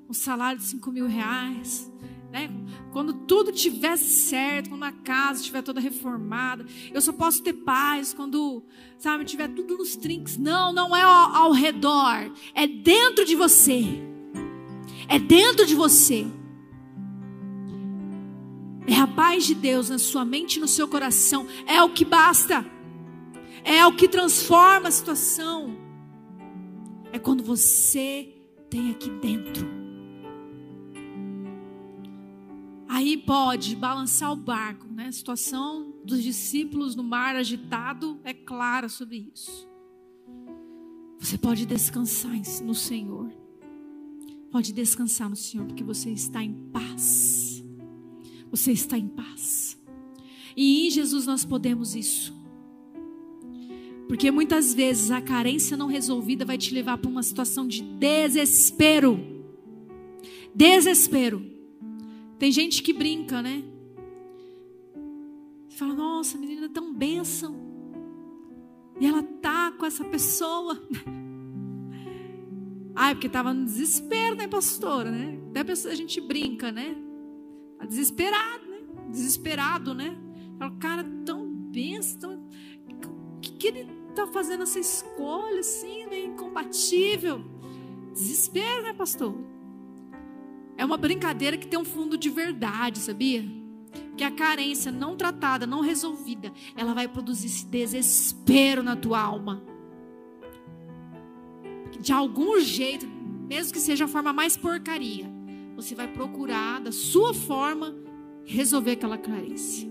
um 0.09 0.13
salário 0.13 0.59
de 0.59 0.65
5 0.65 0.91
mil 0.91 1.05
reais, 1.05 1.93
né? 2.31 2.49
quando 2.91 3.13
tudo 3.13 3.51
tiver 3.51 3.95
certo, 3.95 4.71
quando 4.71 4.81
a 4.81 4.91
casa 4.91 5.41
estiver 5.41 5.61
toda 5.61 5.79
reformada, 5.79 6.65
eu 6.91 6.99
só 6.99 7.13
posso 7.13 7.43
ter 7.43 7.53
paz 7.53 8.15
quando, 8.15 8.63
sabe, 8.97 9.23
tiver 9.25 9.47
tudo 9.49 9.77
nos 9.77 9.95
trinques. 9.95 10.39
Não, 10.39 10.73
não 10.73 10.95
é 10.95 11.03
ao, 11.03 11.35
ao 11.35 11.51
redor, 11.51 12.31
é 12.55 12.65
dentro 12.65 13.23
de 13.23 13.35
você. 13.35 13.85
É 15.07 15.19
dentro 15.19 15.67
de 15.67 15.75
você. 15.75 16.25
É 18.87 18.95
a 18.95 19.05
paz 19.05 19.45
de 19.45 19.53
Deus 19.53 19.91
na 19.91 19.99
sua 19.99 20.25
mente 20.25 20.55
e 20.55 20.59
no 20.59 20.67
seu 20.67 20.87
coração. 20.87 21.45
É 21.67 21.79
o 21.83 21.89
que 21.91 22.03
basta. 22.03 22.78
É 23.63 23.85
o 23.85 23.95
que 23.95 24.07
transforma 24.07 24.87
a 24.87 24.91
situação. 24.91 25.75
É 27.11 27.19
quando 27.19 27.43
você 27.43 28.35
tem 28.69 28.91
aqui 28.91 29.09
dentro. 29.09 29.67
Aí 32.87 33.17
pode 33.17 33.75
balançar 33.75 34.31
o 34.31 34.35
barco, 34.35 34.87
né? 34.87 35.07
A 35.07 35.11
situação 35.11 35.93
dos 36.03 36.23
discípulos 36.23 36.95
no 36.95 37.03
mar 37.03 37.35
agitado 37.35 38.19
é 38.23 38.33
clara 38.33 38.89
sobre 38.89 39.31
isso. 39.33 39.67
Você 41.19 41.37
pode 41.37 41.65
descansar 41.65 42.31
no 42.63 42.73
Senhor. 42.73 43.31
Pode 44.51 44.73
descansar 44.73 45.29
no 45.29 45.35
Senhor, 45.35 45.67
porque 45.67 45.83
você 45.83 46.09
está 46.09 46.43
em 46.43 46.53
paz. 46.71 47.63
Você 48.49 48.71
está 48.71 48.97
em 48.97 49.07
paz. 49.07 49.77
E 50.55 50.87
em 50.87 50.89
Jesus 50.89 51.25
nós 51.25 51.45
podemos 51.45 51.95
isso. 51.95 52.38
Porque 54.09 54.31
muitas 54.31 54.73
vezes 54.73 55.11
a 55.11 55.21
carência 55.21 55.77
não 55.77 55.85
resolvida 55.85 56.43
vai 56.43 56.57
te 56.57 56.73
levar 56.73 56.97
para 56.97 57.11
uma 57.11 57.21
situação 57.21 57.67
de 57.67 57.83
desespero. 57.83 59.19
Desespero. 60.53 61.45
Tem 62.39 62.51
gente 62.51 62.81
que 62.81 62.91
brinca, 62.91 63.39
né? 63.39 63.63
Fala, 65.69 65.93
nossa, 65.93 66.37
a 66.37 66.41
menina 66.41 66.65
é 66.65 66.69
tão 66.69 66.91
bênção. 66.91 67.55
E 68.99 69.05
ela 69.05 69.21
tá 69.21 69.73
com 69.73 69.85
essa 69.85 70.03
pessoa. 70.03 70.75
Ai, 72.95 73.13
porque 73.13 73.27
estava 73.27 73.53
no 73.53 73.63
desespero, 73.63 74.35
né, 74.35 74.47
pastora, 74.47 75.11
né? 75.11 75.39
Até 75.55 75.71
a 75.71 75.95
gente 75.95 76.19
brinca, 76.19 76.71
né? 76.71 76.97
Tá 77.77 77.85
desesperado, 77.85 78.65
né? 78.65 78.79
Desesperado, 79.11 79.93
né? 79.93 80.17
Fala, 80.57 80.75
cara, 80.77 81.03
tão 81.23 81.47
benção, 81.47 82.49
tão... 82.99 83.39
que, 83.39 83.51
que 83.51 83.67
ele 83.67 83.98
tá 84.25 84.31
fazendo 84.31 84.63
essa 84.63 84.79
escolha 84.79 85.59
assim, 85.59 86.05
né? 86.05 86.19
Incompatível. 86.21 87.43
Desespero, 88.13 88.83
né, 88.83 88.93
pastor? 88.93 89.35
É 90.77 90.85
uma 90.85 90.97
brincadeira 90.97 91.57
que 91.57 91.67
tem 91.67 91.79
um 91.79 91.85
fundo 91.85 92.17
de 92.17 92.29
verdade, 92.29 92.99
sabia? 92.99 93.43
Que 94.15 94.23
a 94.23 94.31
carência 94.31 94.91
não 94.91 95.15
tratada, 95.15 95.65
não 95.65 95.81
resolvida, 95.81 96.51
ela 96.75 96.93
vai 96.93 97.07
produzir 97.07 97.47
esse 97.47 97.65
desespero 97.65 98.83
na 98.83 98.95
tua 98.95 99.19
alma 99.19 99.63
de 101.99 102.13
algum 102.13 102.59
jeito, 102.59 103.05
mesmo 103.47 103.73
que 103.73 103.79
seja 103.79 104.05
a 104.05 104.07
forma 104.07 104.31
mais 104.31 104.55
porcaria, 104.55 105.25
você 105.75 105.93
vai 105.93 106.07
procurar 106.07 106.79
da 106.79 106.91
sua 106.91 107.33
forma 107.33 107.95
resolver 108.45 108.91
aquela 108.91 109.17
carência. 109.17 109.87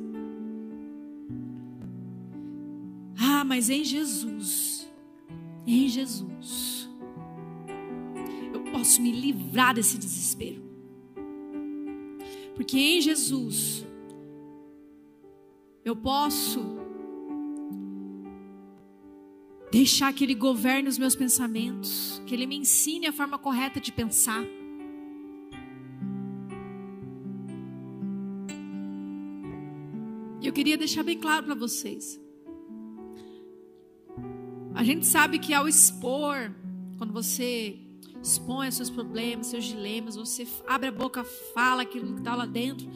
Ah, 3.19 3.45
mas 3.45 3.69
em 3.69 3.83
Jesus, 3.85 4.89
em 5.67 5.89
Jesus, 5.89 6.89
eu 8.53 8.63
posso 8.73 9.03
me 9.03 9.11
livrar 9.11 9.75
desse 9.75 9.99
desespero. 9.99 10.63
Porque 12.55 12.79
em 12.79 13.01
Jesus, 13.01 13.85
eu 15.85 15.97
posso 15.97 16.79
Deixar 19.71 20.13
que 20.15 20.25
Ele 20.25 20.35
governe 20.35 20.89
os 20.89 20.97
meus 20.97 21.15
pensamentos, 21.15 22.23
que 22.27 22.35
Ele 22.35 22.47
me 22.47 22.57
ensine 22.57 23.07
a 23.07 23.13
forma 23.13 23.39
correta 23.39 23.79
de 23.79 23.93
pensar. 23.93 24.43
E 30.41 30.47
eu 30.47 30.53
queria 30.53 30.79
deixar 30.79 31.03
bem 31.03 31.19
claro 31.19 31.45
para 31.45 31.55
vocês. 31.55 32.19
A 34.79 34.85
gente 34.85 35.05
sabe 35.07 35.41
que 35.41 35.53
ao 35.53 35.67
expor, 35.67 36.55
quando 36.99 37.13
você 37.13 37.77
expõe 38.23 38.69
os 38.69 38.77
seus 38.77 38.89
problemas, 38.89 39.49
seus 39.49 39.65
dilemas, 39.65 40.15
você 40.15 40.47
abre 40.69 40.87
a 40.87 40.93
boca, 40.93 41.25
fala 41.53 41.83
aquilo 41.83 42.13
que 42.13 42.21
está 42.21 42.37
lá 42.37 42.47
dentro, 42.47 42.89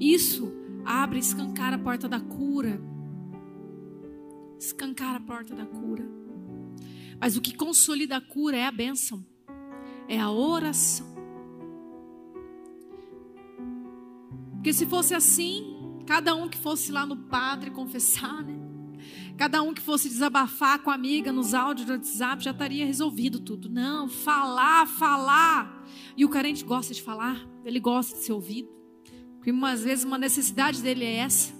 isso 0.00 0.52
abre, 0.84 1.20
escancar 1.20 1.72
a 1.72 1.78
porta 1.78 2.08
da 2.08 2.18
cura. 2.18 2.82
Escancar 4.58 5.14
a 5.14 5.20
porta 5.20 5.54
da 5.54 5.64
cura. 5.64 6.04
Mas 7.20 7.36
o 7.36 7.40
que 7.40 7.54
consolida 7.54 8.16
a 8.16 8.20
cura 8.20 8.56
é 8.56 8.66
a 8.66 8.72
bênção, 8.72 9.24
é 10.08 10.18
a 10.18 10.32
oração. 10.32 11.06
Porque 14.54 14.72
se 14.72 14.86
fosse 14.86 15.14
assim, 15.14 16.02
cada 16.04 16.34
um 16.34 16.48
que 16.48 16.58
fosse 16.58 16.90
lá 16.90 17.06
no 17.06 17.16
padre 17.16 17.70
confessar, 17.70 18.42
né? 18.42 18.67
Cada 19.36 19.62
um 19.62 19.72
que 19.72 19.80
fosse 19.80 20.08
desabafar 20.08 20.80
com 20.80 20.90
a 20.90 20.94
amiga 20.94 21.32
nos 21.32 21.54
áudios 21.54 21.86
do 21.86 21.92
WhatsApp 21.92 22.42
já 22.42 22.50
estaria 22.50 22.84
resolvido 22.84 23.38
tudo. 23.38 23.68
Não, 23.68 24.08
falar, 24.08 24.86
falar. 24.86 25.86
E 26.16 26.24
o 26.24 26.28
carente 26.28 26.64
gosta 26.64 26.92
de 26.92 27.00
falar, 27.00 27.48
ele 27.64 27.78
gosta 27.78 28.16
de 28.16 28.24
ser 28.24 28.32
ouvido. 28.32 28.68
Porque 29.36 29.52
às 29.64 29.84
vezes 29.84 30.04
uma 30.04 30.18
necessidade 30.18 30.82
dele 30.82 31.04
é 31.04 31.18
essa. 31.18 31.54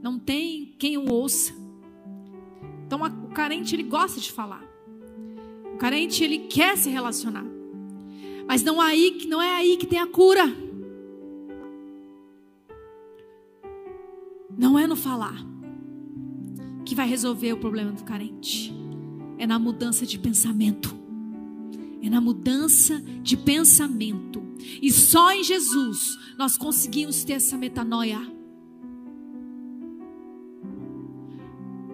Não 0.00 0.20
tem 0.20 0.76
quem 0.78 0.96
o 0.96 1.10
ouça. 1.10 1.52
Então 2.86 3.02
o 3.02 3.28
carente 3.30 3.74
ele 3.74 3.82
gosta 3.82 4.20
de 4.20 4.30
falar. 4.30 4.64
O 5.74 5.78
carente 5.78 6.22
ele 6.22 6.38
quer 6.38 6.78
se 6.78 6.88
relacionar. 6.88 7.44
Mas 8.46 8.62
não 8.62 8.80
aí, 8.80 9.26
não 9.28 9.42
é 9.42 9.52
aí 9.52 9.76
que 9.76 9.86
tem 9.86 9.98
a 9.98 10.06
cura. 10.06 10.44
Não 14.56 14.78
é 14.78 14.86
no 14.86 14.94
falar 14.94 15.55
vai 16.96 17.06
resolver 17.06 17.52
o 17.52 17.58
problema 17.58 17.92
do 17.92 18.02
carente. 18.02 18.74
É 19.38 19.46
na 19.46 19.58
mudança 19.58 20.06
de 20.06 20.18
pensamento. 20.18 20.96
É 22.02 22.08
na 22.08 22.20
mudança 22.20 23.00
de 23.22 23.36
pensamento. 23.36 24.42
E 24.80 24.90
só 24.90 25.32
em 25.32 25.44
Jesus 25.44 26.18
nós 26.38 26.56
conseguimos 26.56 27.22
ter 27.22 27.34
essa 27.34 27.56
metanoia. 27.56 28.18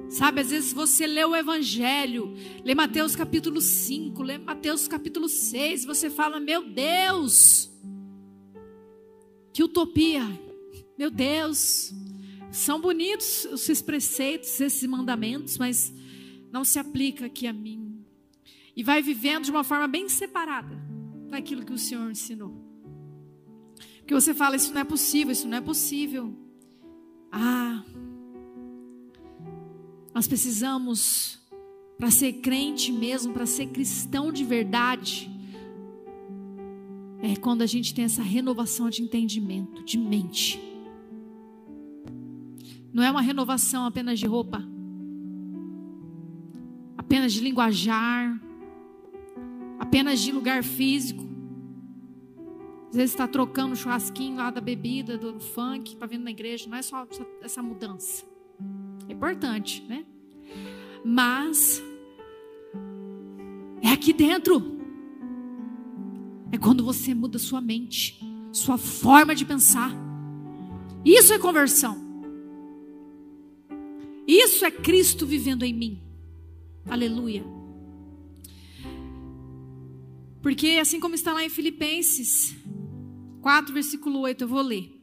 Sabe, 0.08 0.42
às 0.42 0.50
vezes 0.50 0.72
você 0.72 1.06
lê 1.06 1.24
o 1.24 1.34
Evangelho, 1.34 2.34
lê 2.62 2.74
Mateus 2.74 3.16
capítulo 3.16 3.60
5, 3.60 4.22
lê 4.22 4.38
Mateus 4.38 4.86
capítulo 4.86 5.26
6, 5.26 5.86
você 5.86 6.10
fala, 6.10 6.38
meu 6.38 6.68
Deus, 6.68 7.72
que 9.54 9.64
utopia, 9.64 10.22
meu 10.98 11.10
Deus, 11.10 11.94
são 12.52 12.78
bonitos 12.80 13.46
esses 13.46 13.80
preceitos, 13.80 14.60
esses 14.60 14.86
mandamentos, 14.88 15.56
mas 15.56 15.92
não 16.52 16.64
se 16.64 16.78
aplica 16.78 17.26
aqui 17.26 17.46
a 17.46 17.52
mim. 17.52 18.04
E 18.76 18.82
vai 18.82 19.02
vivendo 19.02 19.44
de 19.44 19.50
uma 19.50 19.64
forma 19.64 19.88
bem 19.88 20.08
separada 20.08 20.78
daquilo 21.30 21.64
que 21.64 21.72
o 21.72 21.78
Senhor 21.78 22.10
ensinou. 22.10 22.54
Porque 23.98 24.14
você 24.14 24.34
fala, 24.34 24.56
isso 24.56 24.72
não 24.72 24.82
é 24.82 24.84
possível, 24.84 25.32
isso 25.32 25.48
não 25.48 25.56
é 25.56 25.60
possível. 25.60 26.36
Ah, 27.30 27.82
nós 30.14 30.26
precisamos 30.26 31.40
para 31.96 32.10
ser 32.10 32.34
crente 32.34 32.92
mesmo, 32.92 33.32
para 33.32 33.46
ser 33.46 33.66
cristão 33.68 34.30
de 34.30 34.44
verdade, 34.44 35.30
é 37.22 37.36
quando 37.36 37.62
a 37.62 37.66
gente 37.66 37.94
tem 37.94 38.04
essa 38.04 38.22
renovação 38.22 38.90
de 38.90 39.02
entendimento, 39.02 39.82
de 39.84 39.96
mente. 39.96 40.71
Não 42.92 43.02
é 43.02 43.10
uma 43.10 43.22
renovação 43.22 43.86
apenas 43.86 44.18
de 44.18 44.26
roupa, 44.26 44.62
apenas 46.98 47.32
de 47.32 47.40
linguajar, 47.40 48.38
apenas 49.78 50.20
de 50.20 50.30
lugar 50.30 50.62
físico. 50.62 51.26
Às 52.90 52.96
vezes 52.96 53.12
está 53.12 53.26
trocando 53.26 53.72
o 53.72 53.76
churrasquinho 53.76 54.36
lá 54.36 54.50
da 54.50 54.60
bebida, 54.60 55.16
do 55.16 55.40
funk, 55.40 55.96
para 55.96 56.06
vir 56.06 56.18
na 56.18 56.30
igreja. 56.30 56.68
Não 56.68 56.76
é 56.76 56.82
só 56.82 57.06
essa 57.40 57.62
mudança. 57.62 58.24
É 59.08 59.12
importante, 59.14 59.82
né? 59.88 60.04
Mas 61.02 61.82
é 63.80 63.88
aqui 63.88 64.12
dentro. 64.12 64.78
É 66.50 66.58
quando 66.58 66.84
você 66.84 67.14
muda 67.14 67.38
sua 67.38 67.62
mente, 67.62 68.22
sua 68.52 68.76
forma 68.76 69.34
de 69.34 69.46
pensar. 69.46 69.90
Isso 71.02 71.32
é 71.32 71.38
conversão. 71.38 72.11
Isso 74.26 74.64
é 74.64 74.70
Cristo 74.70 75.26
vivendo 75.26 75.64
em 75.64 75.72
mim. 75.72 76.02
Aleluia. 76.86 77.44
Porque 80.42 80.78
assim 80.80 80.98
como 80.98 81.14
está 81.14 81.32
lá 81.32 81.44
em 81.44 81.48
Filipenses 81.48 82.56
4, 83.40 83.72
versículo 83.72 84.20
8, 84.20 84.42
eu 84.42 84.48
vou 84.48 84.62
ler. 84.62 84.98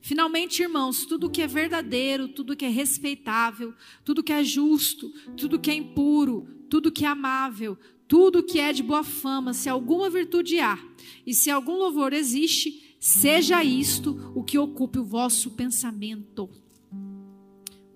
Finalmente, 0.00 0.62
irmãos, 0.62 1.04
tudo 1.04 1.30
que 1.30 1.42
é 1.42 1.46
verdadeiro, 1.46 2.28
tudo 2.28 2.56
que 2.56 2.64
é 2.64 2.68
respeitável, 2.68 3.74
tudo 4.04 4.22
que 4.22 4.32
é 4.32 4.44
justo, 4.44 5.10
tudo 5.36 5.58
que 5.58 5.70
é 5.70 5.74
impuro, 5.74 6.46
tudo 6.70 6.92
que 6.92 7.04
é 7.04 7.08
amável, 7.08 7.76
tudo 8.06 8.42
que 8.42 8.58
é 8.58 8.72
de 8.72 8.82
boa 8.82 9.04
fama, 9.04 9.52
se 9.52 9.68
alguma 9.68 10.08
virtude 10.08 10.58
há 10.60 10.78
e 11.26 11.34
se 11.34 11.50
algum 11.50 11.74
louvor 11.74 12.12
existe, 12.12 12.96
seja 13.00 13.62
isto 13.62 14.32
o 14.34 14.42
que 14.42 14.58
ocupe 14.58 14.98
o 14.98 15.04
vosso 15.04 15.50
pensamento. 15.50 16.48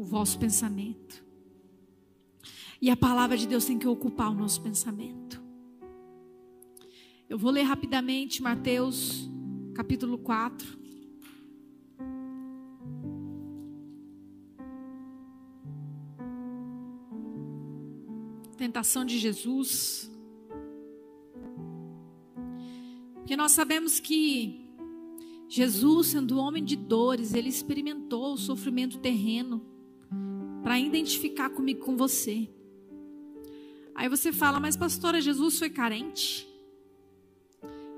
O 0.02 0.04
vosso 0.04 0.36
pensamento. 0.36 1.24
E 2.80 2.90
a 2.90 2.96
palavra 2.96 3.36
de 3.36 3.46
Deus 3.46 3.64
tem 3.64 3.78
que 3.78 3.86
ocupar 3.86 4.32
o 4.32 4.34
nosso 4.34 4.60
pensamento. 4.60 5.40
Eu 7.28 7.38
vou 7.38 7.52
ler 7.52 7.62
rapidamente 7.62 8.42
Mateus 8.42 9.30
capítulo 9.76 10.18
4. 10.18 10.82
tentação 18.56 19.04
de 19.04 19.18
Jesus. 19.18 20.10
Porque 23.14 23.36
nós 23.36 23.52
sabemos 23.52 24.00
que 24.00 24.68
Jesus, 25.48 26.08
sendo 26.08 26.38
homem 26.38 26.64
de 26.64 26.74
dores, 26.74 27.34
ele 27.34 27.48
experimentou 27.48 28.34
o 28.34 28.38
sofrimento 28.38 28.98
terreno 28.98 29.71
para 30.62 30.78
identificar 30.78 31.50
comigo 31.50 31.84
com 31.84 31.96
você. 31.96 32.48
Aí 33.94 34.08
você 34.08 34.32
fala, 34.32 34.58
mas 34.60 34.76
pastora, 34.76 35.20
Jesus 35.20 35.58
foi 35.58 35.68
carente? 35.68 36.48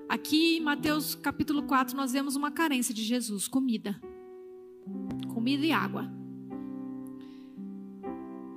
Aqui 0.09 0.57
em 0.57 0.61
Mateus 0.61 1.15
capítulo 1.15 1.63
4 1.63 1.97
nós 1.97 2.13
vemos 2.13 2.37
uma 2.37 2.51
carência 2.51 2.95
de 2.95 3.03
Jesus, 3.03 3.49
comida. 3.49 4.01
Comida 5.33 5.65
e 5.65 5.73
água. 5.73 6.11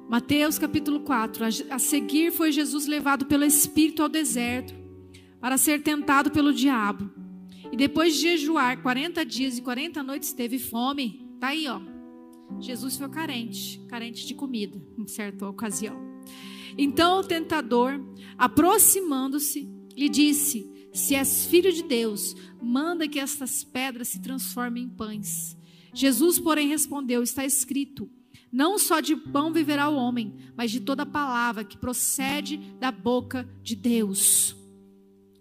Mateus 0.09 0.57
capítulo 0.57 1.01
4. 1.01 1.45
A 1.69 1.79
seguir 1.79 2.31
foi 2.31 2.51
Jesus 2.51 2.87
levado 2.87 3.25
pelo 3.25 3.43
Espírito 3.43 4.01
ao 4.01 4.09
deserto 4.09 4.73
para 5.39 5.57
ser 5.57 5.81
tentado 5.81 6.31
pelo 6.31 6.53
diabo. 6.53 7.09
E 7.71 7.75
depois 7.75 8.15
de 8.15 8.21
jejuar 8.21 8.81
40 8.81 9.25
dias 9.25 9.57
e 9.57 9.61
40 9.61 10.01
noites 10.03 10.33
teve 10.33 10.57
fome. 10.57 11.27
Tá 11.39 11.47
aí, 11.47 11.67
ó. 11.67 11.96
Jesus 12.59 12.97
foi 12.97 13.09
carente, 13.09 13.79
carente 13.87 14.25
de 14.25 14.33
comida, 14.33 14.81
em 14.97 15.07
certa 15.07 15.47
ocasião. 15.47 15.97
Então 16.77 17.19
o 17.19 17.23
tentador, 17.23 17.99
aproximando-se, 18.37 19.69
lhe 19.95 20.09
disse: 20.09 20.89
Se 20.93 21.15
és 21.15 21.45
filho 21.45 21.71
de 21.71 21.83
Deus, 21.83 22.35
manda 22.61 23.07
que 23.07 23.19
estas 23.19 23.63
pedras 23.63 24.09
se 24.09 24.21
transformem 24.21 24.83
em 24.83 24.89
pães. 24.89 25.57
Jesus, 25.93 26.39
porém, 26.39 26.67
respondeu: 26.67 27.23
Está 27.23 27.45
escrito: 27.45 28.09
não 28.51 28.79
só 28.79 28.99
de 28.99 29.15
pão 29.15 29.51
viverá 29.51 29.89
o 29.89 29.95
homem, 29.95 30.33
mas 30.55 30.71
de 30.71 30.79
toda 30.79 31.05
palavra 31.05 31.63
que 31.63 31.77
procede 31.77 32.57
da 32.79 32.91
boca 32.91 33.47
de 33.61 33.75
Deus. 33.75 34.55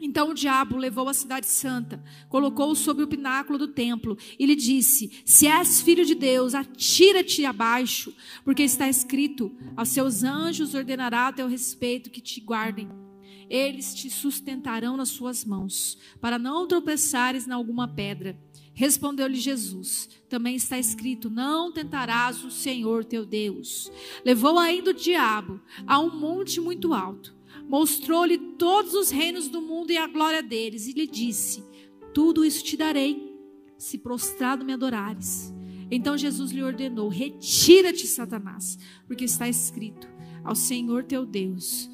Então 0.00 0.30
o 0.30 0.34
diabo 0.34 0.76
levou 0.76 1.08
a 1.08 1.14
cidade 1.14 1.46
santa, 1.46 2.02
colocou-o 2.28 2.76
sobre 2.76 3.02
o 3.02 3.08
pináculo 3.08 3.58
do 3.58 3.68
templo 3.68 4.16
e 4.38 4.44
lhe 4.44 4.54
disse: 4.54 5.22
Se 5.24 5.46
és 5.46 5.80
filho 5.80 6.04
de 6.04 6.14
Deus, 6.14 6.54
atira-te 6.54 7.44
abaixo, 7.44 8.14
porque 8.44 8.62
está 8.62 8.88
escrito: 8.88 9.54
Aos 9.76 9.88
seus 9.88 10.22
anjos 10.22 10.74
ordenará 10.74 11.28
a 11.28 11.32
teu 11.32 11.48
respeito 11.48 12.10
que 12.10 12.20
te 12.20 12.40
guardem. 12.40 12.88
Eles 13.48 13.94
te 13.94 14.10
sustentarão 14.10 14.96
nas 14.96 15.10
suas 15.10 15.44
mãos, 15.44 15.96
para 16.20 16.38
não 16.38 16.66
tropeçares 16.66 17.46
em 17.46 17.52
alguma 17.52 17.86
pedra. 17.86 18.38
Respondeu-lhe 18.74 19.36
Jesus: 19.36 20.08
Também 20.28 20.56
está 20.56 20.78
escrito: 20.78 21.30
Não 21.30 21.72
tentarás 21.72 22.44
o 22.44 22.50
Senhor 22.50 23.04
teu 23.04 23.24
Deus. 23.24 23.90
Levou 24.24 24.58
ainda 24.58 24.90
o 24.90 24.94
diabo 24.94 25.60
a 25.86 25.98
um 26.00 26.10
monte 26.10 26.60
muito 26.60 26.92
alto, 26.92 27.35
mostrou-lhe 27.68 28.38
todos 28.38 28.94
os 28.94 29.10
reinos 29.10 29.48
do 29.48 29.60
mundo 29.60 29.90
e 29.90 29.96
a 29.96 30.06
glória 30.06 30.42
deles, 30.42 30.86
e 30.86 30.92
lhe 30.92 31.06
disse: 31.06 31.64
Tudo 32.14 32.44
isso 32.44 32.64
te 32.64 32.76
darei, 32.76 33.34
se 33.76 33.98
prostrado 33.98 34.64
me 34.64 34.72
adorares. 34.72 35.52
Então 35.90 36.16
Jesus 36.16 36.50
lhe 36.50 36.62
ordenou: 36.62 37.08
Retira-te, 37.08 38.06
Satanás, 38.06 38.78
porque 39.06 39.24
está 39.24 39.48
escrito: 39.48 40.08
Ao 40.44 40.54
Senhor 40.54 41.04
teu 41.04 41.24
Deus 41.24 41.90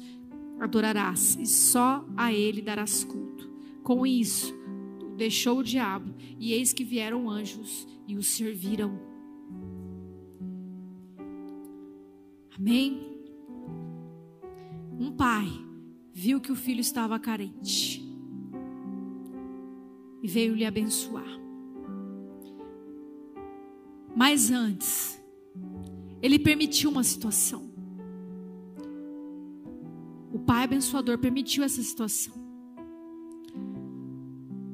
adorarás, 0.59 1.37
e 1.39 1.45
só 1.45 2.05
a 2.15 2.31
Ele 2.31 2.61
darás 2.61 3.03
culto. 3.03 3.51
Com 3.83 4.05
isso, 4.07 4.55
deixou 5.17 5.59
o 5.59 5.63
diabo, 5.63 6.13
e 6.39 6.53
eis 6.53 6.71
que 6.71 6.83
vieram 6.83 7.29
anjos 7.29 7.87
e 8.07 8.15
o 8.15 8.23
serviram. 8.23 8.99
Amém? 12.57 13.12
Um 14.99 15.11
pai 15.11 15.47
viu 16.13 16.39
que 16.39 16.51
o 16.51 16.55
filho 16.55 16.81
estava 16.81 17.19
carente 17.19 18.03
e 20.21 20.27
veio 20.27 20.55
lhe 20.55 20.65
abençoar. 20.65 21.39
Mas 24.15 24.51
antes, 24.51 25.21
ele 26.21 26.37
permitiu 26.39 26.89
uma 26.89 27.03
situação. 27.03 27.71
O 30.31 30.39
pai 30.39 30.63
abençoador 30.63 31.17
permitiu 31.17 31.63
essa 31.63 31.81
situação 31.81 32.33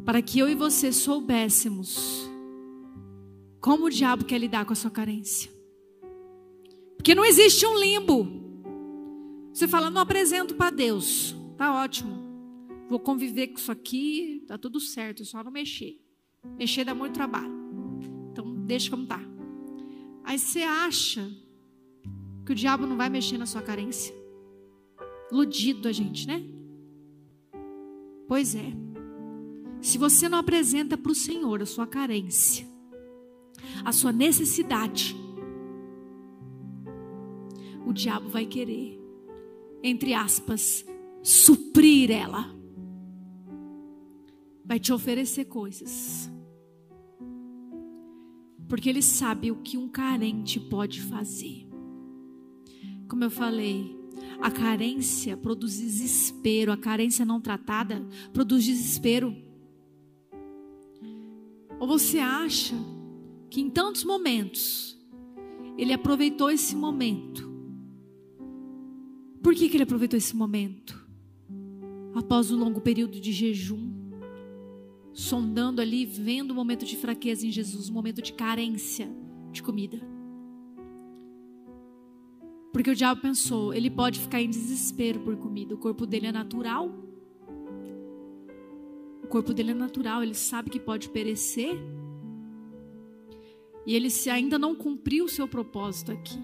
para 0.09 0.23
que 0.23 0.39
eu 0.39 0.49
e 0.49 0.55
você 0.55 0.91
soubéssemos 0.91 2.27
como 3.61 3.85
o 3.85 3.89
diabo 3.91 4.25
quer 4.25 4.39
lidar 4.39 4.65
com 4.65 4.73
a 4.73 4.75
sua 4.75 4.89
carência. 4.89 5.51
Porque 6.95 7.13
não 7.13 7.23
existe 7.23 7.65
um 7.65 7.77
limbo. 7.77 8.48
Você 9.53 9.67
fala, 9.67 9.89
não 9.89 10.01
apresento 10.01 10.55
para 10.55 10.69
Deus. 10.69 11.35
Tá 11.57 11.73
ótimo. 11.73 12.17
Vou 12.87 12.99
conviver 12.99 13.47
com 13.47 13.59
isso 13.59 13.71
aqui, 13.71 14.43
tá 14.47 14.57
tudo 14.57 14.79
certo, 14.79 15.21
é 15.21 15.25
só 15.25 15.43
não 15.43 15.51
mexer. 15.51 15.99
Mexer 16.57 16.83
dá 16.83 16.95
muito 16.95 17.13
trabalho. 17.13 17.53
Então 18.31 18.55
deixa 18.65 18.89
como 18.89 19.05
tá. 19.05 19.21
Aí 20.23 20.39
você 20.39 20.61
acha 20.61 21.29
que 22.45 22.51
o 22.51 22.55
diabo 22.55 22.87
não 22.87 22.97
vai 22.97 23.09
mexer 23.09 23.37
na 23.37 23.45
sua 23.45 23.61
carência? 23.61 24.15
Iludido 25.31 25.87
a 25.87 25.91
gente, 25.91 26.27
né? 26.27 26.43
Pois 28.27 28.55
é. 28.55 28.73
Se 29.81 29.97
você 29.97 30.27
não 30.27 30.37
apresenta 30.37 30.97
para 30.97 31.11
o 31.11 31.15
Senhor 31.15 31.61
a 31.61 31.65
sua 31.65 31.87
carência, 31.87 32.67
a 33.85 33.91
sua 33.91 34.11
necessidade, 34.11 35.15
o 37.85 37.93
diabo 37.93 38.29
vai 38.29 38.45
querer, 38.45 38.98
entre 39.81 40.13
aspas, 40.13 40.85
suprir 41.21 42.11
ela. 42.11 42.55
Vai 44.63 44.79
te 44.79 44.93
oferecer 44.93 45.45
coisas. 45.45 46.31
Porque 48.67 48.89
ele 48.89 49.01
sabe 49.01 49.51
o 49.51 49.57
que 49.57 49.77
um 49.77 49.89
carente 49.89 50.59
pode 50.59 51.01
fazer. 51.01 51.67
Como 53.07 53.23
eu 53.23 53.31
falei, 53.31 53.97
a 54.39 54.51
carência 54.51 55.35
produz 55.35 55.79
desespero, 55.79 56.71
a 56.71 56.77
carência 56.77 57.25
não 57.25 57.41
tratada 57.41 58.05
produz 58.31 58.63
desespero. 58.63 59.35
Ou 61.79 61.87
você 61.87 62.19
acha 62.19 62.75
que 63.49 63.61
em 63.61 63.69
tantos 63.69 64.03
momentos 64.03 64.97
ele 65.77 65.93
aproveitou 65.93 66.51
esse 66.51 66.75
momento 66.75 67.48
Por 69.41 69.55
que, 69.55 69.69
que 69.69 69.77
ele 69.77 69.83
aproveitou 69.83 70.17
esse 70.17 70.35
momento? 70.35 71.07
Após 72.13 72.51
um 72.51 72.57
longo 72.57 72.81
período 72.81 73.19
de 73.19 73.31
jejum, 73.31 73.89
sondando 75.13 75.81
ali, 75.81 76.05
vendo 76.05 76.51
o 76.51 76.55
momento 76.55 76.85
de 76.85 76.97
fraqueza 76.97 77.45
em 77.45 77.51
Jesus, 77.51 77.89
um 77.89 77.93
momento 77.93 78.21
de 78.21 78.33
carência 78.33 79.09
de 79.51 79.63
comida. 79.63 79.99
Porque 82.71 82.91
o 82.91 82.95
diabo 82.95 83.21
pensou, 83.21 83.73
ele 83.73 83.89
pode 83.89 84.19
ficar 84.19 84.41
em 84.41 84.49
desespero 84.49 85.19
por 85.19 85.35
comida, 85.37 85.73
o 85.73 85.77
corpo 85.77 86.05
dele 86.05 86.27
é 86.27 86.31
natural. 86.31 86.89
O 89.23 89.27
corpo 89.27 89.53
dele 89.53 89.71
é 89.71 89.73
natural, 89.73 90.23
ele 90.23 90.33
sabe 90.33 90.69
que 90.69 90.79
pode 90.79 91.09
perecer. 91.09 91.75
E 93.85 93.95
ele 93.95 94.09
se 94.09 94.29
ainda 94.29 94.59
não 94.59 94.75
cumpriu 94.75 95.25
o 95.25 95.29
seu 95.29 95.47
propósito 95.47 96.11
aqui. 96.11 96.39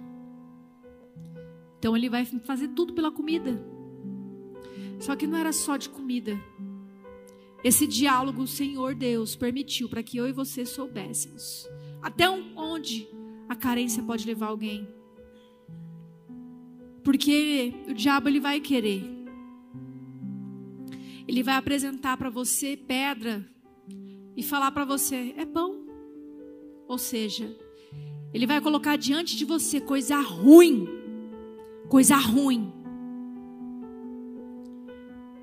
Então 1.86 1.95
ele 1.95 2.09
vai 2.09 2.25
fazer 2.25 2.69
tudo 2.69 2.93
pela 2.93 3.11
comida. 3.11 3.63
Só 4.99 5.15
que 5.15 5.27
não 5.27 5.38
era 5.38 5.53
só 5.53 5.77
de 5.77 5.88
comida. 5.88 6.36
Esse 7.63 7.86
diálogo 7.86 8.41
o 8.41 8.47
Senhor 8.47 8.95
Deus 8.95 9.36
permitiu 9.36 9.88
para 9.88 10.01
que 10.01 10.17
eu 10.17 10.27
e 10.27 10.31
você 10.31 10.65
soubéssemos 10.65 11.69
até 12.01 12.27
onde 12.27 13.07
a 13.47 13.55
carência 13.55 14.01
pode 14.01 14.25
levar 14.25 14.47
alguém. 14.47 14.89
Porque 17.03 17.75
o 17.88 17.93
diabo 17.93 18.29
ele 18.29 18.39
vai 18.39 18.59
querer. 18.59 19.03
Ele 21.27 21.43
vai 21.43 21.53
apresentar 21.53 22.17
para 22.17 22.31
você 22.31 22.75
pedra 22.75 23.47
e 24.36 24.41
falar 24.41 24.71
para 24.71 24.86
você 24.86 25.36
é 25.38 25.45
pão. 25.45 25.86
Ou 26.88 26.97
seja, 26.97 27.55
ele 28.33 28.47
vai 28.47 28.59
colocar 28.59 28.95
diante 28.95 29.38
de 29.38 29.45
você 29.45 29.79
coisa 29.79 30.19
ruim. 30.19 31.05
Coisa 31.89 32.15
ruim. 32.15 32.73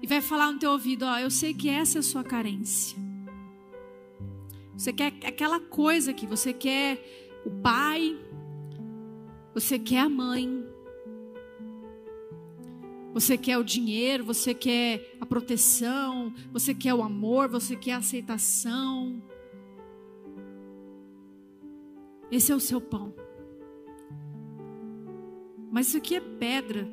E 0.02 0.06
vai 0.06 0.20
falar 0.20 0.52
no 0.52 0.58
teu 0.58 0.72
ouvido, 0.72 1.04
ó, 1.04 1.18
eu 1.18 1.30
sei 1.30 1.54
que 1.54 1.68
essa 1.68 1.98
é 1.98 2.00
a 2.00 2.02
sua 2.02 2.24
carência. 2.24 2.98
Você 4.76 4.92
quer 4.92 5.12
aquela 5.24 5.60
coisa 5.60 6.12
que 6.12 6.26
você 6.26 6.52
quer 6.52 7.40
o 7.44 7.50
pai, 7.50 8.18
você 9.54 9.78
quer 9.78 10.00
a 10.00 10.08
mãe, 10.08 10.66
você 13.12 13.36
quer 13.36 13.58
o 13.58 13.62
dinheiro, 13.62 14.24
você 14.24 14.54
quer 14.54 15.16
a 15.20 15.26
proteção, 15.26 16.32
você 16.52 16.74
quer 16.74 16.94
o 16.94 17.02
amor, 17.02 17.48
você 17.48 17.76
quer 17.76 17.92
a 17.92 17.98
aceitação. 17.98 19.22
Esse 22.30 22.50
é 22.50 22.56
o 22.56 22.60
seu 22.60 22.80
pão. 22.80 23.14
Mas 25.72 25.88
isso 25.88 25.96
aqui 25.96 26.16
é 26.16 26.20
pedra. 26.20 26.86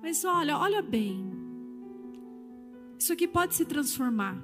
Mas 0.00 0.24
olha, 0.24 0.56
olha 0.56 0.80
bem. 0.80 1.32
Isso 2.96 3.12
aqui 3.12 3.26
pode 3.26 3.56
se 3.56 3.64
transformar. 3.64 4.40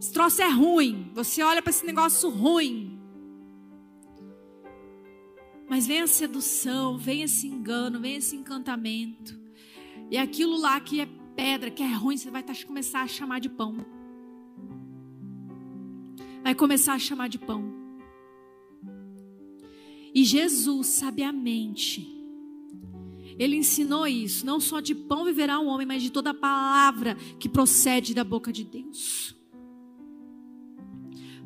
Esse 0.00 0.12
troço 0.12 0.40
é 0.40 0.48
ruim. 0.48 1.10
Você 1.12 1.42
olha 1.42 1.60
para 1.60 1.70
esse 1.70 1.84
negócio 1.84 2.30
ruim. 2.30 3.00
Mas 5.68 5.88
vem 5.88 6.02
a 6.02 6.06
sedução, 6.06 6.96
vem 6.96 7.22
esse 7.22 7.48
engano, 7.48 7.98
vem 7.98 8.14
esse 8.14 8.36
encantamento. 8.36 9.36
E 10.08 10.16
aquilo 10.16 10.56
lá 10.56 10.78
que 10.78 11.00
é 11.00 11.08
pedra, 11.34 11.68
que 11.68 11.82
é 11.82 11.92
ruim, 11.92 12.16
você 12.16 12.30
vai 12.30 12.44
tá, 12.44 12.52
começar 12.64 13.02
a 13.02 13.08
chamar 13.08 13.40
de 13.40 13.48
pão. 13.48 13.76
Vai 16.44 16.54
começar 16.54 16.94
a 16.94 16.98
chamar 17.00 17.28
de 17.28 17.40
pão. 17.40 17.74
E 20.14 20.22
Jesus, 20.22 20.86
sabiamente, 20.86 22.15
ele 23.38 23.56
ensinou 23.56 24.06
isso. 24.06 24.44
Não 24.46 24.58
só 24.58 24.80
de 24.80 24.94
pão 24.94 25.24
viverá 25.24 25.58
o 25.58 25.66
homem, 25.66 25.86
mas 25.86 26.02
de 26.02 26.10
toda 26.10 26.32
palavra 26.32 27.14
que 27.38 27.48
procede 27.48 28.14
da 28.14 28.24
boca 28.24 28.52
de 28.52 28.64
Deus. 28.64 29.34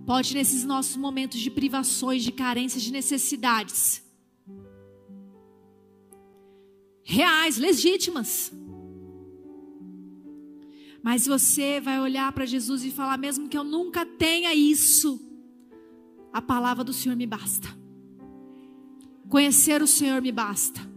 Pode, 0.07 0.35
nesses 0.35 0.65
nossos 0.65 0.97
momentos 0.97 1.39
de 1.41 1.51
privações, 1.51 2.23
de 2.23 2.33
carências, 2.33 2.83
de 2.83 2.93
necessidades, 2.93 4.03
reais, 7.03 7.59
legítimas. 7.59 8.53
Mas 11.03 11.27
você 11.27 11.81
vai 11.81 12.01
olhar 12.01 12.33
para 12.33 12.47
Jesus 12.47 12.85
e 12.85 12.91
falar: 12.91 13.19
mesmo 13.19 13.49
que 13.49 13.57
eu 13.57 13.65
nunca 13.65 14.05
tenha 14.05 14.55
isso, 14.55 15.21
a 16.33 16.43
palavra 16.43 16.83
do 16.83 16.93
Senhor 16.93 17.17
me 17.17 17.27
basta. 17.27 17.69
Conhecer 19.29 19.81
o 19.81 19.87
Senhor 19.87 20.21
me 20.21 20.33
basta. 20.33 20.90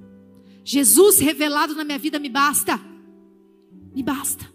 Jesus 0.63 1.19
revelado 1.19 1.75
na 1.75 1.83
minha 1.83 1.99
vida 1.99 2.19
me 2.19 2.29
basta. 2.29 2.79
Me 3.93 4.01
basta. 4.01 4.51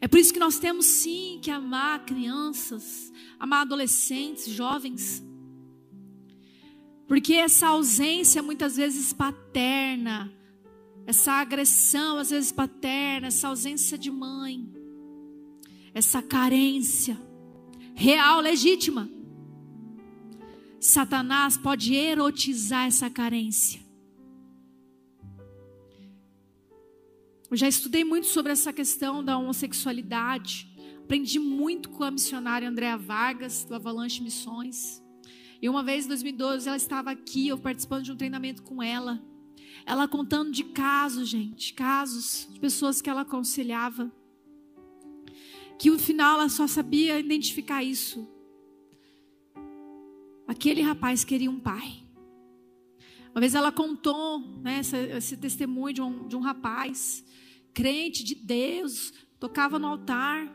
É 0.00 0.08
por 0.08 0.18
isso 0.18 0.32
que 0.32 0.40
nós 0.40 0.58
temos 0.58 0.86
sim 0.86 1.38
que 1.42 1.50
amar 1.50 2.04
crianças, 2.06 3.12
amar 3.38 3.62
adolescentes, 3.62 4.46
jovens. 4.48 5.22
Porque 7.06 7.34
essa 7.34 7.68
ausência 7.68 8.42
muitas 8.42 8.76
vezes 8.76 9.12
paterna, 9.12 10.32
essa 11.06 11.32
agressão 11.32 12.18
às 12.18 12.30
vezes 12.30 12.52
paterna, 12.52 13.26
essa 13.26 13.48
ausência 13.48 13.98
de 13.98 14.10
mãe, 14.10 14.72
essa 15.92 16.22
carência 16.22 17.20
real, 17.94 18.40
legítima. 18.40 19.10
Satanás 20.80 21.58
pode 21.58 21.94
erotizar 21.94 22.86
essa 22.86 23.10
carência. 23.10 23.80
Eu 27.50 27.56
já 27.56 27.68
estudei 27.68 28.02
muito 28.02 28.28
sobre 28.28 28.52
essa 28.52 28.72
questão 28.72 29.22
da 29.22 29.36
homossexualidade. 29.36 30.66
Aprendi 31.02 31.38
muito 31.38 31.90
com 31.90 32.02
a 32.02 32.10
missionária 32.10 32.66
Andréa 32.66 32.96
Vargas, 32.96 33.62
do 33.64 33.74
Avalanche 33.74 34.22
Missões. 34.22 35.02
E 35.60 35.68
uma 35.68 35.82
vez, 35.82 36.06
em 36.06 36.08
2012, 36.08 36.68
ela 36.68 36.76
estava 36.78 37.10
aqui, 37.10 37.48
eu 37.48 37.58
participando 37.58 38.04
de 38.04 38.12
um 38.12 38.16
treinamento 38.16 38.62
com 38.62 38.82
ela. 38.82 39.22
Ela 39.84 40.08
contando 40.08 40.50
de 40.50 40.64
casos, 40.64 41.28
gente, 41.28 41.74
casos 41.74 42.48
de 42.50 42.58
pessoas 42.58 43.02
que 43.02 43.10
ela 43.10 43.20
aconselhava. 43.20 44.10
Que 45.78 45.90
no 45.90 45.98
final 45.98 46.38
ela 46.38 46.48
só 46.48 46.66
sabia 46.66 47.18
identificar 47.18 47.84
isso. 47.84 48.26
Aquele 50.50 50.82
rapaz 50.82 51.22
queria 51.22 51.48
um 51.48 51.60
pai. 51.60 52.02
Uma 53.30 53.40
vez 53.40 53.54
ela 53.54 53.70
contou 53.70 54.40
né, 54.60 54.80
esse, 54.80 54.96
esse 54.96 55.36
testemunho 55.36 55.94
de 55.94 56.02
um, 56.02 56.26
de 56.26 56.34
um 56.34 56.40
rapaz 56.40 57.24
crente 57.72 58.24
de 58.24 58.34
Deus, 58.34 59.12
tocava 59.38 59.78
no 59.78 59.86
altar. 59.86 60.52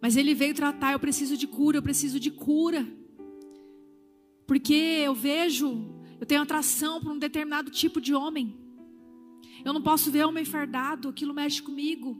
Mas 0.00 0.16
ele 0.16 0.34
veio 0.34 0.54
tratar, 0.54 0.92
eu 0.92 0.98
preciso 0.98 1.36
de 1.36 1.46
cura, 1.46 1.76
eu 1.76 1.82
preciso 1.82 2.18
de 2.18 2.30
cura. 2.30 2.88
Porque 4.46 5.02
eu 5.04 5.14
vejo, 5.14 5.94
eu 6.18 6.24
tenho 6.24 6.40
atração 6.40 6.98
por 6.98 7.12
um 7.12 7.18
determinado 7.18 7.70
tipo 7.70 8.00
de 8.00 8.14
homem. 8.14 8.56
Eu 9.66 9.74
não 9.74 9.82
posso 9.82 10.10
ver 10.10 10.24
homem 10.24 10.46
fardado, 10.46 11.10
aquilo 11.10 11.34
mexe 11.34 11.60
comigo. 11.60 12.18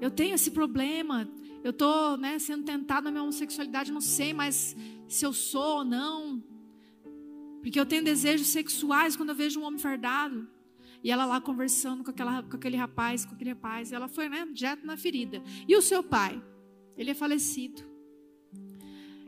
Eu 0.00 0.10
tenho 0.10 0.34
esse 0.34 0.50
problema. 0.50 1.30
Eu 1.62 1.70
estou 1.70 2.16
né, 2.16 2.38
sendo 2.38 2.64
tentado 2.64 3.04
na 3.04 3.10
minha 3.10 3.22
homossexualidade, 3.22 3.92
não 3.92 4.00
sei 4.00 4.32
mais 4.32 4.76
se 5.06 5.24
eu 5.24 5.32
sou 5.32 5.78
ou 5.78 5.84
não. 5.84 6.42
Porque 7.60 7.78
eu 7.78 7.84
tenho 7.84 8.02
desejos 8.02 8.46
sexuais 8.46 9.16
quando 9.16 9.30
eu 9.30 9.34
vejo 9.34 9.60
um 9.60 9.64
homem 9.64 9.78
fardado. 9.78 10.48
E 11.02 11.10
ela 11.10 11.24
lá 11.24 11.40
conversando 11.40 12.02
com, 12.04 12.10
aquela, 12.10 12.42
com 12.42 12.56
aquele 12.56 12.76
rapaz, 12.76 13.24
com 13.24 13.34
aquele 13.34 13.50
rapaz. 13.50 13.92
Ela 13.92 14.08
foi, 14.08 14.28
né, 14.28 14.46
direto 14.52 14.86
na 14.86 14.96
ferida. 14.96 15.42
E 15.68 15.76
o 15.76 15.82
seu 15.82 16.02
pai? 16.02 16.42
Ele 16.96 17.10
é 17.10 17.14
falecido. 17.14 17.82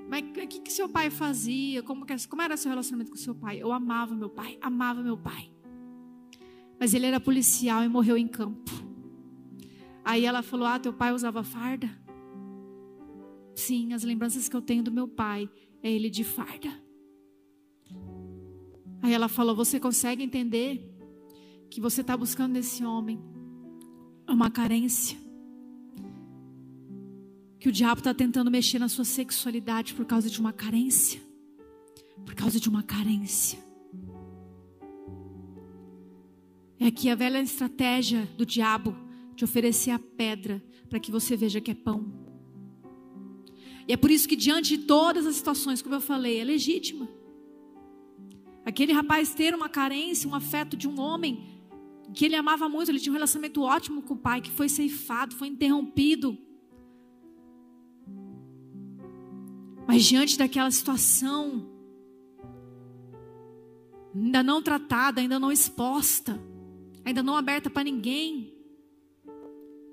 Mas 0.09 0.23
o 0.23 0.33
que, 0.33 0.61
que 0.61 0.73
seu 0.73 0.89
pai 0.89 1.11
fazia? 1.11 1.83
Como, 1.83 2.05
que, 2.05 2.29
como 2.29 2.43
era 2.43 2.57
seu 2.57 2.71
relacionamento 2.71 3.11
com 3.11 3.17
seu 3.17 3.35
pai? 3.35 3.63
Eu 3.63 3.73
amava 3.73 4.15
meu 4.15 4.29
pai, 4.29 4.59
amava 4.61 5.03
meu 5.03 5.17
pai. 5.17 5.51
Mas 6.79 6.93
ele 6.93 7.07
era 7.07 7.21
policial 7.21 7.83
e 7.85 7.89
morreu 7.89 8.17
em 8.17 8.29
campo. 8.29 8.71
Aí 10.05 10.25
ela 10.25 10.43
falou: 10.43 10.67
Ah, 10.67 10.79
teu 10.79 10.93
pai 10.93 11.13
usava 11.13 11.43
farda? 11.43 11.89
Sim, 13.55 13.93
as 13.93 14.03
lembranças 14.03 14.49
que 14.49 14.57
eu 14.57 14.63
tenho 14.63 14.83
do 14.83 14.91
meu 14.91 15.07
pai 15.07 15.49
é 15.83 15.91
ele 15.91 16.09
de 16.09 16.25
farda. 16.25 16.71
Aí 19.03 19.13
ela 19.13 19.29
falou: 19.29 19.55
Você 19.55 19.81
consegue 19.81 20.23
entender 20.23 20.89
que 21.69 21.81
você 21.81 22.01
está 22.03 22.17
buscando 22.17 22.53
nesse 22.53 22.85
homem 22.85 23.21
é 24.27 24.33
uma 24.33 24.51
carência. 24.51 25.19
Que 27.59 27.69
o 27.69 27.73
diabo 27.73 28.01
está 28.01 28.13
tentando 28.13 28.51
mexer 28.51 28.79
na 28.79 28.89
sua 28.89 29.05
sexualidade 29.05 29.95
por 29.95 30.05
causa 30.05 30.29
de 30.29 30.41
uma 30.41 30.53
carência. 30.53 31.21
Por 32.25 32.35
causa 32.35 32.59
de 32.61 32.69
uma 32.69 32.83
carência. 32.83 33.59
É 36.79 36.87
aqui 36.87 37.09
a 37.09 37.15
velha 37.15 37.41
estratégia 37.41 38.29
do 38.37 38.45
diabo 38.45 38.97
de 39.37 39.45
oferecer 39.45 39.91
a 39.91 39.99
pedra 39.99 40.63
para 40.89 40.99
que 40.99 41.11
você 41.11 41.37
veja 41.37 41.61
que 41.61 41.71
é 41.71 41.75
pão. 41.75 42.22
E 43.87 43.93
é 43.93 43.97
por 43.97 44.11
isso 44.11 44.29
que 44.29 44.37
diante 44.37 44.77
de 44.77 44.85
todas 44.85 45.27
as 45.27 45.37
situações, 45.37 45.83
como 45.83 45.95
eu 45.95 46.01
falei, 46.01 46.39
é 46.39 46.45
legítima. 46.45 47.09
Aquele 48.65 48.93
rapaz 48.93 49.35
ter 49.35 49.55
uma 49.55 49.69
carência, 49.69 50.29
um 50.29 50.35
afeto 50.35 50.77
de 50.77 50.87
um 50.89 51.01
homem 51.01 51.53
que 52.15 52.25
ele 52.25 52.37
amava 52.37 52.69
muito, 52.69 52.91
ele 52.91 53.01
tinha 53.01 53.13
um 53.13 53.15
relacionamento 53.15 53.63
ótimo 53.63 54.03
com 54.03 54.15
o 54.15 54.19
pai, 54.19 54.41
que 54.41 54.51
foi 54.51 54.69
ceifado, 54.69 55.35
foi 55.35 55.49
interrompido. 55.49 56.39
Mas 59.87 60.05
diante 60.05 60.39
daquela 60.39 60.71
situação, 60.71 61.69
ainda 64.15 64.43
não 64.43 64.63
tratada, 64.63 65.21
ainda 65.21 65.39
não 65.39 65.51
exposta, 65.51 66.41
ainda 67.05 67.23
não 67.23 67.37
aberta 67.37 67.69
para 67.69 67.83
ninguém, 67.83 68.52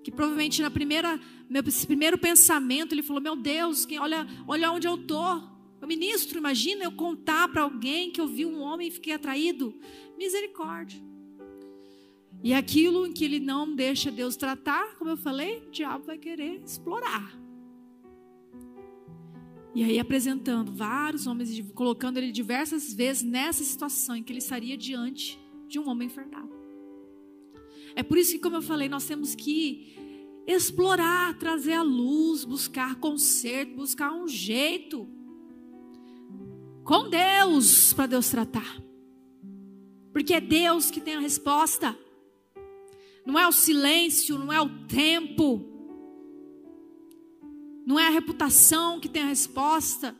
que 0.03 0.11
provavelmente 0.11 0.61
na 0.61 0.71
primeira, 0.71 1.19
meu 1.49 1.63
primeiro 1.85 2.17
pensamento 2.17 2.93
ele 2.93 3.03
falou: 3.03 3.21
Meu 3.21 3.35
Deus, 3.35 3.85
quem, 3.85 3.99
olha, 3.99 4.27
olha 4.47 4.71
onde 4.71 4.87
eu 4.87 4.97
tô. 4.97 5.37
O 5.81 5.87
ministro, 5.87 6.37
imagina 6.37 6.83
eu 6.83 6.91
contar 6.91 7.47
para 7.47 7.61
alguém 7.61 8.11
que 8.11 8.19
eu 8.19 8.27
vi 8.27 8.45
um 8.45 8.59
homem 8.59 8.89
e 8.89 8.91
fiquei 8.91 9.13
atraído. 9.13 9.73
Misericórdia. 10.17 11.01
E 12.43 12.53
aquilo 12.53 13.05
em 13.05 13.11
que 13.11 13.23
ele 13.25 13.39
não 13.39 13.73
deixa 13.75 14.11
Deus 14.11 14.35
tratar, 14.35 14.97
como 14.97 15.09
eu 15.09 15.17
falei, 15.17 15.63
o 15.67 15.71
diabo 15.71 16.05
vai 16.05 16.17
querer 16.17 16.61
explorar. 16.63 17.37
E 19.75 19.83
aí 19.83 19.99
apresentando 19.99 20.71
vários 20.71 21.27
homens, 21.27 21.61
colocando 21.73 22.17
ele 22.17 22.31
diversas 22.31 22.93
vezes 22.93 23.23
nessa 23.23 23.63
situação 23.63 24.15
em 24.15 24.23
que 24.23 24.31
ele 24.31 24.39
estaria 24.39 24.77
diante 24.77 25.39
de 25.67 25.79
um 25.79 25.87
homem 25.87 26.07
infernal. 26.07 26.58
É 27.95 28.03
por 28.03 28.17
isso 28.17 28.33
que, 28.33 28.39
como 28.39 28.57
eu 28.57 28.61
falei, 28.61 28.89
nós 28.89 29.05
temos 29.05 29.35
que 29.35 29.95
explorar, 30.47 31.37
trazer 31.37 31.73
a 31.73 31.83
luz, 31.83 32.43
buscar 32.43 32.95
conserto, 32.95 33.75
buscar 33.75 34.11
um 34.11 34.27
jeito 34.27 35.07
com 36.83 37.09
Deus 37.09 37.93
para 37.93 38.07
Deus 38.07 38.29
tratar. 38.29 38.81
Porque 40.11 40.33
é 40.33 40.41
Deus 40.41 40.89
que 40.89 40.99
tem 40.99 41.15
a 41.15 41.19
resposta. 41.19 41.97
Não 43.25 43.37
é 43.37 43.47
o 43.47 43.51
silêncio, 43.51 44.39
não 44.39 44.51
é 44.51 44.59
o 44.59 44.69
tempo, 44.87 45.69
não 47.85 47.99
é 47.99 48.07
a 48.07 48.11
reputação 48.11 48.99
que 48.99 49.07
tem 49.07 49.21
a 49.21 49.27
resposta, 49.27 50.15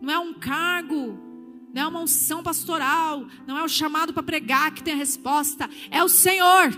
não 0.00 0.12
é 0.12 0.18
um 0.18 0.34
cargo, 0.34 1.18
não 1.74 1.82
é 1.82 1.86
uma 1.86 2.00
unção 2.00 2.42
pastoral, 2.42 3.26
não 3.46 3.58
é 3.58 3.62
o 3.62 3.68
chamado 3.68 4.14
para 4.14 4.22
pregar 4.22 4.72
que 4.72 4.82
tem 4.82 4.94
a 4.94 4.96
resposta, 4.96 5.68
é 5.90 6.02
o 6.02 6.08
Senhor, 6.08 6.70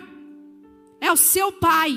é 1.01 1.11
o 1.13 1.17
seu 1.17 1.53
Pai. 1.53 1.93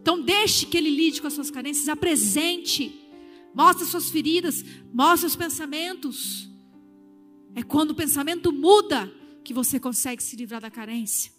Então 0.00 0.20
deixe 0.20 0.66
que 0.66 0.76
Ele 0.76 0.90
lide 0.90 1.20
com 1.20 1.26
as 1.26 1.32
suas 1.32 1.50
carências, 1.50 1.88
apresente, 1.88 2.94
mostre 3.54 3.86
suas 3.86 4.10
feridas, 4.10 4.64
mostre 4.92 5.26
os 5.26 5.36
pensamentos. 5.36 6.48
É 7.54 7.62
quando 7.62 7.90
o 7.90 7.94
pensamento 7.94 8.52
muda 8.52 9.12
que 9.44 9.54
você 9.54 9.78
consegue 9.78 10.22
se 10.22 10.36
livrar 10.36 10.60
da 10.60 10.70
carência. 10.70 11.32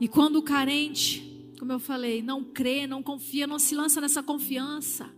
E 0.00 0.08
quando 0.08 0.36
o 0.36 0.42
carente, 0.42 1.52
como 1.58 1.72
eu 1.72 1.78
falei, 1.78 2.22
não 2.22 2.42
crê, 2.42 2.86
não 2.86 3.02
confia, 3.02 3.46
não 3.46 3.58
se 3.58 3.74
lança 3.74 4.00
nessa 4.00 4.22
confiança, 4.22 5.14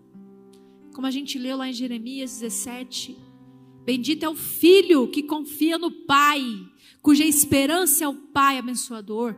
como 0.92 1.06
a 1.06 1.10
gente 1.10 1.38
leu 1.38 1.56
lá 1.56 1.68
em 1.68 1.72
Jeremias 1.72 2.40
17, 2.40 3.16
bendito 3.84 4.24
é 4.24 4.28
o 4.28 4.34
filho 4.34 5.08
que 5.08 5.22
confia 5.22 5.78
no 5.78 5.90
Pai, 5.90 6.42
cuja 7.02 7.24
esperança 7.24 8.04
é 8.04 8.08
o 8.08 8.14
Pai 8.14 8.58
abençoador. 8.58 9.36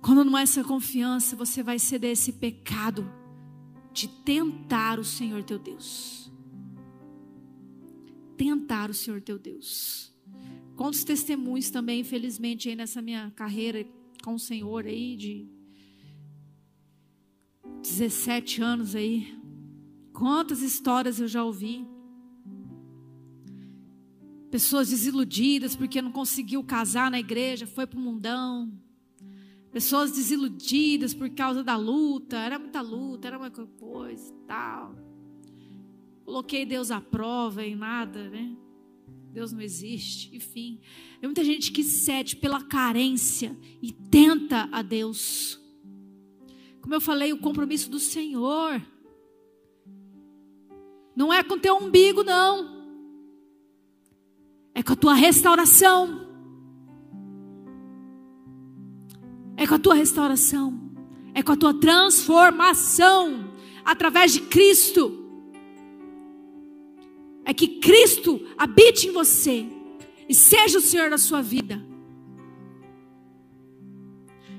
Quando 0.00 0.24
não 0.24 0.36
é 0.36 0.42
essa 0.42 0.64
confiança, 0.64 1.36
você 1.36 1.62
vai 1.62 1.78
ceder 1.78 2.12
esse 2.12 2.32
pecado 2.32 3.08
de 3.92 4.08
tentar 4.08 4.98
o 4.98 5.04
Senhor 5.04 5.44
teu 5.44 5.58
Deus. 5.58 6.32
Tentar 8.36 8.88
o 8.88 8.94
Senhor 8.94 9.20
teu 9.20 9.38
Deus. 9.38 10.10
Quantos 10.74 11.04
testemunhos 11.04 11.68
também, 11.68 12.00
infelizmente, 12.00 12.70
aí 12.70 12.74
nessa 12.74 13.02
minha 13.02 13.30
carreira 13.32 13.86
com 14.24 14.34
o 14.34 14.38
Senhor 14.38 14.86
aí, 14.86 15.16
de 15.16 15.46
17 17.82 18.62
anos 18.62 18.94
aí. 18.94 19.38
Quantas 20.12 20.62
histórias 20.62 21.20
eu 21.20 21.28
já 21.28 21.44
ouvi. 21.44 21.86
Pessoas 24.50 24.90
desiludidas 24.90 25.76
porque 25.76 26.02
não 26.02 26.10
conseguiu 26.10 26.64
casar 26.64 27.10
na 27.10 27.20
igreja, 27.20 27.66
foi 27.66 27.86
para 27.86 27.98
o 27.98 28.02
mundão. 28.02 28.72
Pessoas 29.72 30.10
desiludidas 30.10 31.14
por 31.14 31.30
causa 31.30 31.62
da 31.62 31.76
luta, 31.76 32.36
era 32.36 32.58
muita 32.58 32.80
luta, 32.80 33.28
era 33.28 33.38
uma 33.38 33.50
coisa 33.50 34.32
e 34.32 34.46
tal. 34.46 34.96
Coloquei 36.24 36.66
Deus 36.66 36.90
à 36.90 37.00
prova 37.00 37.64
e 37.64 37.76
nada, 37.76 38.28
né? 38.28 38.56
Deus 39.32 39.52
não 39.52 39.60
existe, 39.60 40.34
enfim. 40.34 40.80
Tem 41.20 41.28
muita 41.28 41.44
gente 41.44 41.70
que 41.70 41.84
cede 41.84 42.34
pela 42.34 42.64
carência 42.64 43.56
e 43.80 43.92
tenta 43.92 44.68
a 44.72 44.82
Deus. 44.82 45.60
Como 46.80 46.94
eu 46.94 47.00
falei, 47.00 47.32
o 47.32 47.38
compromisso 47.38 47.88
do 47.88 48.00
Senhor 48.00 48.82
não 51.14 51.32
é 51.32 51.44
com 51.44 51.58
teu 51.58 51.76
umbigo, 51.76 52.24
não. 52.24 52.79
É 54.74 54.82
com 54.82 54.92
a 54.92 54.96
tua 54.96 55.14
restauração. 55.14 56.26
É 59.56 59.66
com 59.66 59.74
a 59.74 59.78
tua 59.78 59.94
restauração. 59.94 60.78
É 61.34 61.42
com 61.42 61.52
a 61.52 61.56
tua 61.56 61.74
transformação 61.74 63.52
através 63.84 64.32
de 64.32 64.40
Cristo 64.42 65.20
é 67.50 67.54
que 67.54 67.80
Cristo 67.80 68.40
habite 68.56 69.08
em 69.08 69.12
você 69.12 69.66
e 70.28 70.34
seja 70.34 70.78
o 70.78 70.80
Senhor 70.80 71.10
da 71.10 71.18
sua 71.18 71.42
vida. 71.42 71.84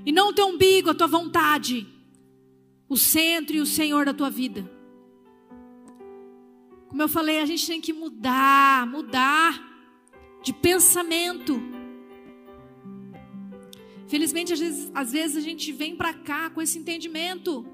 E 0.06 0.12
não 0.12 0.30
o 0.30 0.34
teu 0.34 0.48
umbigo, 0.48 0.90
a 0.90 0.94
tua 0.94 1.08
vontade, 1.08 1.88
o 2.90 2.98
centro 2.98 3.56
e 3.56 3.62
o 3.62 3.66
Senhor 3.66 4.04
da 4.04 4.14
tua 4.14 4.30
vida. 4.30 4.70
Como 6.90 7.02
eu 7.02 7.08
falei, 7.08 7.40
a 7.40 7.46
gente 7.46 7.66
tem 7.66 7.80
que 7.80 7.94
mudar, 7.94 8.86
mudar 8.88 9.71
de 10.42 10.54
pensamento. 10.54 11.62
Felizmente, 14.08 14.54
às 14.54 14.60
vezes, 14.60 14.92
às 14.94 15.12
vezes 15.12 15.38
a 15.38 15.42
gente 15.42 15.72
vem 15.72 15.96
para 15.96 16.14
cá 16.14 16.50
com 16.50 16.62
esse 16.62 16.78
entendimento. 16.78 17.66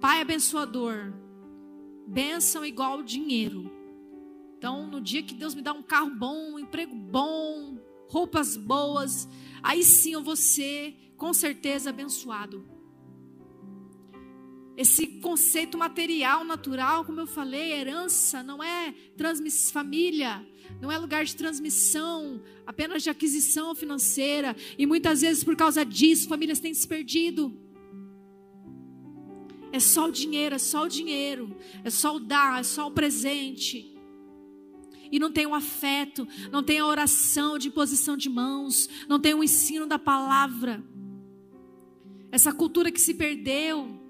Pai 0.00 0.20
abençoador, 0.20 1.12
Bênção 2.06 2.64
igual 2.64 3.02
dinheiro. 3.02 3.68
Então, 4.56 4.86
no 4.86 5.00
dia 5.00 5.22
que 5.22 5.34
Deus 5.34 5.54
me 5.54 5.62
dá 5.62 5.72
um 5.72 5.82
carro 5.82 6.10
bom, 6.10 6.52
um 6.52 6.58
emprego 6.58 6.94
bom, 6.94 7.78
roupas 8.08 8.56
boas, 8.56 9.28
aí 9.62 9.82
sim 9.82 10.12
eu 10.12 10.22
vou 10.22 10.36
ser, 10.36 10.94
com 11.16 11.34
certeza, 11.34 11.90
abençoado. 11.90 12.64
Esse 14.76 15.06
conceito 15.20 15.76
material, 15.76 16.44
natural, 16.44 17.04
como 17.04 17.20
eu 17.20 17.26
falei, 17.26 17.72
herança, 17.72 18.42
não 18.42 18.62
é 18.62 18.92
transmissão, 19.16 19.72
família, 19.72 20.46
não 20.80 20.90
é 20.90 20.98
lugar 20.98 21.24
de 21.24 21.34
transmissão, 21.36 22.42
apenas 22.66 23.02
de 23.02 23.10
aquisição 23.10 23.74
financeira. 23.74 24.56
E 24.78 24.86
muitas 24.86 25.20
vezes, 25.20 25.42
por 25.42 25.56
causa 25.56 25.84
disso, 25.84 26.28
famílias 26.28 26.60
têm 26.60 26.74
se 26.74 26.86
perdido. 26.86 27.56
É 29.72 29.80
só 29.80 30.08
o 30.08 30.12
dinheiro, 30.12 30.54
é 30.54 30.58
só 30.58 30.84
o 30.84 30.88
dinheiro, 30.88 31.56
é 31.84 31.90
só 31.90 32.16
o 32.16 32.20
dar, 32.20 32.60
é 32.60 32.62
só 32.62 32.86
o 32.86 32.90
presente. 32.90 33.94
E 35.10 35.18
não 35.18 35.30
tem 35.30 35.46
o 35.46 35.54
afeto, 35.54 36.26
não 36.50 36.62
tem 36.62 36.78
a 36.78 36.86
oração 36.86 37.58
de 37.58 37.70
posição 37.70 38.16
de 38.16 38.28
mãos, 38.28 38.88
não 39.08 39.20
tem 39.20 39.34
o 39.34 39.44
ensino 39.44 39.86
da 39.86 39.98
palavra. 39.98 40.82
Essa 42.30 42.52
cultura 42.52 42.90
que 42.90 43.00
se 43.00 43.14
perdeu. 43.14 44.00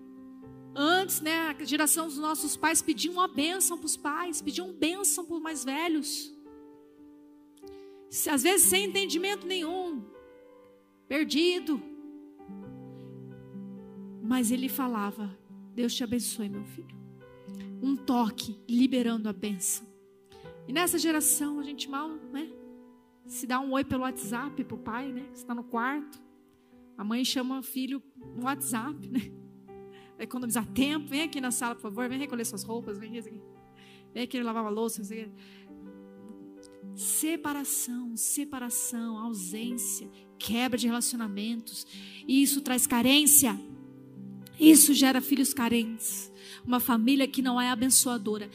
Antes, 0.75 1.21
né, 1.21 1.57
a 1.59 1.65
geração 1.65 2.07
dos 2.07 2.19
nossos 2.19 2.57
pais 2.57 2.83
pediam 2.83 3.15
uma 3.15 3.29
bênção 3.29 3.79
para 3.79 3.87
os 3.87 3.97
pais, 3.97 4.43
pediam 4.43 4.73
bênção 4.73 5.25
para 5.25 5.37
os 5.37 5.43
mais 5.43 5.65
velhos. 5.65 6.36
Às 8.31 8.43
vezes 8.43 8.67
sem 8.67 8.87
entendimento 8.87 9.47
nenhum, 9.47 10.03
perdido. 11.07 11.81
Mas 14.23 14.51
ele 14.51 14.69
falava: 14.69 15.37
Deus 15.75 15.95
te 15.95 16.03
abençoe, 16.03 16.49
meu 16.49 16.65
filho. 16.65 16.97
Um 17.83 17.95
toque 17.95 18.59
liberando 18.69 19.29
a 19.29 19.33
bênção. 19.33 19.87
E 20.67 20.73
nessa 20.73 20.99
geração 20.99 21.61
a 21.61 21.63
gente 21.63 21.89
mal, 21.89 22.09
né? 22.33 22.51
Se 23.27 23.47
dá 23.47 23.61
um 23.61 23.73
oi 23.73 23.85
pelo 23.85 24.03
WhatsApp 24.03 24.65
pro 24.65 24.79
pai, 24.79 25.13
né? 25.13 25.27
Que 25.33 25.39
está 25.39 25.55
no 25.55 25.65
quarto. 25.65 26.21
A 26.97 27.05
mãe 27.05 27.25
chama 27.25 27.59
o 27.59 27.63
filho 27.63 28.03
no 28.35 28.45
WhatsApp, 28.45 29.09
né? 29.09 29.21
Vai 30.17 30.25
economizar 30.25 30.67
tempo. 30.73 31.07
Vem 31.07 31.23
aqui 31.23 31.41
na 31.41 31.51
sala, 31.51 31.75
por 31.75 31.83
favor. 31.83 32.09
Vem 32.09 32.19
recolher 32.19 32.45
suas 32.45 32.63
roupas. 32.63 32.99
Vem 32.99 33.19
aqui. 33.19 33.41
Vem 34.15 34.23
aqui 34.23 34.43
lavar 34.43 34.63
uma 34.63 34.71
louça. 34.71 35.03
Separação, 36.97 38.17
separação, 38.17 39.19
ausência, 39.19 40.11
quebra 40.39 40.79
de 40.79 40.87
relacionamentos. 40.87 41.87
E 42.27 42.43
isso 42.43 42.63
traz 42.63 42.87
carência. 42.87 43.61
Isso 44.59 44.95
gera 44.95 45.21
filhos 45.21 45.53
carentes. 45.53 46.33
Uma 46.67 46.81
família 46.81 47.29
que 47.29 47.43
não 47.43 47.61
é 47.61 47.69
abençoadora. 47.71 48.49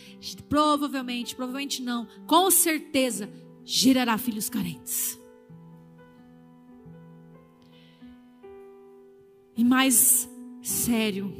Provavelmente, 0.50 1.36
provavelmente 1.36 1.84
não, 1.84 2.08
com 2.26 2.50
certeza, 2.50 3.32
gerará 3.64 4.18
filhos 4.18 4.50
carentes. 4.50 5.20
E 9.56 9.64
mais 9.64 10.28
sério, 10.64 11.32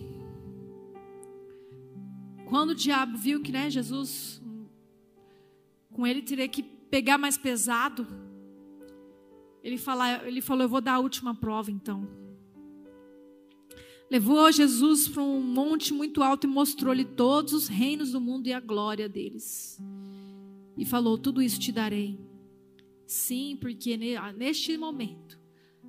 quando 2.46 2.72
o 2.72 2.76
diabo 2.76 3.18
viu 3.18 3.42
que 3.42 3.52
né, 3.52 3.70
Jesus, 3.72 4.40
com 5.92 6.06
ele 6.06 6.22
teria 6.22 6.48
que 6.48 6.62
pegar 6.92 7.18
mais 7.18 7.38
pesado, 7.38 8.06
ele, 9.64 9.78
fala, 9.78 10.28
ele 10.28 10.42
falou: 10.42 10.64
Eu 10.64 10.70
vou 10.70 10.82
dar 10.82 10.96
a 10.96 11.00
última 11.00 11.34
prova 11.34 11.72
então. 11.72 12.08
Levou 14.10 14.52
Jesus 14.52 15.08
para 15.08 15.24
um 15.24 15.42
monte 15.42 15.94
muito 15.94 16.22
alto 16.22 16.46
e 16.46 16.50
mostrou-lhe 16.50 17.06
todos 17.06 17.54
os 17.54 17.70
reinos 17.70 18.12
do 18.12 18.20
mundo 18.20 18.48
e 18.48 18.54
a 18.54 18.60
glória 18.60 19.08
deles. 19.08 19.82
E 20.78 20.86
falou: 20.86 21.18
Tudo 21.18 21.42
isso 21.42 21.60
te 21.60 21.72
darei. 21.72 22.20
Sim, 23.08 23.58
porque 23.60 23.98
neste 24.38 24.78
momento 24.78 25.40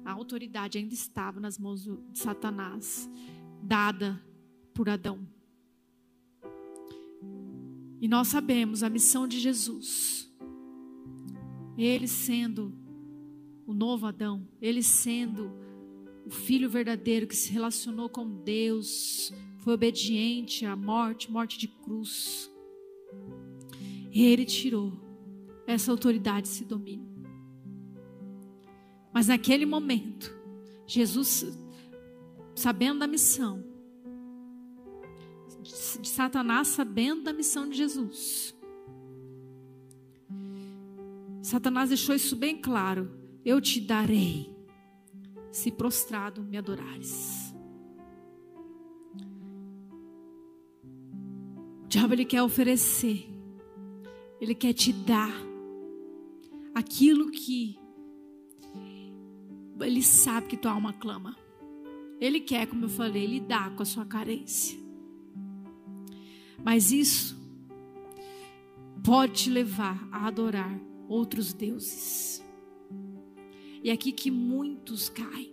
a 0.05 0.13
autoridade 0.13 0.79
ainda 0.79 0.95
estava 0.95 1.41
nas 1.41 1.59
mãos 1.59 1.85
de 1.85 2.19
Satanás, 2.19 3.11
dada 3.63 4.25
por 4.73 4.89
Adão. 4.89 5.27
E 8.01 8.09
nós 8.09 8.29
sabemos 8.29 8.83
a 8.83 8.91
missão 8.91 9.29
de 9.29 9.39
Jesus. 9.39 10.22
Ele 11.77 12.07
sendo 12.07 12.73
o 13.67 13.73
novo 13.73 14.07
Adão, 14.07 14.47
ele 14.61 14.83
sendo 14.83 15.53
o 16.27 16.31
filho 16.31 16.69
verdadeiro 16.69 17.27
que 17.27 17.35
se 17.35 17.51
relacionou 17.53 18.09
com 18.09 18.29
Deus, 18.29 19.33
foi 19.59 19.75
obediente 19.75 20.67
à 20.67 20.77
morte, 20.77 21.31
morte 21.31 21.59
de 21.59 21.69
cruz. 21.69 22.51
Ele 24.13 24.45
tirou 24.45 24.93
essa 25.67 25.91
autoridade, 25.91 26.49
esse 26.49 26.65
domínio. 26.65 27.11
Mas 29.13 29.29
naquele 29.29 29.65
momento, 29.65 30.35
Jesus, 30.87 31.47
sabendo 32.55 33.01
da 33.01 33.07
missão, 33.07 33.65
de 35.63 36.09
Satanás 36.09 36.69
sabendo 36.69 37.23
da 37.23 37.33
missão 37.33 37.69
de 37.69 37.77
Jesus. 37.77 38.55
Satanás 41.53 41.91
deixou 41.91 42.15
isso 42.15 42.35
bem 42.35 42.57
claro. 42.57 43.13
Eu 43.45 43.61
te 43.61 43.79
darei, 43.79 44.57
se 45.51 45.71
prostrado 45.71 46.43
me 46.43 46.57
adorares. 46.57 47.55
O 51.85 51.89
diabo 51.89 52.15
ele 52.15 52.25
quer 52.25 52.43
oferecer, 52.43 53.29
ele 54.41 54.55
quer 54.55 54.73
te 54.73 54.95
dar 54.95 55.31
aquilo 56.75 57.31
que 57.31 57.79
ele 59.79 60.03
sabe 60.03 60.47
que 60.47 60.57
tua 60.57 60.73
alma 60.73 60.95
clama. 60.95 61.37
Ele 62.19 62.41
quer, 62.41 62.67
como 62.67 62.87
eu 62.87 62.89
falei, 62.89 63.27
lidar 63.27 63.77
com 63.77 63.83
a 63.83 63.87
sua 63.87 64.07
carência. 64.07 64.81
Mas 66.65 66.91
isso 66.91 67.37
pode 69.05 69.33
te 69.35 69.51
levar 69.51 70.09
a 70.11 70.29
adorar 70.29 70.92
outros 71.13 71.53
deuses. 71.53 72.43
E 73.83 73.91
é 73.91 73.93
aqui 73.93 74.13
que 74.13 74.31
muitos 74.31 75.09
caem. 75.09 75.53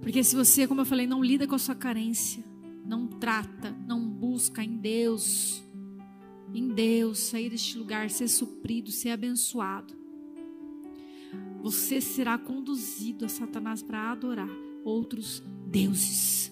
Porque 0.00 0.22
se 0.24 0.34
você, 0.34 0.66
como 0.66 0.80
eu 0.80 0.84
falei, 0.84 1.06
não 1.06 1.22
lida 1.22 1.46
com 1.46 1.54
a 1.54 1.58
sua 1.58 1.74
carência, 1.74 2.44
não 2.84 3.06
trata, 3.06 3.70
não 3.86 4.08
busca 4.08 4.62
em 4.64 4.76
Deus, 4.76 5.62
em 6.52 6.68
Deus, 6.68 7.18
sair 7.18 7.50
deste 7.50 7.78
lugar, 7.78 8.10
ser 8.10 8.28
suprido, 8.28 8.90
ser 8.90 9.10
abençoado, 9.10 9.94
você 11.62 12.00
será 12.00 12.38
conduzido 12.38 13.24
a 13.24 13.28
Satanás 13.28 13.82
para 13.82 14.10
adorar 14.10 14.48
outros 14.82 15.42
deuses. 15.66 16.50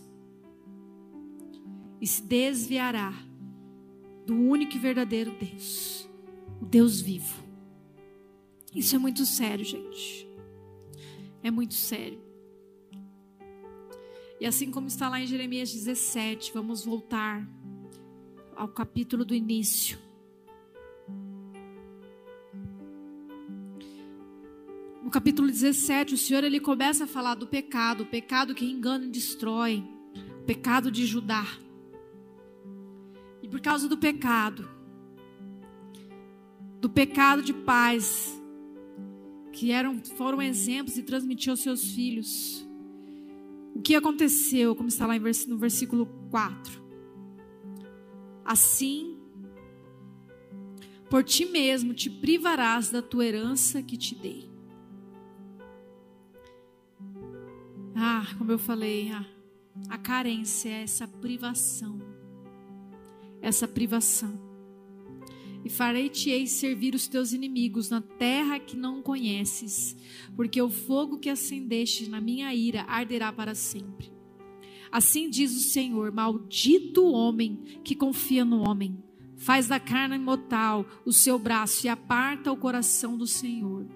E 2.00 2.06
se 2.06 2.22
desviará 2.22 3.27
do 4.28 4.34
único 4.34 4.76
e 4.76 4.78
verdadeiro 4.78 5.34
Deus, 5.40 6.06
o 6.60 6.66
Deus 6.66 7.00
vivo. 7.00 7.42
Isso 8.74 8.94
é 8.94 8.98
muito 8.98 9.24
sério, 9.24 9.64
gente. 9.64 10.28
É 11.42 11.50
muito 11.50 11.72
sério. 11.72 12.20
E 14.38 14.44
assim 14.44 14.70
como 14.70 14.86
está 14.86 15.08
lá 15.08 15.18
em 15.18 15.26
Jeremias 15.26 15.72
17, 15.72 16.52
vamos 16.52 16.84
voltar 16.84 17.48
ao 18.54 18.68
capítulo 18.68 19.24
do 19.24 19.34
início. 19.34 19.98
No 25.02 25.10
capítulo 25.10 25.48
17, 25.48 26.12
o 26.12 26.18
Senhor 26.18 26.44
ele 26.44 26.60
começa 26.60 27.04
a 27.04 27.06
falar 27.06 27.34
do 27.34 27.46
pecado, 27.46 28.02
o 28.02 28.06
pecado 28.06 28.54
que 28.54 28.66
engana 28.66 29.06
e 29.06 29.10
destrói, 29.10 29.82
o 30.42 30.44
pecado 30.44 30.90
de 30.90 31.06
Judá. 31.06 31.46
Por 33.50 33.60
causa 33.60 33.88
do 33.88 33.96
pecado, 33.96 34.68
do 36.80 36.88
pecado 36.88 37.42
de 37.42 37.52
pais, 37.52 38.40
que 39.52 39.72
eram, 39.72 40.00
foram 40.16 40.40
exemplos 40.40 40.96
e 40.96 41.02
transmitiam 41.02 41.52
aos 41.52 41.60
seus 41.60 41.92
filhos, 41.92 42.66
o 43.74 43.80
que 43.80 43.94
aconteceu, 43.94 44.74
como 44.74 44.88
está 44.88 45.06
lá 45.06 45.14
no 45.48 45.58
versículo 45.58 46.06
4? 46.30 46.82
Assim, 48.44 49.16
por 51.08 51.24
ti 51.24 51.46
mesmo 51.46 51.94
te 51.94 52.10
privarás 52.10 52.90
da 52.90 53.00
tua 53.00 53.24
herança 53.24 53.82
que 53.82 53.96
te 53.96 54.14
dei. 54.14 54.50
Ah, 57.94 58.26
como 58.36 58.52
eu 58.52 58.58
falei, 58.58 59.10
a, 59.10 59.24
a 59.88 59.98
carência 59.98 60.68
é 60.68 60.82
essa 60.82 61.06
privação. 61.06 62.17
Essa 63.40 63.66
privação. 63.66 64.38
E 65.64 65.68
farei-te 65.70 66.46
servir 66.46 66.94
os 66.94 67.08
teus 67.08 67.32
inimigos 67.32 67.90
na 67.90 68.00
terra 68.00 68.58
que 68.58 68.76
não 68.76 69.02
conheces, 69.02 69.96
porque 70.36 70.62
o 70.62 70.70
fogo 70.70 71.18
que 71.18 71.28
acendeste 71.28 72.08
na 72.08 72.20
minha 72.20 72.54
ira 72.54 72.82
arderá 72.82 73.32
para 73.32 73.54
sempre. 73.54 74.12
Assim 74.90 75.28
diz 75.28 75.54
o 75.56 75.60
Senhor: 75.60 76.12
Maldito 76.12 77.02
o 77.02 77.12
homem 77.12 77.80
que 77.84 77.94
confia 77.94 78.44
no 78.44 78.68
homem, 78.68 79.02
faz 79.36 79.68
da 79.68 79.80
carne 79.80 80.18
mortal 80.18 80.86
o 81.04 81.12
seu 81.12 81.38
braço 81.38 81.86
e 81.86 81.88
aparta 81.88 82.52
o 82.52 82.56
coração 82.56 83.18
do 83.18 83.26
Senhor 83.26 83.86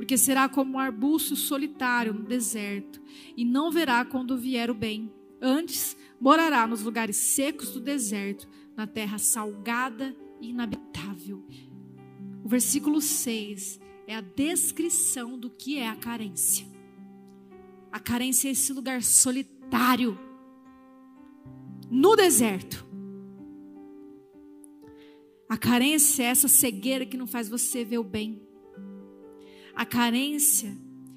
porque 0.00 0.16
será 0.16 0.48
como 0.48 0.76
um 0.76 0.78
arbusto 0.78 1.36
solitário 1.36 2.14
no 2.14 2.22
deserto, 2.22 3.02
e 3.36 3.44
não 3.44 3.70
verá 3.70 4.02
quando 4.02 4.34
vier 4.34 4.70
o 4.70 4.74
bem. 4.74 5.12
Antes, 5.42 5.94
morará 6.18 6.66
nos 6.66 6.80
lugares 6.80 7.16
secos 7.16 7.72
do 7.72 7.80
deserto, 7.80 8.48
na 8.80 8.86
terra 8.86 9.18
salgada 9.18 10.16
e 10.40 10.48
inabitável. 10.48 11.46
O 12.42 12.48
versículo 12.48 12.98
6 12.98 13.78
é 14.06 14.16
a 14.16 14.22
descrição 14.22 15.38
do 15.38 15.50
que 15.50 15.78
é 15.78 15.86
a 15.86 15.94
carência. 15.94 16.66
A 17.92 18.00
carência 18.00 18.48
é 18.48 18.52
esse 18.52 18.72
lugar 18.72 19.02
solitário, 19.02 20.18
no 21.90 22.16
deserto. 22.16 22.86
A 25.46 25.58
carência 25.58 26.22
é 26.22 26.26
essa 26.26 26.48
cegueira 26.48 27.04
que 27.04 27.18
não 27.18 27.26
faz 27.26 27.50
você 27.50 27.84
ver 27.84 27.98
o 27.98 28.04
bem. 28.04 28.40
A 29.74 29.84
carência 29.84 30.74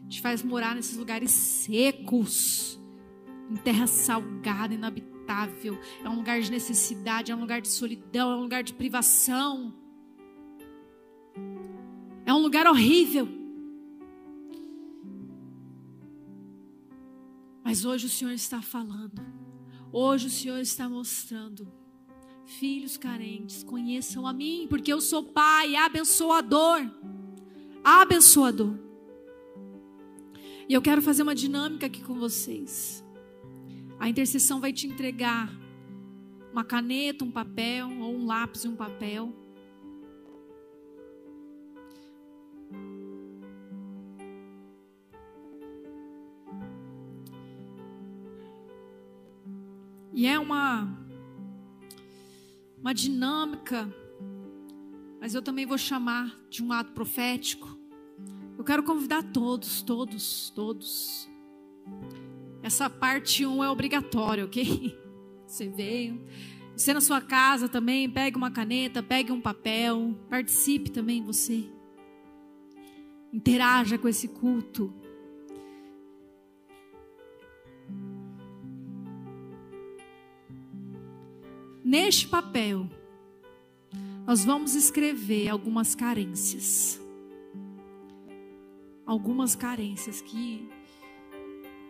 te 0.10 0.20
faz 0.20 0.44
morar 0.44 0.76
nesses 0.76 0.98
lugares 0.98 1.32
secos, 1.32 2.78
em 3.50 3.56
terra 3.56 3.88
salgada, 3.88 4.74
inabitável. 4.74 5.13
É 6.04 6.10
um 6.10 6.16
lugar 6.16 6.40
de 6.42 6.52
necessidade, 6.52 7.32
é 7.32 7.36
um 7.36 7.40
lugar 7.40 7.62
de 7.62 7.68
solidão, 7.68 8.32
é 8.32 8.36
um 8.36 8.42
lugar 8.42 8.64
de 8.64 8.74
privação. 8.74 9.74
É 12.26 12.34
um 12.34 12.40
lugar 12.40 12.68
horrível. 12.68 13.28
Mas 17.64 17.86
hoje 17.86 18.06
o 18.06 18.10
Senhor 18.10 18.32
está 18.32 18.62
falando. 18.62 19.22
Hoje 19.92 20.28
o 20.28 20.32
Senhor 20.32 20.60
está 20.60 20.90
mostrando. 20.90 21.72
Filhos 22.46 22.98
carentes, 22.98 23.64
conheçam 23.64 24.28
a 24.28 24.34
mim, 24.34 24.68
porque 24.70 24.92
eu 24.92 25.00
sou 25.00 25.24
Pai 25.24 25.76
abençoador 25.76 26.82
abençoador. 27.84 28.80
E 30.68 30.74
eu 30.74 30.82
quero 30.82 31.02
fazer 31.02 31.24
uma 31.24 31.36
dinâmica 31.36 31.88
aqui 31.88 32.02
com 32.02 32.16
vocês. 32.16 33.04
A 34.00 34.10
intercessão 34.10 34.60
vai 34.60 34.74
te 34.74 34.88
entregar 34.88 35.50
uma 36.52 36.64
caneta, 36.64 37.24
um 37.24 37.32
papel, 37.32 37.90
ou 38.00 38.16
um 38.16 38.26
lápis 38.26 38.64
e 38.64 38.68
um 38.68 38.76
papel. 38.76 39.34
E 50.14 50.28
é 50.28 50.38
uma 50.38 51.04
uma 52.80 52.94
dinâmica, 52.94 53.90
mas 55.20 55.34
eu 55.34 55.42
também 55.42 55.66
vou 55.66 55.78
chamar 55.78 56.38
de 56.50 56.62
um 56.62 56.72
ato 56.72 56.92
profético. 56.92 57.80
Eu 58.58 58.64
quero 58.64 58.84
convidar 58.84 59.24
todos, 59.24 59.82
todos, 59.82 60.50
todos. 60.50 61.30
Essa 62.64 62.90
parte 62.90 63.46
1 63.46 63.58
um 63.58 63.62
é 63.62 63.70
obrigatória, 63.70 64.46
ok? 64.46 64.98
Você 65.46 65.68
veio. 65.68 66.24
Você 66.76 66.94
na 66.94 67.02
sua 67.02 67.20
casa 67.20 67.68
também, 67.68 68.10
pegue 68.10 68.38
uma 68.38 68.50
caneta, 68.50 69.04
pegue 69.04 69.34
um 69.34 69.42
papel, 69.42 70.18
participe 70.30 70.90
também 70.90 71.22
você. 71.22 71.66
Interaja 73.32 73.96
com 73.96 74.08
esse 74.08 74.28
culto. 74.28 74.92
Neste 81.84 82.28
papel, 82.28 82.90
nós 84.26 84.44
vamos 84.44 84.74
escrever 84.74 85.50
algumas 85.50 85.94
carências. 85.94 87.00
Algumas 89.06 89.56
carências 89.56 90.22
que 90.22 90.68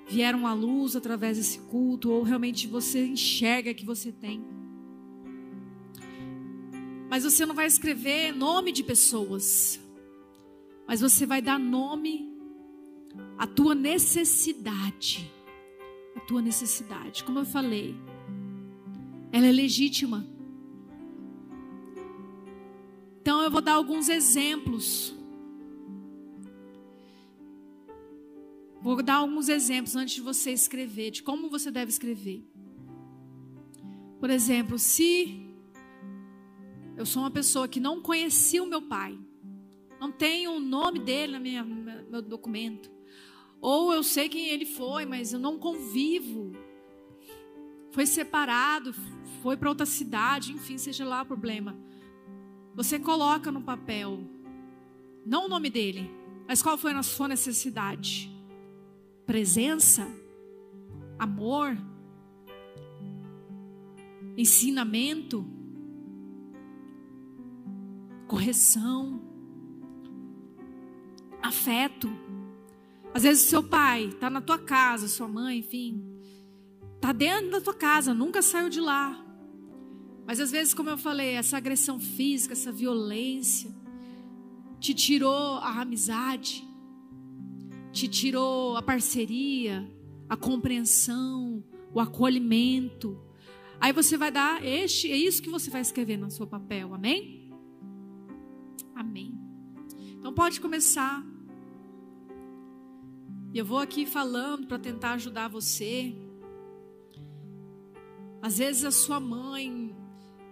vieram 0.08 0.46
à 0.46 0.54
luz 0.54 0.96
através 0.96 1.38
desse 1.38 1.60
culto, 1.60 2.12
ou 2.12 2.24
realmente 2.24 2.68
você 2.68 3.06
enxerga 3.06 3.74
que 3.74 3.86
você 3.86 4.12
tem. 4.12 4.44
Mas 7.10 7.24
você 7.24 7.46
não 7.46 7.54
vai 7.54 7.68
escrever 7.68 8.36
nome 8.36 8.72
de 8.72 8.84
pessoas, 8.84 9.80
mas 10.88 11.02
você 11.02 11.26
vai 11.26 11.42
dar 11.42 11.60
nome 11.60 12.34
à 13.38 13.46
tua 13.46 13.76
necessidade. 13.76 15.32
A 16.16 16.20
tua 16.22 16.42
necessidade. 16.42 17.24
Como 17.24 17.40
eu 17.40 17.46
falei, 17.46 17.96
ela 19.32 19.48
é 19.48 19.52
legítima. 19.52 20.26
Então 23.22 23.42
eu 23.42 23.50
vou 23.50 23.62
dar 23.62 23.74
alguns 23.74 24.10
exemplos. 24.10 25.16
Vou 28.84 29.02
dar 29.02 29.16
alguns 29.16 29.48
exemplos 29.48 29.96
antes 29.96 30.16
de 30.16 30.20
você 30.22 30.52
escrever, 30.52 31.10
de 31.10 31.24
como 31.24 31.50
você 31.50 31.72
deve 31.72 31.90
escrever. 31.90 32.46
Por 34.20 34.30
exemplo, 34.30 34.78
se 34.78 35.42
eu 36.98 37.06
sou 37.06 37.24
uma 37.24 37.32
pessoa 37.32 37.66
que 37.66 37.80
não 37.80 38.02
conhecia 38.02 38.62
o 38.62 38.68
meu 38.68 38.82
pai, 38.82 39.18
não 40.02 40.12
tenho 40.12 40.52
o 40.52 40.60
nome 40.60 41.00
dele 41.00 41.40
no 41.40 42.12
meu 42.12 42.22
documento, 42.22 42.92
ou 43.62 43.94
eu 43.94 44.04
sei 44.04 44.28
quem 44.28 44.50
ele 44.50 44.66
foi, 44.66 45.06
mas 45.06 45.32
eu 45.32 45.40
não 45.40 45.58
convivo, 45.58 46.52
foi 47.90 48.06
separado, 48.06 48.94
foi 49.42 49.56
para 49.56 49.70
outra 49.70 49.86
cidade, 49.86 50.52
enfim, 50.52 50.78
seja 50.78 51.06
lá 51.06 51.22
o 51.22 51.26
problema. 51.26 51.74
Você 52.76 53.00
coloca 53.00 53.50
no 53.50 53.62
papel, 53.62 54.20
não 55.26 55.46
o 55.46 55.48
nome 55.48 55.70
dele, 55.70 56.12
mas 56.46 56.62
qual 56.62 56.78
foi 56.78 56.92
a 56.92 57.02
sua 57.02 57.30
necessidade? 57.30 58.33
Presença? 59.26 60.08
Amor? 61.18 61.78
Ensinamento? 64.38 65.46
Correção? 68.28 69.22
Afeto? 71.42 72.10
Às 73.14 73.24
vezes 73.24 73.44
seu 73.44 73.64
pai 73.64 74.06
está 74.06 74.30
na 74.30 74.42
tua 74.42 74.58
casa, 74.58 75.08
sua 75.08 75.28
mãe, 75.28 75.60
enfim, 75.60 76.04
está 76.96 77.12
dentro 77.12 77.52
da 77.52 77.62
tua 77.62 77.74
casa, 77.74 78.14
nunca 78.14 78.42
saiu 78.42 78.70
de 78.70 78.82
lá. 78.82 79.24
Mas 80.26 80.40
às 80.40 80.52
vezes, 80.52 80.74
como 80.74 80.90
eu 80.90 80.98
falei, 80.98 81.34
essa 81.36 81.58
agressão 81.58 82.00
física, 82.00 82.54
essa 82.54 82.72
violência, 82.72 83.70
te 84.80 84.94
tirou 84.94 85.58
a 85.58 85.82
amizade, 85.82 86.68
te 87.94 88.08
tirou 88.08 88.76
a 88.76 88.82
parceria, 88.82 89.88
a 90.28 90.36
compreensão, 90.36 91.64
o 91.94 92.00
acolhimento. 92.00 93.22
Aí 93.80 93.94
você 93.94 94.18
vai 94.18 94.32
dar 94.32 94.66
este, 94.66 95.12
é 95.12 95.16
isso 95.16 95.42
que 95.44 95.50
você 95.50 95.70
vai 95.70 95.82
escrever 95.82 96.18
no 96.18 96.32
seu 96.32 96.48
papel, 96.48 96.94
amém? 96.94 97.54
Amém. 98.96 99.38
Então 100.18 100.34
pode 100.34 100.60
começar. 100.60 101.24
Eu 103.54 103.64
vou 103.64 103.78
aqui 103.78 104.08
falando 104.08 104.66
para 104.66 104.80
tentar 104.80 105.14
ajudar 105.14 105.48
você. 105.48 106.16
Às 108.42 108.58
vezes 108.58 108.84
a 108.84 108.92
sua 108.92 109.20
mãe 109.20 109.96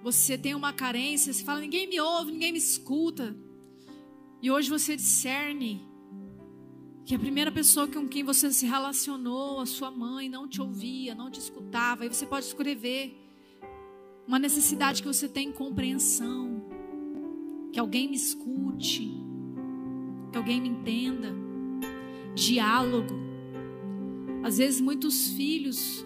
você 0.03 0.37
tem 0.37 0.53
uma 0.53 0.71
carência, 0.71 1.33
você 1.33 1.43
fala, 1.43 1.59
ninguém 1.59 1.87
me 1.87 1.99
ouve, 1.99 2.31
ninguém 2.31 2.51
me 2.51 2.59
escuta. 2.59 3.35
E 4.41 4.51
hoje 4.51 4.69
você 4.69 4.95
discerne 4.95 5.90
que 7.05 7.15
a 7.15 7.19
primeira 7.19 7.51
pessoa 7.51 7.87
com 7.87 8.07
quem 8.07 8.23
você 8.23 8.51
se 8.51 8.65
relacionou, 8.65 9.59
a 9.59 9.65
sua 9.65 9.89
mãe, 9.89 10.29
não 10.29 10.47
te 10.47 10.61
ouvia, 10.61 11.15
não 11.15 11.31
te 11.31 11.39
escutava. 11.39 12.03
Aí 12.03 12.09
você 12.09 12.25
pode 12.25 12.45
escrever 12.45 13.17
uma 14.27 14.37
necessidade 14.37 15.01
que 15.01 15.07
você 15.07 15.27
tem 15.27 15.49
em 15.49 15.51
compreensão, 15.51 16.63
que 17.73 17.79
alguém 17.79 18.07
me 18.07 18.15
escute, 18.15 19.11
que 20.31 20.37
alguém 20.37 20.61
me 20.61 20.69
entenda. 20.69 21.33
Diálogo. 22.35 23.19
Às 24.43 24.57
vezes 24.57 24.79
muitos 24.79 25.29
filhos, 25.29 26.05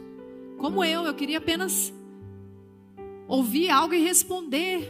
como 0.58 0.84
eu, 0.84 1.04
eu 1.04 1.14
queria 1.14 1.38
apenas 1.38 1.94
ouvir 3.28 3.70
algo 3.70 3.94
e 3.94 4.00
responder. 4.00 4.90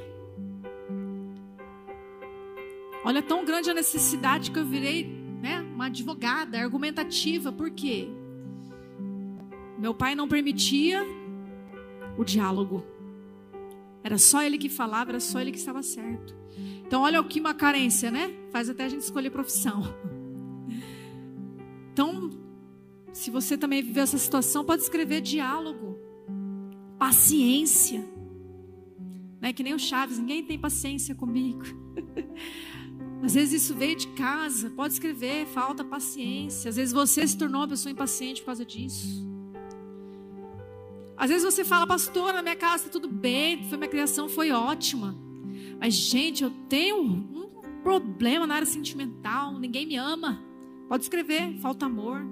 Olha, 3.03 3.22
tão 3.22 3.45
grande 3.45 3.70
a 3.70 3.74
necessidade 3.74 4.49
que 4.49 4.58
eu 4.58 4.66
virei 4.66 5.24
uma 5.76 5.88
advogada 5.88 6.57
argumentativa. 6.57 7.51
Por 7.51 7.69
quê? 7.69 8.07
Meu 9.78 9.93
pai 9.93 10.15
não 10.15 10.28
permitia 10.28 11.05
o 12.17 12.23
diálogo. 12.23 12.84
Era 14.01 14.17
só 14.17 14.41
ele 14.41 14.57
que 14.57 14.69
falava, 14.69 15.11
era 15.11 15.19
só 15.19 15.39
ele 15.39 15.51
que 15.51 15.57
estava 15.57 15.84
certo. 15.84 16.36
Então, 16.88 17.01
olha 17.01 17.19
o 17.19 17.26
que 17.26 17.39
uma 17.39 17.53
carência, 17.53 18.09
né? 18.09 18.34
Faz 18.51 18.69
até 18.69 18.86
a 18.86 18.89
gente 18.89 19.01
escolher 19.01 19.30
profissão. 19.30 19.84
Então, 21.95 22.30
se 23.13 23.32
você 23.32 23.57
também 23.57 23.82
viveu 23.82 24.03
essa 24.03 24.17
situação, 24.17 24.65
pode 24.65 24.82
escrever 24.82 25.21
diálogo, 25.21 25.97
paciência. 26.99 28.05
Não 29.39 29.47
é 29.47 29.53
que 29.53 29.63
nem 29.63 29.73
o 29.73 29.80
Chaves, 29.80 30.19
ninguém 30.19 30.43
tem 30.43 30.59
paciência 30.59 31.15
comigo. 31.15 31.63
Às 33.26 33.34
vezes 33.34 33.63
isso 33.63 33.73
veio 33.73 33.95
de 33.95 34.09
casa, 34.09 34.69
pode 34.69 34.93
escrever, 34.93 35.47
falta 35.47 35.84
paciência. 35.84 36.69
Às 36.69 36.76
vezes 36.76 36.93
você 36.93 37.28
se 37.28 37.36
tornou 37.36 37.61
uma 37.61 37.67
pessoa 37.67 37.91
impaciente 37.91 38.39
por 38.41 38.45
causa 38.45 38.63
disso. 38.63 39.28
Às 41.17 41.32
vezes 41.32 41.43
você 41.43 41.65
fala, 41.65 41.88
pastor, 41.88 42.32
na 42.34 42.43
minha 42.43 42.55
casa 42.55 42.86
está 42.86 42.89
tudo 42.89 43.07
bem, 43.07 43.67
foi 43.67 43.80
minha 43.80 43.89
criação 43.89 44.30
foi 44.30 44.51
ótima. 44.51 45.17
Mas, 45.80 45.95
gente, 45.95 46.43
eu 46.43 46.51
tenho 46.69 47.01
um 47.01 47.49
problema 47.82 48.45
na 48.45 48.53
área 48.53 48.67
sentimental, 48.67 49.57
ninguém 49.57 49.88
me 49.88 49.95
ama. 49.95 50.39
Pode 50.88 51.01
escrever, 51.01 51.57
falta 51.57 51.88
amor. 51.88 52.23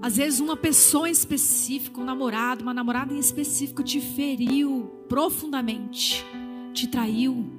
Às 0.00 0.16
vezes 0.16 0.38
uma 0.38 0.56
pessoa 0.56 1.08
em 1.08 1.12
específico, 1.12 2.00
um 2.00 2.04
namorado, 2.04 2.62
uma 2.62 2.72
namorada 2.72 3.12
em 3.12 3.18
específico 3.18 3.82
te 3.82 4.00
feriu 4.00 4.88
profundamente, 5.08 6.24
te 6.72 6.86
traiu. 6.86 7.57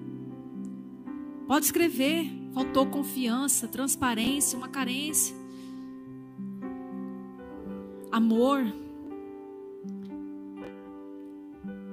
Pode 1.50 1.66
escrever, 1.66 2.32
faltou 2.54 2.86
confiança, 2.86 3.68
transparência, 3.68 4.58
uma 4.58 4.70
carência. 4.70 5.36
Amor. 8.12 8.62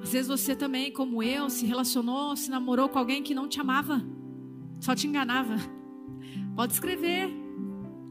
Às 0.02 0.12
vezes 0.12 0.28
você 0.28 0.54
também, 0.54 0.92
como 0.92 1.22
eu, 1.22 1.50
se 1.50 1.66
relacionou, 1.66 2.36
se 2.36 2.50
namorou 2.50 2.88
com 2.88 3.00
alguém 3.00 3.22
que 3.22 3.34
não 3.34 3.48
te 3.48 3.60
amava, 3.60 4.00
só 4.78 4.94
te 4.94 5.08
enganava. 5.08 5.56
Pode 6.54 6.74
escrever. 6.74 7.28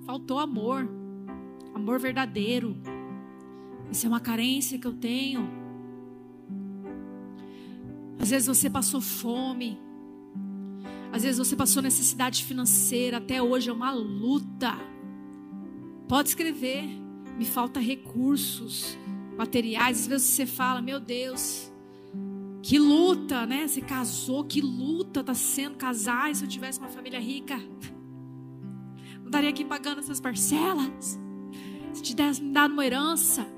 Faltou 0.06 0.39
amor 0.39 0.89
amor 1.76 2.00
verdadeiro. 2.00 2.76
Isso 3.91 4.06
é 4.06 4.10
uma 4.10 4.22
carência 4.22 4.80
que 4.80 4.88
eu 4.88 4.93
tenho. 4.93 5.48
Às 8.18 8.30
vezes 8.30 8.48
você 8.48 8.70
passou 8.70 9.02
fome. 9.02 9.78
Às 11.16 11.24
vezes 11.24 11.38
você 11.38 11.55
passou 11.55 11.82
necessidade 11.82 12.43
financeira. 12.43 13.18
Até 13.18 13.41
hoje 13.41 13.70
é 13.70 13.74
uma 13.74 13.89
luta. 13.89 14.76
Pode 16.09 16.28
escrever. 16.28 16.84
Me 17.38 17.45
falta 17.45 17.80
recursos 17.80 18.97
materiais. 19.38 20.01
Às 20.01 20.07
vezes 20.07 20.28
você 20.28 20.45
fala, 20.45 20.82
meu 20.82 20.99
Deus, 20.99 21.72
que 22.61 22.78
luta, 22.78 23.45
né? 23.45 23.66
Você 23.66 23.80
casou, 23.80 24.43
que 24.43 24.59
luta 24.59 25.22
está 25.22 25.34
sendo 25.34 25.78
casar. 25.78 26.32
E 26.32 26.36
se 26.36 26.43
eu 26.43 26.49
tivesse 26.49 26.80
uma 26.80 26.89
família 26.89 27.20
rica, 27.20 27.55
não 29.20 29.28
estaria 29.28 29.49
aqui 29.51 29.63
pagando 29.63 29.99
essas 29.99 30.20
parcelas 30.20 31.18
se 31.93 32.01
te 32.01 32.13
desse 32.13 32.43
dado 32.43 32.74
uma 32.74 32.86
herança. 32.86 33.55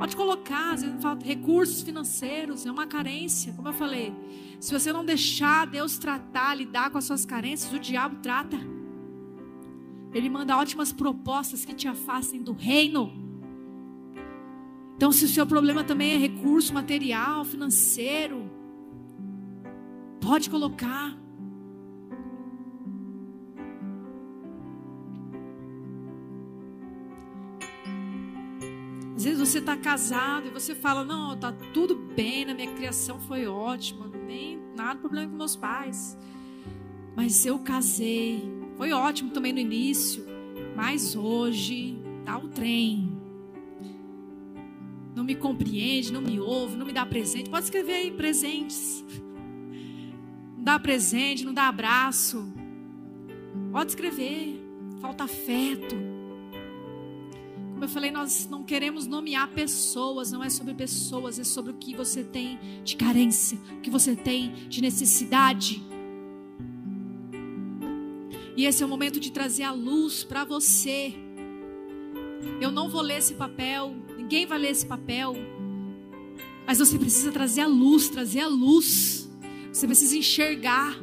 Pode 0.00 0.16
colocar, 0.16 0.72
às 0.72 0.82
vezes 0.82 1.02
falta 1.02 1.26
recursos 1.26 1.82
financeiros, 1.82 2.64
é 2.64 2.72
uma 2.72 2.86
carência, 2.86 3.52
como 3.52 3.68
eu 3.68 3.74
falei. 3.74 4.14
Se 4.58 4.72
você 4.72 4.94
não 4.94 5.04
deixar 5.04 5.66
Deus 5.66 5.98
tratar, 5.98 6.54
lidar 6.54 6.88
com 6.88 6.96
as 6.96 7.04
suas 7.04 7.26
carências, 7.26 7.70
o 7.70 7.78
diabo 7.78 8.16
trata. 8.22 8.56
Ele 10.14 10.30
manda 10.30 10.56
ótimas 10.56 10.90
propostas 10.90 11.66
que 11.66 11.74
te 11.74 11.86
afastem 11.86 12.42
do 12.42 12.54
reino. 12.54 13.12
Então, 14.96 15.12
se 15.12 15.26
o 15.26 15.28
seu 15.28 15.46
problema 15.46 15.84
também 15.84 16.12
é 16.12 16.16
recurso 16.16 16.72
material, 16.72 17.44
financeiro, 17.44 18.50
pode 20.18 20.48
colocar. 20.48 21.14
Você 29.50 29.58
está 29.58 29.76
casado 29.76 30.46
e 30.46 30.50
você 30.50 30.76
fala: 30.76 31.04
Não, 31.04 31.36
tá 31.36 31.52
tudo 31.74 31.96
bem, 31.96 32.44
na 32.44 32.54
minha 32.54 32.72
criação 32.72 33.18
foi 33.18 33.46
ótima, 33.48 34.08
nem 34.26 34.60
nada 34.76 35.00
problema 35.00 35.28
com 35.28 35.36
meus 35.36 35.56
pais. 35.56 36.16
Mas 37.16 37.44
eu 37.44 37.58
casei, 37.58 38.48
foi 38.76 38.92
ótimo 38.92 39.30
também 39.30 39.52
no 39.52 39.58
início, 39.58 40.24
mas 40.76 41.16
hoje 41.16 41.98
tá 42.24 42.38
o 42.38 42.48
trem. 42.48 43.18
Não 45.16 45.24
me 45.24 45.34
compreende, 45.34 46.12
não 46.12 46.22
me 46.22 46.38
ouve, 46.38 46.76
não 46.76 46.86
me 46.86 46.92
dá 46.92 47.04
presente. 47.04 47.50
Pode 47.50 47.64
escrever 47.64 47.94
aí 47.94 48.10
presentes. 48.12 49.04
Não 50.56 50.64
dá 50.64 50.78
presente, 50.78 51.42
não 51.42 51.54
dá 51.54 51.68
abraço. 51.68 52.52
Pode 53.72 53.92
escrever. 53.92 54.62
Falta 55.00 55.24
afeto. 55.24 56.09
Como 57.80 57.88
eu 57.88 57.94
falei, 57.94 58.10
nós 58.10 58.46
não 58.46 58.62
queremos 58.62 59.06
nomear 59.06 59.48
pessoas, 59.52 60.30
não 60.30 60.44
é 60.44 60.50
sobre 60.50 60.74
pessoas, 60.74 61.38
é 61.38 61.44
sobre 61.44 61.72
o 61.72 61.74
que 61.76 61.96
você 61.96 62.22
tem 62.22 62.58
de 62.84 62.94
carência, 62.94 63.58
o 63.78 63.80
que 63.80 63.88
você 63.88 64.14
tem 64.14 64.52
de 64.68 64.82
necessidade. 64.82 65.82
E 68.54 68.66
esse 68.66 68.82
é 68.82 68.86
o 68.86 68.88
momento 68.88 69.18
de 69.18 69.32
trazer 69.32 69.62
a 69.62 69.72
luz 69.72 70.22
para 70.22 70.44
você. 70.44 71.14
Eu 72.60 72.70
não 72.70 72.90
vou 72.90 73.00
ler 73.00 73.16
esse 73.16 73.32
papel, 73.32 73.96
ninguém 74.14 74.44
vai 74.44 74.58
ler 74.58 74.72
esse 74.72 74.84
papel, 74.84 75.34
mas 76.66 76.80
você 76.80 76.98
precisa 76.98 77.32
trazer 77.32 77.62
a 77.62 77.66
luz, 77.66 78.10
trazer 78.10 78.40
a 78.40 78.48
luz. 78.48 79.26
Você 79.72 79.86
precisa 79.86 80.18
enxergar. 80.18 81.00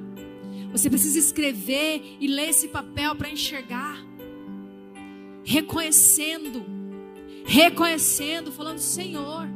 Você 0.71 0.91
precisa 0.91 1.17
escrever 1.17 2.17
e 2.19 2.27
ler 2.27 2.49
esse 2.49 2.67
papel 2.67 3.15
para 3.15 3.31
enxergar 3.31 4.06
reconhecendo, 5.47 6.65
reconhecendo, 7.45 8.51
falando: 8.51 8.79
Senhor, 8.79 9.47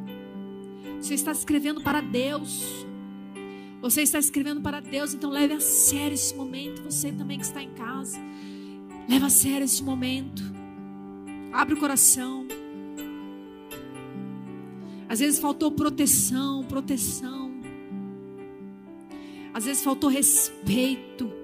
você 0.98 1.16
está 1.16 1.34
escrevendo 1.34 1.82
para 1.82 2.00
Deus. 2.00 2.64
Você 3.82 4.04
está 4.04 4.20
escrevendo 4.20 4.62
para 4.62 4.80
Deus, 4.80 5.14
então 5.14 5.30
leve 5.30 5.56
a 5.56 5.60
sério 5.60 6.14
esse 6.14 6.34
momento. 6.36 6.84
Você 6.84 7.12
também 7.12 7.40
que 7.40 7.46
está 7.46 7.62
em 7.62 7.72
casa, 7.72 8.18
leve 9.10 9.26
a 9.26 9.30
sério 9.30 9.66
esse 9.66 9.84
momento. 9.84 10.42
Abre 11.52 11.74
o 11.74 11.78
coração. 11.78 12.48
Às 15.10 15.20
vezes 15.20 15.42
faltou 15.42 15.72
proteção, 15.72 16.64
proteção. 16.64 17.52
Às 19.54 19.66
vezes 19.66 19.84
faltou 19.84 20.10
respeito. 20.10 21.41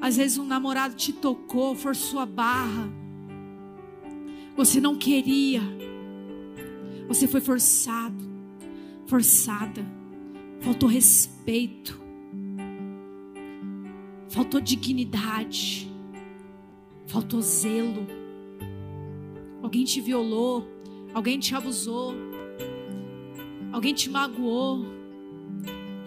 Às 0.00 0.16
vezes 0.16 0.38
um 0.38 0.44
namorado 0.44 0.94
te 0.94 1.12
tocou, 1.12 1.74
forçou 1.74 2.20
a 2.20 2.26
barra. 2.26 2.90
Você 4.56 4.80
não 4.80 4.96
queria. 4.96 5.60
Você 7.08 7.26
foi 7.28 7.40
forçado, 7.40 8.24
forçada. 9.06 9.84
Faltou 10.60 10.88
respeito. 10.88 12.00
Faltou 14.28 14.60
dignidade. 14.60 15.90
Faltou 17.06 17.40
zelo. 17.40 18.06
Alguém 19.62 19.84
te 19.84 20.00
violou, 20.00 20.66
alguém 21.14 21.38
te 21.38 21.54
abusou. 21.54 22.14
Alguém 23.72 23.94
te 23.94 24.10
magoou. 24.10 24.84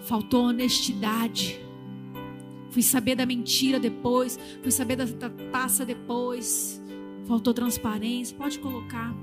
Faltou 0.02 0.46
honestidade. 0.46 1.60
Fui 2.72 2.82
saber 2.82 3.15
da 3.15 3.26
mentira 3.26 3.80
depois. 3.80 4.39
Fui 4.61 4.72
saber 4.72 4.95
da, 4.95 5.05
taça 5.51 5.86
depois. 5.86 6.82
Faltou 7.26 7.53
transparência. 7.53 8.36
Pode 8.36 8.59
colocar. 8.59 9.13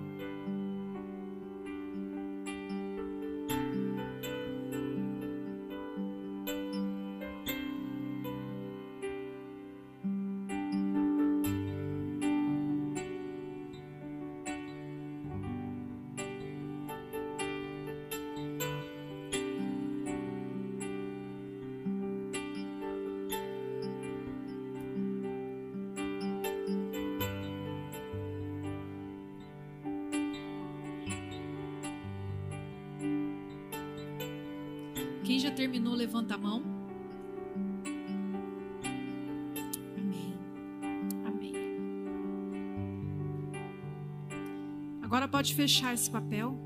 Fechar 45.57 45.95
esse 45.95 46.11
papel, 46.11 46.57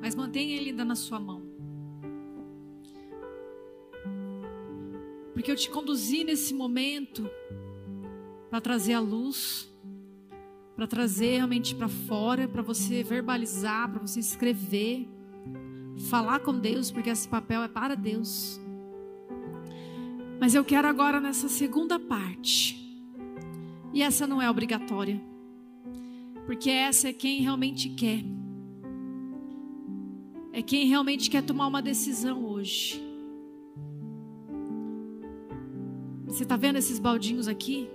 mas 0.00 0.14
mantenha 0.14 0.56
ele 0.56 0.70
ainda 0.70 0.84
na 0.84 0.96
sua 0.96 1.20
mão. 1.20 1.42
Porque 5.34 5.50
eu 5.50 5.56
te 5.56 5.68
conduzi 5.68 6.24
nesse 6.24 6.54
momento 6.54 7.28
para 8.48 8.60
trazer 8.60 8.94
a 8.94 9.00
luz, 9.00 9.70
para 10.74 10.86
trazer 10.86 11.36
realmente 11.36 11.74
para 11.74 11.88
fora, 11.88 12.48
para 12.48 12.62
você 12.62 13.02
verbalizar, 13.02 13.90
para 13.90 14.00
você 14.00 14.20
escrever 14.20 15.06
falar 16.08 16.40
com 16.40 16.58
Deus, 16.58 16.90
porque 16.90 17.10
esse 17.10 17.28
papel 17.28 17.62
é 17.62 17.68
para 17.68 17.94
Deus. 17.94 18.60
Mas 20.40 20.54
eu 20.54 20.64
quero 20.64 20.88
agora 20.88 21.20
nessa 21.20 21.48
segunda 21.48 21.98
parte. 21.98 22.80
E 23.92 24.02
essa 24.02 24.26
não 24.26 24.42
é 24.42 24.50
obrigatória. 24.50 25.33
Porque 26.46 26.70
essa 26.70 27.08
é 27.08 27.12
quem 27.12 27.40
realmente 27.40 27.88
quer. 27.90 28.22
É 30.52 30.62
quem 30.62 30.86
realmente 30.86 31.28
quer 31.30 31.42
tomar 31.42 31.66
uma 31.66 31.82
decisão 31.82 32.44
hoje. 32.44 33.02
Você 36.26 36.42
está 36.42 36.56
vendo 36.56 36.76
esses 36.76 36.98
baldinhos 36.98 37.48
aqui? 37.48 37.88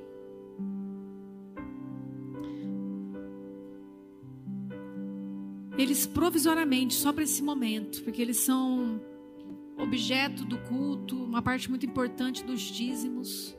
eles 5.81 6.05
provisoriamente, 6.05 6.93
só 6.93 7.13
para 7.13 7.23
esse 7.23 7.41
momento, 7.41 8.03
porque 8.03 8.21
eles 8.21 8.37
são 8.37 9.01
objeto 9.77 10.43
do 10.43 10.57
culto, 10.57 11.15
uma 11.23 11.41
parte 11.41 11.69
muito 11.69 11.85
importante 11.85 12.43
dos 12.43 12.59
dízimos. 12.59 13.57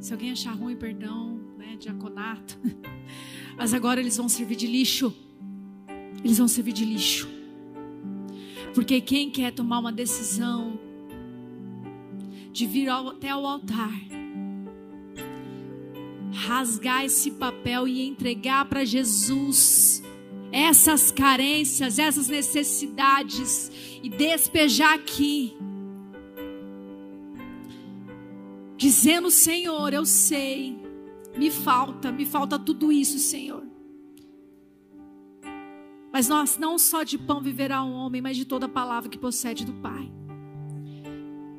Se 0.00 0.12
alguém 0.12 0.32
achar 0.32 0.52
ruim, 0.52 0.74
perdão, 0.74 1.40
né, 1.72 1.76
diaconato. 1.78 2.58
Mas 3.56 3.74
agora 3.74 4.00
eles 4.00 4.16
vão 4.16 4.28
servir 4.28 4.56
de 4.56 4.66
lixo. 4.66 5.14
Eles 6.24 6.38
vão 6.38 6.48
servir 6.48 6.72
de 6.72 6.84
lixo. 6.84 7.28
Porque 8.74 9.00
quem 9.00 9.30
quer 9.30 9.52
tomar 9.52 9.80
uma 9.80 9.92
decisão 9.92 10.78
de 12.52 12.66
vir 12.66 12.88
ao, 12.88 13.08
até 13.08 13.34
o 13.34 13.46
altar, 13.46 13.92
rasgar 16.32 17.04
esse 17.04 17.32
papel 17.32 17.86
e 17.88 18.06
entregar 18.06 18.64
para 18.66 18.84
Jesus 18.84 20.02
essas 20.50 21.10
carências, 21.10 21.98
essas 21.98 22.28
necessidades 22.28 23.70
e 24.02 24.08
despejar 24.08 24.94
aqui. 24.94 25.54
Dizendo, 28.76 29.30
Senhor, 29.30 29.92
eu 29.92 30.04
sei, 30.04 30.81
me 31.36 31.50
falta, 31.50 32.12
me 32.12 32.24
falta 32.24 32.58
tudo 32.58 32.92
isso, 32.92 33.18
Senhor. 33.18 33.64
Mas 36.12 36.28
nós 36.28 36.58
não 36.58 36.78
só 36.78 37.02
de 37.02 37.16
pão 37.16 37.40
viverá 37.40 37.82
um 37.82 37.92
homem, 37.92 38.20
mas 38.20 38.36
de 38.36 38.44
toda 38.44 38.68
palavra 38.68 39.08
que 39.08 39.18
procede 39.18 39.64
do 39.64 39.72
Pai. 39.74 40.12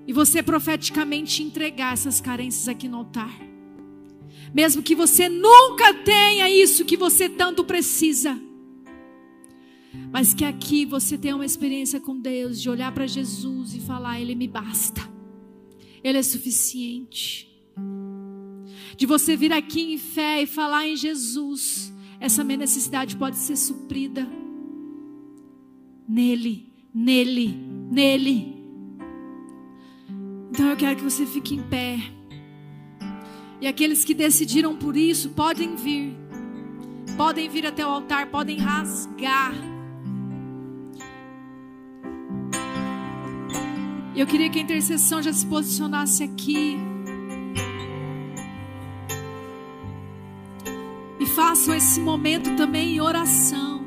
E 0.05 0.13
você 0.13 0.43
profeticamente 0.43 1.41
entregar 1.41 1.93
essas 1.93 2.21
carências 2.21 2.67
aqui 2.67 2.87
no 2.87 2.97
altar. 2.97 3.33
Mesmo 4.53 4.83
que 4.83 4.93
você 4.93 5.27
nunca 5.27 5.93
tenha 6.03 6.49
isso 6.49 6.85
que 6.85 6.97
você 6.97 7.27
tanto 7.27 7.63
precisa 7.63 8.39
Mas 10.11 10.33
que 10.33 10.45
aqui 10.45 10.85
você 10.85 11.17
tenha 11.17 11.35
uma 11.35 11.45
experiência 11.45 11.99
com 11.99 12.19
Deus, 12.19 12.61
de 12.61 12.69
olhar 12.69 12.91
para 12.91 13.07
Jesus 13.07 13.73
e 13.73 13.79
falar: 13.79 14.19
Ele 14.19 14.35
me 14.35 14.47
basta, 14.47 15.01
Ele 16.03 16.17
é 16.17 16.23
suficiente. 16.23 17.52
De 18.95 19.05
você 19.05 19.35
vir 19.35 19.51
aqui 19.51 19.93
em 19.93 19.97
fé 19.97 20.41
e 20.43 20.45
falar 20.45 20.87
em 20.87 20.95
Jesus, 20.95 21.93
essa 22.19 22.43
minha 22.43 22.57
necessidade 22.57 23.15
pode 23.15 23.37
ser 23.37 23.55
suprida. 23.55 24.27
Nele, 26.07 26.71
nele, 26.93 27.57
nele. 27.91 28.53
Então 30.51 30.67
eu 30.67 30.77
quero 30.77 30.95
que 30.95 31.03
você 31.03 31.25
fique 31.25 31.55
em 31.55 31.63
pé. 31.63 31.99
E 33.59 33.67
aqueles 33.67 34.03
que 34.03 34.13
decidiram 34.13 34.75
por 34.75 34.95
isso 34.95 35.29
podem 35.29 35.75
vir. 35.75 36.13
Podem 37.17 37.49
vir 37.49 37.65
até 37.65 37.85
o 37.85 37.89
altar, 37.89 38.27
podem 38.27 38.57
rasgar. 38.57 39.53
Eu 44.15 44.27
queria 44.27 44.49
que 44.49 44.59
a 44.59 44.61
intercessão 44.61 45.21
já 45.21 45.33
se 45.33 45.45
posicionasse 45.45 46.23
aqui. 46.23 46.77
Façam 51.53 51.75
esse 51.75 51.99
momento 51.99 52.55
também 52.55 52.95
em 52.95 52.99
oração. 52.99 53.83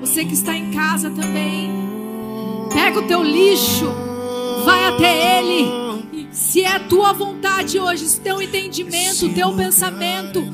Você 0.00 0.24
que 0.24 0.32
está 0.32 0.56
em 0.56 0.72
casa 0.72 1.08
também, 1.08 1.70
pega 2.74 2.98
o 2.98 3.06
teu 3.06 3.22
lixo, 3.22 3.86
vai 4.64 4.86
até 4.86 5.38
ele. 5.38 6.28
Se 6.32 6.64
é 6.64 6.80
tua 6.80 7.12
vontade 7.12 7.78
hoje, 7.78 8.08
se 8.08 8.20
teu 8.20 8.42
entendimento, 8.42 9.32
teu 9.32 9.54
pensamento 9.54 10.52